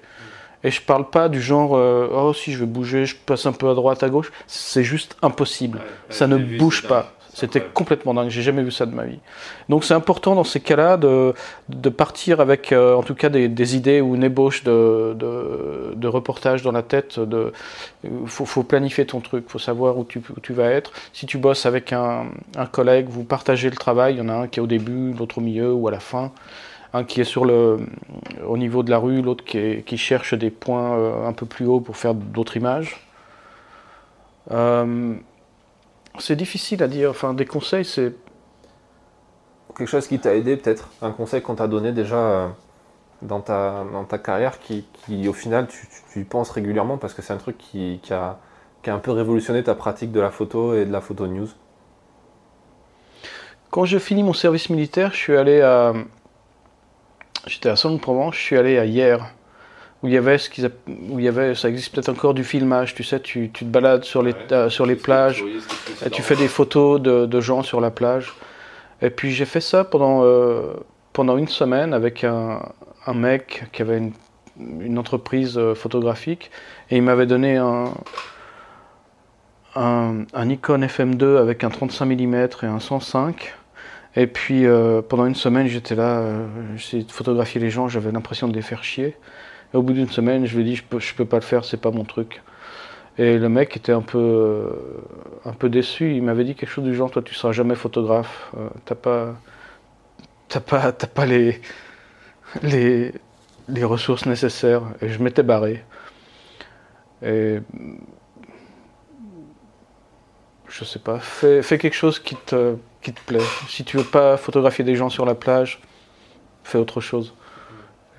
[0.65, 3.53] Et je parle pas du genre euh, oh si je vais bouger, je passe un
[3.53, 4.33] peu à droite, à gauche.
[4.49, 5.81] C'est juste impossible.
[6.11, 7.13] ça ne bouge pas.
[7.39, 8.31] C'était complètement dingue.
[8.31, 9.21] J'ai jamais vu ça de ma vie.
[9.69, 11.35] Donc c'est important dans ces cas-là de,
[11.69, 15.95] de, partir avec euh, en tout cas des, des, idées ou une ébauche de, de,
[15.95, 17.21] de, reportage dans la tête.
[17.21, 17.53] De
[18.27, 19.49] faut, faut planifier ton truc.
[19.49, 20.91] Faut savoir où tu, où tu vas être.
[21.13, 24.15] Si tu bosses avec un, un collègue, vous partagez le travail.
[24.15, 26.01] Il y en a un qui est au début, l'autre au milieu ou à la
[26.01, 26.33] fin
[26.95, 27.77] un qui est sur le,
[28.47, 31.67] au niveau de la rue, l'autre qui, qui, cherche des points euh, un peu plus
[31.67, 32.97] haut pour faire d'autres images.
[34.51, 35.15] Euh,
[36.21, 37.11] c'est difficile à dire.
[37.11, 38.15] Enfin, des conseils, c'est.
[39.77, 42.49] Quelque chose qui t'a aidé, peut-être Un conseil qu'on t'a donné déjà euh,
[43.23, 47.15] dans, ta, dans ta carrière qui, qui au final, tu, tu, y penses régulièrement parce
[47.15, 48.39] que c'est un truc qui, qui, a,
[48.83, 51.49] qui a un peu révolutionné ta pratique de la photo et de la photo news
[53.71, 55.93] Quand je finis mon service militaire, je suis allé à,
[57.49, 59.33] J'étais à Saint-Provence, je suis allé à hier,
[60.03, 60.71] où il y avait ce qu'ils
[61.11, 63.71] où il y avait, ça existe peut-être encore du filmage, tu sais, tu, tu te
[63.71, 65.45] balades sur les, euh, sur les plages,
[66.05, 68.35] et tu fais des photos de, de, gens sur la plage.
[69.03, 70.75] Et puis j'ai fait ça pendant, euh,
[71.13, 72.61] pendant une semaine avec un,
[73.07, 74.13] un mec qui avait une,
[74.81, 76.51] une, entreprise euh, photographique,
[76.91, 77.93] et il m'avait donné un,
[79.75, 83.55] un, un Nikon FM2 avec un 35 mm et un 105
[84.17, 86.25] et puis euh, pendant une semaine, j'étais là,
[86.77, 89.17] j'essayais de photographier les gens, j'avais l'impression de les faire chier.
[89.73, 91.65] Et au bout d'une semaine, je lui ai dit, je peux, peux pas le faire,
[91.65, 92.43] c'est pas mon truc.
[93.19, 94.71] Et le mec était un peu, euh,
[95.45, 96.15] un peu déçu.
[96.15, 98.53] Il m'avait dit quelque chose du genre, toi, tu seras jamais photographe.
[98.85, 99.35] t'as pas,
[100.49, 101.61] t'as pas, t'as pas les,
[102.63, 103.13] les,
[103.69, 104.83] les ressources nécessaires.
[105.03, 105.85] Et je m'étais barré.
[107.23, 107.59] Et
[110.69, 113.45] je sais pas, fais, fais quelque chose qui te qui te plaît.
[113.69, 115.81] Si tu veux pas photographier des gens sur la plage,
[116.65, 117.35] fais autre chose.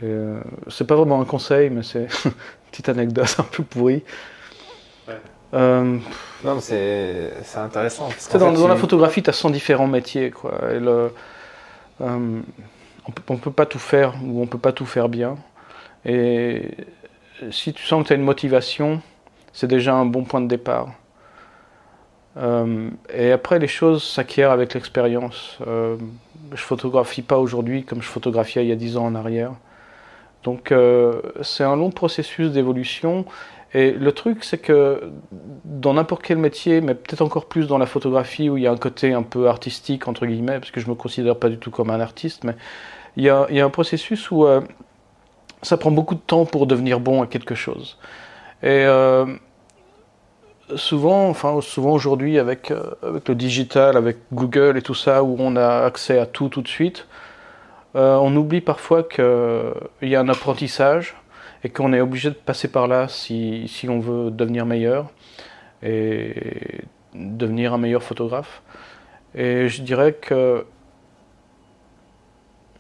[0.03, 0.39] Euh,
[0.69, 2.31] c'est pas vraiment un conseil, mais c'est une
[2.71, 4.03] petite anecdote un peu pourrie.
[5.53, 5.97] Euh,
[6.43, 8.09] non, c'est intéressant.
[8.33, 10.29] dans, dans la photographie, tu as 100 différents métiers.
[10.29, 10.53] Quoi.
[10.71, 11.11] Et le,
[12.01, 12.41] euh,
[13.07, 15.37] on peut, peut pas tout faire ou on peut pas tout faire bien.
[16.05, 16.71] Et
[17.51, 19.01] si tu sens que tu as une motivation,
[19.53, 20.89] c'est déjà un bon point de départ.
[22.37, 25.57] Euh, et après, les choses s'acquièrent avec l'expérience.
[25.67, 25.97] Euh,
[26.53, 29.51] je photographie pas aujourd'hui comme je photographiais il y a 10 ans en arrière.
[30.43, 33.25] Donc euh, c'est un long processus d'évolution.
[33.73, 35.11] Et le truc, c'est que
[35.63, 38.71] dans n'importe quel métier, mais peut-être encore plus dans la photographie, où il y a
[38.71, 41.57] un côté un peu artistique, entre guillemets, parce que je ne me considère pas du
[41.59, 42.55] tout comme un artiste, mais
[43.15, 44.61] il y a, il y a un processus où euh,
[45.61, 47.97] ça prend beaucoup de temps pour devenir bon à quelque chose.
[48.63, 49.25] Et euh,
[50.75, 55.55] souvent, enfin souvent aujourd'hui avec, avec le digital, avec Google et tout ça, où on
[55.55, 57.07] a accès à tout tout de suite,
[57.95, 59.73] euh, on oublie parfois qu'il
[60.09, 61.15] y a un apprentissage
[61.63, 65.11] et qu'on est obligé de passer par là si, si, on veut devenir meilleur
[65.81, 66.81] et
[67.13, 68.61] devenir un meilleur photographe.
[69.35, 70.65] Et je dirais que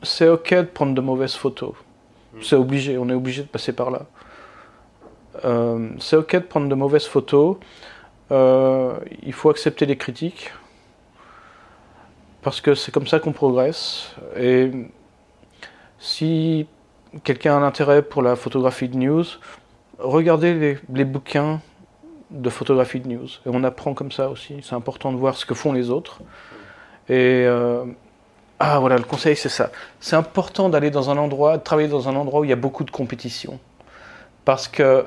[0.03, 1.73] c'est ok de prendre de mauvaises photos.
[2.41, 4.05] C'est obligé, on est obligé de passer par là.
[5.45, 7.57] Euh, c'est ok de prendre de mauvaises photos.
[8.31, 10.51] Euh, il faut accepter les critiques
[12.41, 14.15] parce que c'est comme ça qu'on progresse.
[14.37, 14.71] Et
[15.99, 16.67] si
[17.23, 19.25] quelqu'un a un intérêt pour la photographie de news,
[19.97, 21.61] regardez les, bouquins
[22.29, 23.27] de photographie de news.
[23.45, 24.57] Et on apprend comme ça aussi.
[24.63, 26.19] C'est important de voir ce que font les autres.
[27.09, 27.85] Et euh,
[28.59, 29.71] ah voilà, le conseil c'est ça.
[29.99, 32.57] C'est important d'aller dans un endroit, de travailler dans un endroit où il y a
[32.57, 33.59] beaucoup de compétition,
[34.45, 35.05] parce que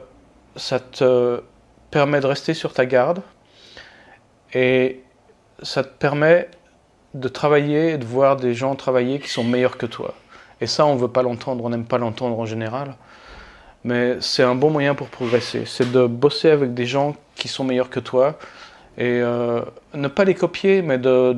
[0.57, 1.43] ça te
[1.91, 3.23] permet de rester sur ta garde
[4.55, 5.03] et
[5.63, 6.49] ça te permet
[7.15, 10.15] de travailler et de voir des gens travailler qui sont meilleurs que toi.
[10.63, 12.95] Et ça, on ne veut pas l'entendre, on n'aime pas l'entendre en général.
[13.83, 15.65] Mais c'est un bon moyen pour progresser.
[15.67, 18.39] C'est de bosser avec des gens qui sont meilleurs que toi
[18.97, 19.63] et euh,
[19.93, 21.37] ne pas les copier, mais de,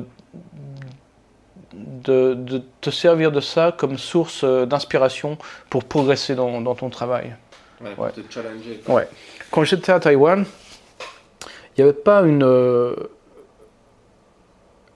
[1.73, 5.39] de, te servir de ça comme source euh, d'inspiration
[5.71, 7.35] pour progresser dans, dans ton travail.
[7.81, 8.79] Ouais, pour te challenger.
[8.87, 9.07] Ouais.
[9.49, 10.45] Quand j'étais à Taïwan,
[11.75, 12.43] il n'y avait pas une.
[12.43, 12.95] Euh,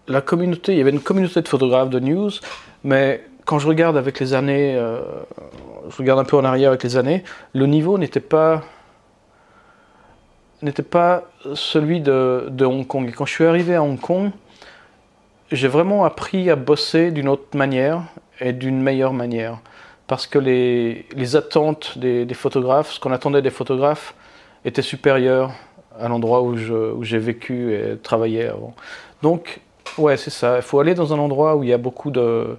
[0.07, 2.31] la communauté, il y avait une communauté de photographes de news,
[2.83, 4.99] mais quand je regarde avec les années, euh,
[5.89, 7.23] je regarde un peu en arrière avec les années,
[7.55, 8.61] le niveau n'était pas
[10.61, 11.23] n'était pas
[11.55, 13.09] celui de, Hong Kong.
[13.09, 14.29] Et quand je suis arrivé à Hong Kong,
[15.51, 18.03] j'ai vraiment appris à bosser d'une autre manière
[18.39, 19.57] et d'une meilleure manière.
[20.05, 24.13] Parce que les, les attentes des, photographes, ce qu'on attendait des photographes,
[24.63, 25.53] était supérieur
[25.99, 28.75] à l'endroit où j'ai vécu et travaillé avant.
[29.23, 29.59] Donc,
[29.97, 30.57] ouais, c'est ça.
[30.57, 32.55] Il faut aller dans un endroit où il y a beaucoup de,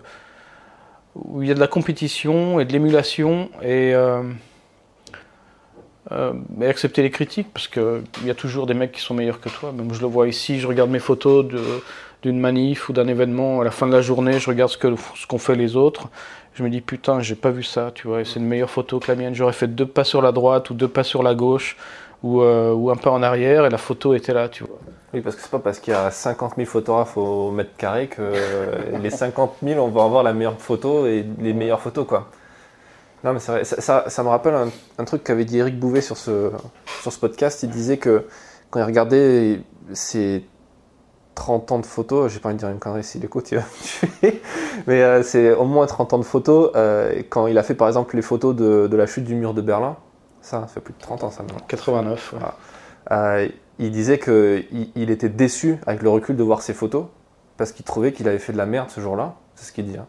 [1.14, 4.22] où il y a de la compétition et de l'émulation et, euh,
[6.12, 6.32] euh,
[6.62, 9.72] accepter les critiques parce qu'il y a toujours des mecs qui sont meilleurs que toi.
[9.72, 11.46] Même je le vois ici, je regarde mes photos
[12.22, 13.60] d'une manif ou d'un événement.
[13.60, 16.08] À la fin de la journée, je regarde ce qu'ont fait les autres.
[16.54, 18.24] Je me dis putain, j'ai pas vu ça, tu vois.
[18.24, 19.34] C'est une meilleure photo que la mienne.
[19.34, 21.76] J'aurais fait deux pas sur la droite ou deux pas sur la gauche
[22.22, 24.78] ou, euh, ou un pas en arrière et la photo était là, tu vois.
[25.12, 28.06] Oui, parce que c'est pas parce qu'il y a 50 000 photographes au mètre carré
[28.06, 28.32] que
[29.02, 32.28] les 50 000, on va avoir la meilleure photo et les meilleures photos, quoi.
[33.24, 33.64] Non, mais c'est vrai.
[33.64, 34.54] Ça, me rappelle
[34.98, 36.50] un, truc qu'avait dit Eric Bouvet sur ce,
[37.02, 37.62] sur ce podcast.
[37.62, 38.26] Il disait que
[38.70, 40.44] quand il regardait ses
[41.34, 43.64] 30 ans de photos, j'ai pas envie de dire une connerie s'il écoute, il va
[43.82, 44.40] tuer.
[44.86, 46.70] Mais euh, c'est au moins 30 ans de photos.
[46.76, 49.60] Euh, quand il a fait par exemple les photos de, la chute du mur de
[49.60, 49.96] Berlin,
[50.42, 51.64] ça, ça fait plus de 30 ans ça maintenant.
[51.68, 52.32] 89.
[52.32, 52.38] Ouais.
[53.12, 53.48] Euh,
[53.78, 57.06] il disait qu'il il était déçu avec le recul de voir ses photos
[57.56, 59.34] parce qu'il trouvait qu'il avait fait de la merde ce jour-là.
[59.54, 59.96] C'est ce qu'il dit.
[59.96, 60.06] Hein.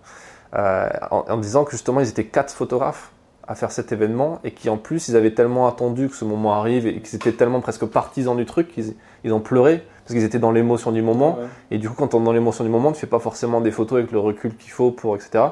[0.56, 3.12] Euh, en, disant que justement ils étaient quatre photographes
[3.48, 6.54] à faire cet événement et qui en plus ils avaient tellement attendu que ce moment
[6.54, 10.24] arrive et qu'ils étaient tellement presque partisans du truc qu'ils ils ont pleuré parce qu'ils
[10.24, 11.40] étaient dans l'émotion du moment.
[11.70, 13.72] Et du coup, quand on est dans l'émotion du moment, tu fais pas forcément des
[13.72, 15.46] photos avec le recul qu'il faut pour etc.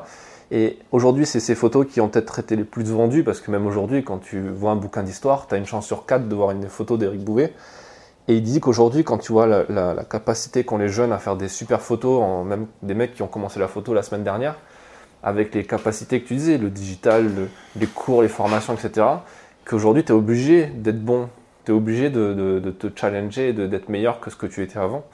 [0.51, 3.67] Et aujourd'hui, c'est ces photos qui ont peut-être été les plus vendues, parce que même
[3.67, 6.51] aujourd'hui, quand tu vois un bouquin d'histoire, tu as une chance sur quatre de voir
[6.51, 7.53] une photo d'Éric Bouvet.
[8.27, 11.47] Et il dit qu'aujourd'hui, quand tu vois la, capacité qu'ont les jeunes à faire des
[11.47, 14.55] super photos, en, même des mecs qui ont commencé la photo la semaine dernière,
[15.21, 17.29] avec les capacités que tu disais, le digital,
[17.75, 19.05] les cours, les formations, etc.,
[19.65, 21.29] qu'aujourd'hui, tu es obligé d'être bon,
[21.65, 25.05] tu es obligé de, te challenger, d'être meilleur que ce que tu étais avant.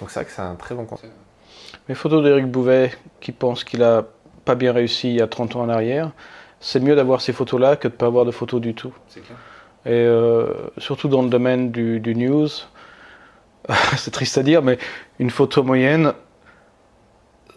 [0.00, 1.10] Donc c'est vrai que c'est un très bon conseil.
[1.88, 4.04] Les photos d'Éric Bouvet qui pense qu'il a
[4.44, 6.10] pas bien réussi il y a 30 ans en arrière,
[6.60, 8.92] c'est mieux d'avoir ces photos-là que de ne pas avoir de photos du tout.
[9.08, 9.36] C'est clair.
[9.84, 12.48] Et euh, surtout dans le domaine du, news,
[13.96, 14.78] c'est triste à dire, mais
[15.18, 16.12] une photo moyenne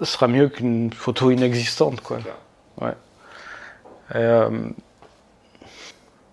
[0.01, 2.01] sera mieux qu'une photo inexistante.
[2.01, 2.17] Quoi.
[2.81, 2.93] Ouais.
[4.15, 4.49] Euh,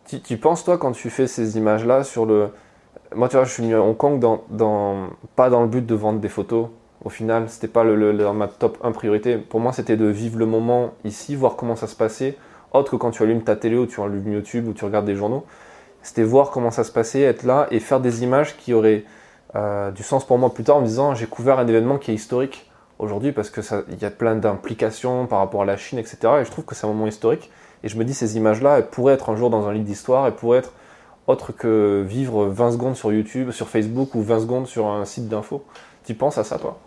[0.08, 2.50] tu, tu, penses, toi, quand tu fais ces images-là, sur le.
[3.14, 5.10] Moi, tu vois, je suis venu à Hong Kong dans, dans...
[5.36, 6.68] pas dans le but de vendre des photos,
[7.04, 9.36] au final, c'était pas ma top 1 priorité.
[9.36, 12.36] Pour moi, c'était de vivre le moment ici, voir comment ça se passait,
[12.72, 15.16] autre que quand tu allumes ta télé ou tu allumes YouTube ou tu regardes des
[15.16, 15.44] journaux.
[16.02, 19.04] C'était voir comment ça se passait, être là et faire des images qui auraient
[19.54, 22.10] euh, du sens pour moi plus tard en me disant j'ai couvert un événement qui
[22.10, 23.62] est historique aujourd'hui parce qu'il
[24.00, 26.18] y a plein d'implications par rapport à la Chine, etc.
[26.40, 27.50] Et je trouve que c'est un moment historique.
[27.84, 30.26] Et je me dis ces images-là, elles pourraient être un jour dans un livre d'histoire,
[30.26, 30.72] elles pourraient être
[31.26, 35.28] autre que vivre 20 secondes sur YouTube, sur Facebook ou 20 secondes sur un site
[35.28, 35.64] d'info.
[36.04, 36.78] Tu penses à ça, toi?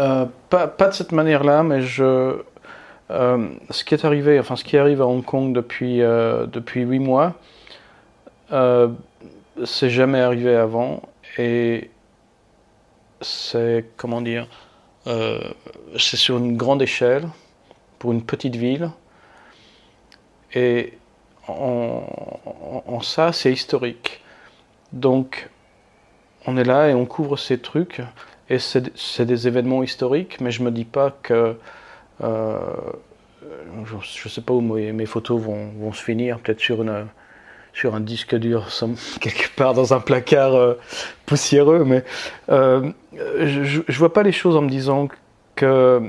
[0.00, 2.42] Euh, pas, de cette manière-là, mais je,
[3.10, 6.82] euh, ce qui est arrivé, enfin ce qui arrive à Hong Kong depuis euh, depuis
[6.82, 7.34] huit mois,
[9.64, 11.02] c'est jamais arrivé avant.
[11.38, 11.90] Et
[13.20, 14.46] c'est comment dire,
[15.06, 17.28] c'est sur une grande échelle
[17.98, 18.90] pour une petite ville.
[20.54, 20.94] Et
[21.48, 24.20] en ça c'est historique.
[24.92, 25.48] Donc
[26.46, 28.02] on est là et on couvre ces trucs
[28.52, 31.56] et c'est des événements historiques, mais je me dis pas que.
[32.22, 32.58] Euh,
[33.86, 37.06] je ne sais pas où mes, photos vont, vont, se finir, peut-être sur, une,
[37.72, 38.68] sur un disque dur,
[39.20, 40.74] quelque part dans un placard euh,
[41.24, 42.04] poussiéreux, mais
[42.50, 45.08] euh, je ne vois pas les choses en me disant
[45.56, 46.02] que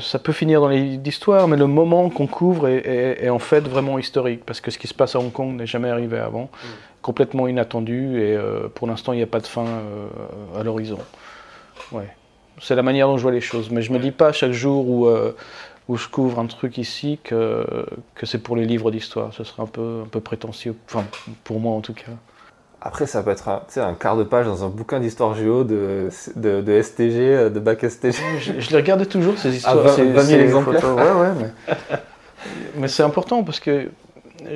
[0.00, 4.44] ça peut finir dans l'histoire, mais le moment qu'on couvre est, en fait vraiment historique,
[4.44, 6.68] parce que ce qui se passe à Hong Kong n'est jamais arrivé avant, mm.
[7.00, 8.36] complètement inattendu, et
[8.74, 9.66] pour l'instant il n'y a pas de fin
[10.58, 10.98] à l'horizon.
[11.90, 12.08] Ouais.
[12.60, 13.70] C'est la manière dont je vois les choses.
[13.70, 15.34] Mais je me dis pas chaque jour où, euh,
[15.88, 17.66] où je couvre un truc ici que,
[18.14, 19.32] que c'est pour les livres d'histoire.
[19.32, 21.04] Ce serait un peu, un peu prétentieux, enfin
[21.44, 22.12] pour moi en tout cas.
[22.84, 26.08] Après, ça peut être un, un quart de page dans un bouquin d'histoire géo de,
[26.34, 28.12] de, de, STG, de bac STG.
[28.40, 29.78] Je, les regardais toujours, ces histoires.
[29.86, 30.96] Ah, 20, 20 000 exemplaires.
[30.96, 31.76] Ouais, ouais, mais,
[32.76, 33.88] mais c'est important parce que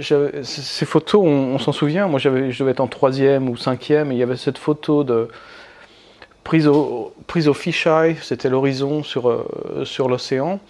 [0.02, 2.08] ces photos, on, s'en souvient.
[2.08, 5.28] Moi, je devais être en troisième ou cinquième, et il y avait cette photo de
[6.46, 10.60] prise au, prise au fisheye, c'était l'horizon sur, euh, sur l'océan,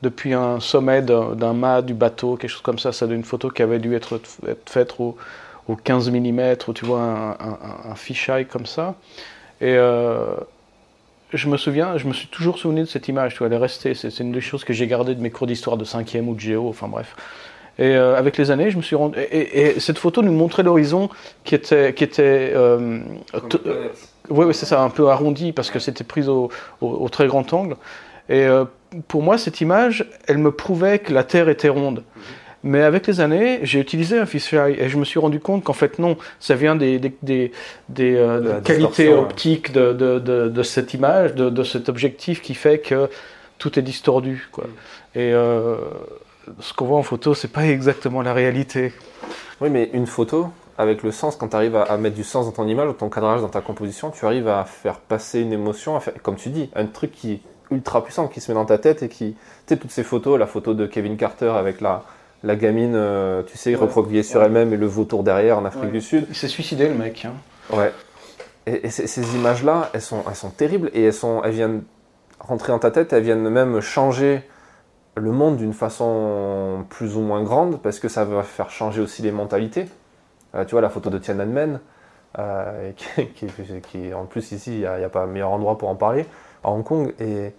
[0.00, 2.92] depuis un sommet d'un mât du bateau, quelque chose comme ça.
[2.92, 5.16] Ça une photo qui avait dû être, être faite au,
[5.66, 8.94] au, 15 mm, tu vois, un, un, fisheye comme ça.
[9.60, 10.36] Et euh,
[11.34, 13.56] je me souviens, je me suis toujours souvenu de cette image, tu vois, elle est
[13.56, 13.94] restée.
[13.94, 16.40] C'est une des choses que j'ai gardées de mes cours d'histoire de cinquième ou de
[16.40, 17.16] géo, enfin bref.
[17.80, 19.18] Et euh, avec les années, je me suis rendu.
[19.32, 21.08] Et, cette photo nous montrait l'horizon
[21.42, 22.52] qui était, qui était.
[22.54, 23.00] Euh,
[24.30, 26.50] oui, c'est ça, un peu arrondi parce que c'était pris au,
[26.80, 27.76] au, très grand angle.
[28.28, 28.64] Et euh,
[29.08, 32.02] pour moi, cette image, elle me prouvait que la Terre était ronde.
[32.16, 32.22] Mhm.
[32.64, 35.72] Mais avec les années, j'ai utilisé un fisheye et je me suis rendu compte qu'en
[35.72, 37.52] fait non, ça vient des, des, des,
[37.88, 42.80] des euh, qualités optiques de, de, de, de, cette image, de, cet objectif qui fait
[42.80, 43.08] que
[43.58, 44.48] tout est distordu.
[44.50, 44.64] Quoi.
[44.64, 44.72] Mhm.
[45.22, 45.76] Et euh,
[46.60, 48.92] ce qu'on voit en photo, c'est pas exactement la réalité.
[49.60, 50.48] Oui, mais une photo,
[50.78, 53.08] avec le sens, quand tu arrives à, mettre du sens dans ton image, dans ton
[53.10, 56.50] cadrage, dans ta composition, tu arrives à faire passer une émotion, à faire, comme tu
[56.50, 57.40] dis, un truc qui est
[57.72, 59.32] ultra puissant, qui se met dans ta tête et qui.
[59.32, 59.38] Tu
[59.74, 62.04] sais, toutes ces photos, la photo de Kevin Carter avec la,
[62.44, 66.00] la gamine, euh, tu sais, recroquevillée sur elle-même et le vautour derrière en Afrique du
[66.00, 66.26] Sud.
[66.28, 67.24] Il s'est suicidé, le mec.
[67.24, 67.32] Hein.
[67.76, 67.92] Ouais.
[68.66, 71.82] Et, ces images-là, elles sont, elles sont terribles et elles, sont, elles viennent
[72.38, 74.42] rentrer dans ta tête, elles viennent même changer
[75.16, 79.22] le monde d'une façon plus ou moins grande parce que ça va faire changer aussi
[79.22, 79.86] les mentalités.
[80.58, 81.80] Euh, tu vois la photo de Tiananmen,
[82.38, 82.92] euh,
[83.34, 83.46] qui,
[83.82, 86.26] qui, en plus ici il n'y a, pas meilleur endroit pour en parler,
[86.64, 87.14] à Hong Kong.
[87.20, 87.52] Et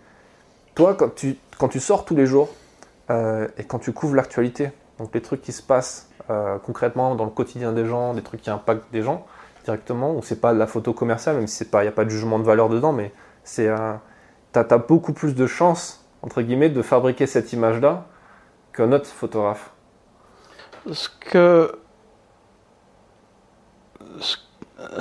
[0.75, 2.49] toi, quand tu, quand tu sors tous les jours
[3.09, 6.05] euh, et quand tu couvres l'actualité, donc les trucs qui se passent
[6.63, 9.25] concrètement dans le quotidien des gens, des trucs qui impactent des gens
[9.65, 12.11] directement, ou c'est pas de la photo commerciale, même si il n'y a pas de
[12.11, 13.11] jugement de valeur dedans, mais
[13.43, 13.67] c'est
[14.53, 18.05] tu as, beaucoup plus de chances entre guillemets, de fabriquer cette image-là
[18.73, 19.71] qu'un autre photographe
[20.91, 21.79] Ce que.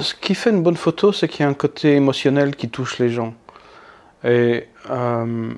[0.00, 2.98] Ce qui fait une bonne photo, c'est qu'il y a un côté émotionnel qui touche
[2.98, 3.34] les gens.
[4.24, 5.54] Et euh,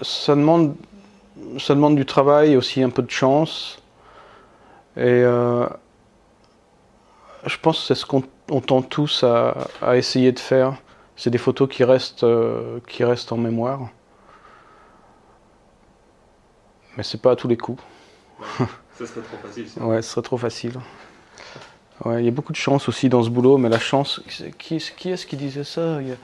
[0.00, 0.74] ça, demande,
[1.58, 3.78] ça demande du travail aussi un peu de chance.
[4.96, 5.66] Et euh,
[7.46, 8.22] je pense que c'est ce qu'on
[8.60, 10.74] tend tous à, à, essayer de faire
[11.16, 13.90] c'est des photos qui restent, euh, qui restent en mémoire.
[16.96, 17.82] Mais c'est pas à tous les coups.
[19.06, 19.66] ça serait trop facile.
[19.80, 20.72] Ouais, ce serait trop facile.
[22.04, 24.20] Ouais, il y a beaucoup de chance aussi dans ce boulot, mais la chance.
[24.58, 26.00] Qui, qui est-ce qui disait ça?
[26.02, 26.16] Il y a,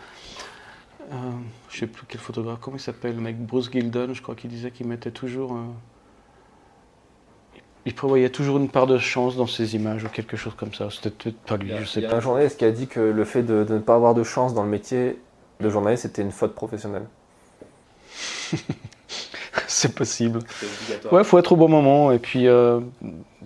[1.13, 1.31] euh,
[1.69, 4.51] Je sais plus quel photographe, comment il s'appelle Le mec Bruce Gilden, je crois qu'il
[4.51, 5.53] disait qu'il mettait toujours.
[5.53, 5.65] Euh,
[7.87, 10.89] il prévoyait toujours une part de chance dans ses images ou quelque chose comme ça.
[10.91, 12.07] C'était peut-être pas lui, je sais pas.
[12.07, 14.15] Il y a un journaliste qui a dit que le fait de, ne pas avoir
[14.15, 15.19] de chance dans le métier
[15.61, 17.07] de journaliste, c'était une faute professionnelle.
[19.70, 20.40] c'est possible.
[21.12, 22.81] Ouais, faut être au bon moment et puis euh,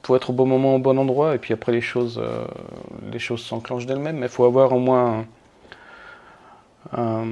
[0.03, 2.45] faut être au bon moment au bon endroit et puis après les choses, euh,
[3.11, 4.17] les choses s'enclenchent d'elles-mêmes.
[4.17, 5.27] Mais il faut avoir au moins
[6.97, 7.25] un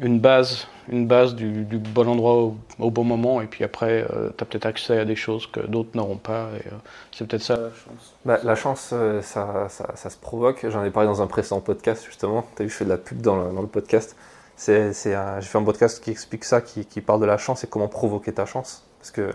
[0.00, 4.42] une base, une base du, bon endroit au, bon moment, et puis après, euh, tu
[4.42, 6.76] as peut-être accès à des choses que d'autres n'auront pas, et euh,
[7.12, 8.14] c'est peut-être ça la chance.
[8.24, 10.66] Bah, la chance, euh, ça, ça, se provoque.
[10.68, 12.44] J'en ai parlé dans un précédent podcast, justement.
[12.56, 14.16] Tu as vu, je fais de la pub dans le, dans le podcast.
[14.56, 17.66] C'est, J'ai fait un podcast qui explique ça, qui, qui, parle de la chance et
[17.66, 18.84] comment provoquer ta chance.
[18.98, 19.30] Parce que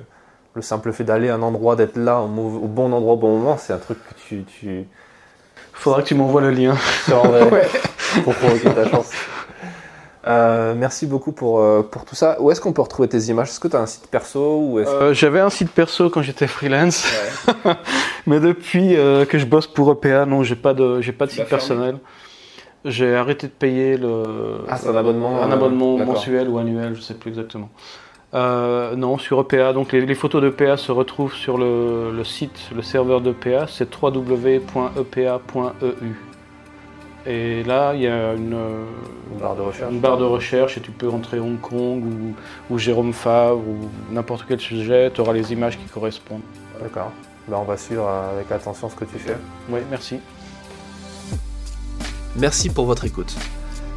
[0.53, 3.57] le simple fait d'aller à un endroit, d'être là au, bon endroit au bon moment,
[3.57, 4.43] c'est un truc que tu.
[4.43, 4.87] tu...
[5.73, 6.75] Faudra que tu m'envoies le lien.
[8.23, 9.11] pour provoquer ta chance.
[10.27, 12.39] Euh, merci beaucoup pour, euh, pour tout ça.
[12.41, 13.49] Où est-ce qu'on peut retrouver tes images?
[13.49, 16.47] Est-ce que tu as un site perso ou euh, J'avais un site perso quand j'étais
[16.47, 17.07] freelance,
[18.27, 21.45] mais depuis que je bosse pour EPA, non, j'ai pas de j'ai pas de site
[21.47, 21.99] personnel.
[22.85, 24.61] J'ai arrêté de payer le.
[24.67, 25.41] Ah, c'est un abonnement.
[25.41, 27.69] Un abonnement mensuel ou annuel, je sais plus exactement.
[28.33, 29.73] non, sur EPA.
[29.73, 34.65] Donc les, photos d'EPA se retrouvent sur le, le site, le serveur d'EPA, c'est www.epa.eu.
[37.25, 38.57] Et là, il y a une,
[39.39, 39.91] barre, de recherche.
[39.91, 42.03] une barre de recherche et tu peux entrer Hong Kong
[42.69, 46.41] ou, Jérôme Favre ou n'importe quel sujet, tu auras les images qui correspondent.
[46.81, 47.11] D'accord.
[47.47, 49.35] Ben, on va suivre avec attention ce que tu fais.
[49.69, 50.19] Oui, merci.
[52.39, 53.35] Merci pour votre écoute.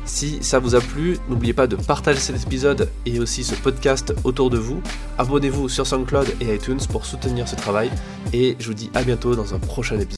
[0.05, 4.13] Si ça vous a plu, n'oubliez pas de partager cet épisode et aussi ce podcast
[4.25, 4.83] autour de vous.
[5.17, 7.89] Abonnez-vous sur SoundCloud et iTunes pour soutenir ce travail.
[8.33, 10.11] Et je vous dis à bientôt dans un prochain épisode.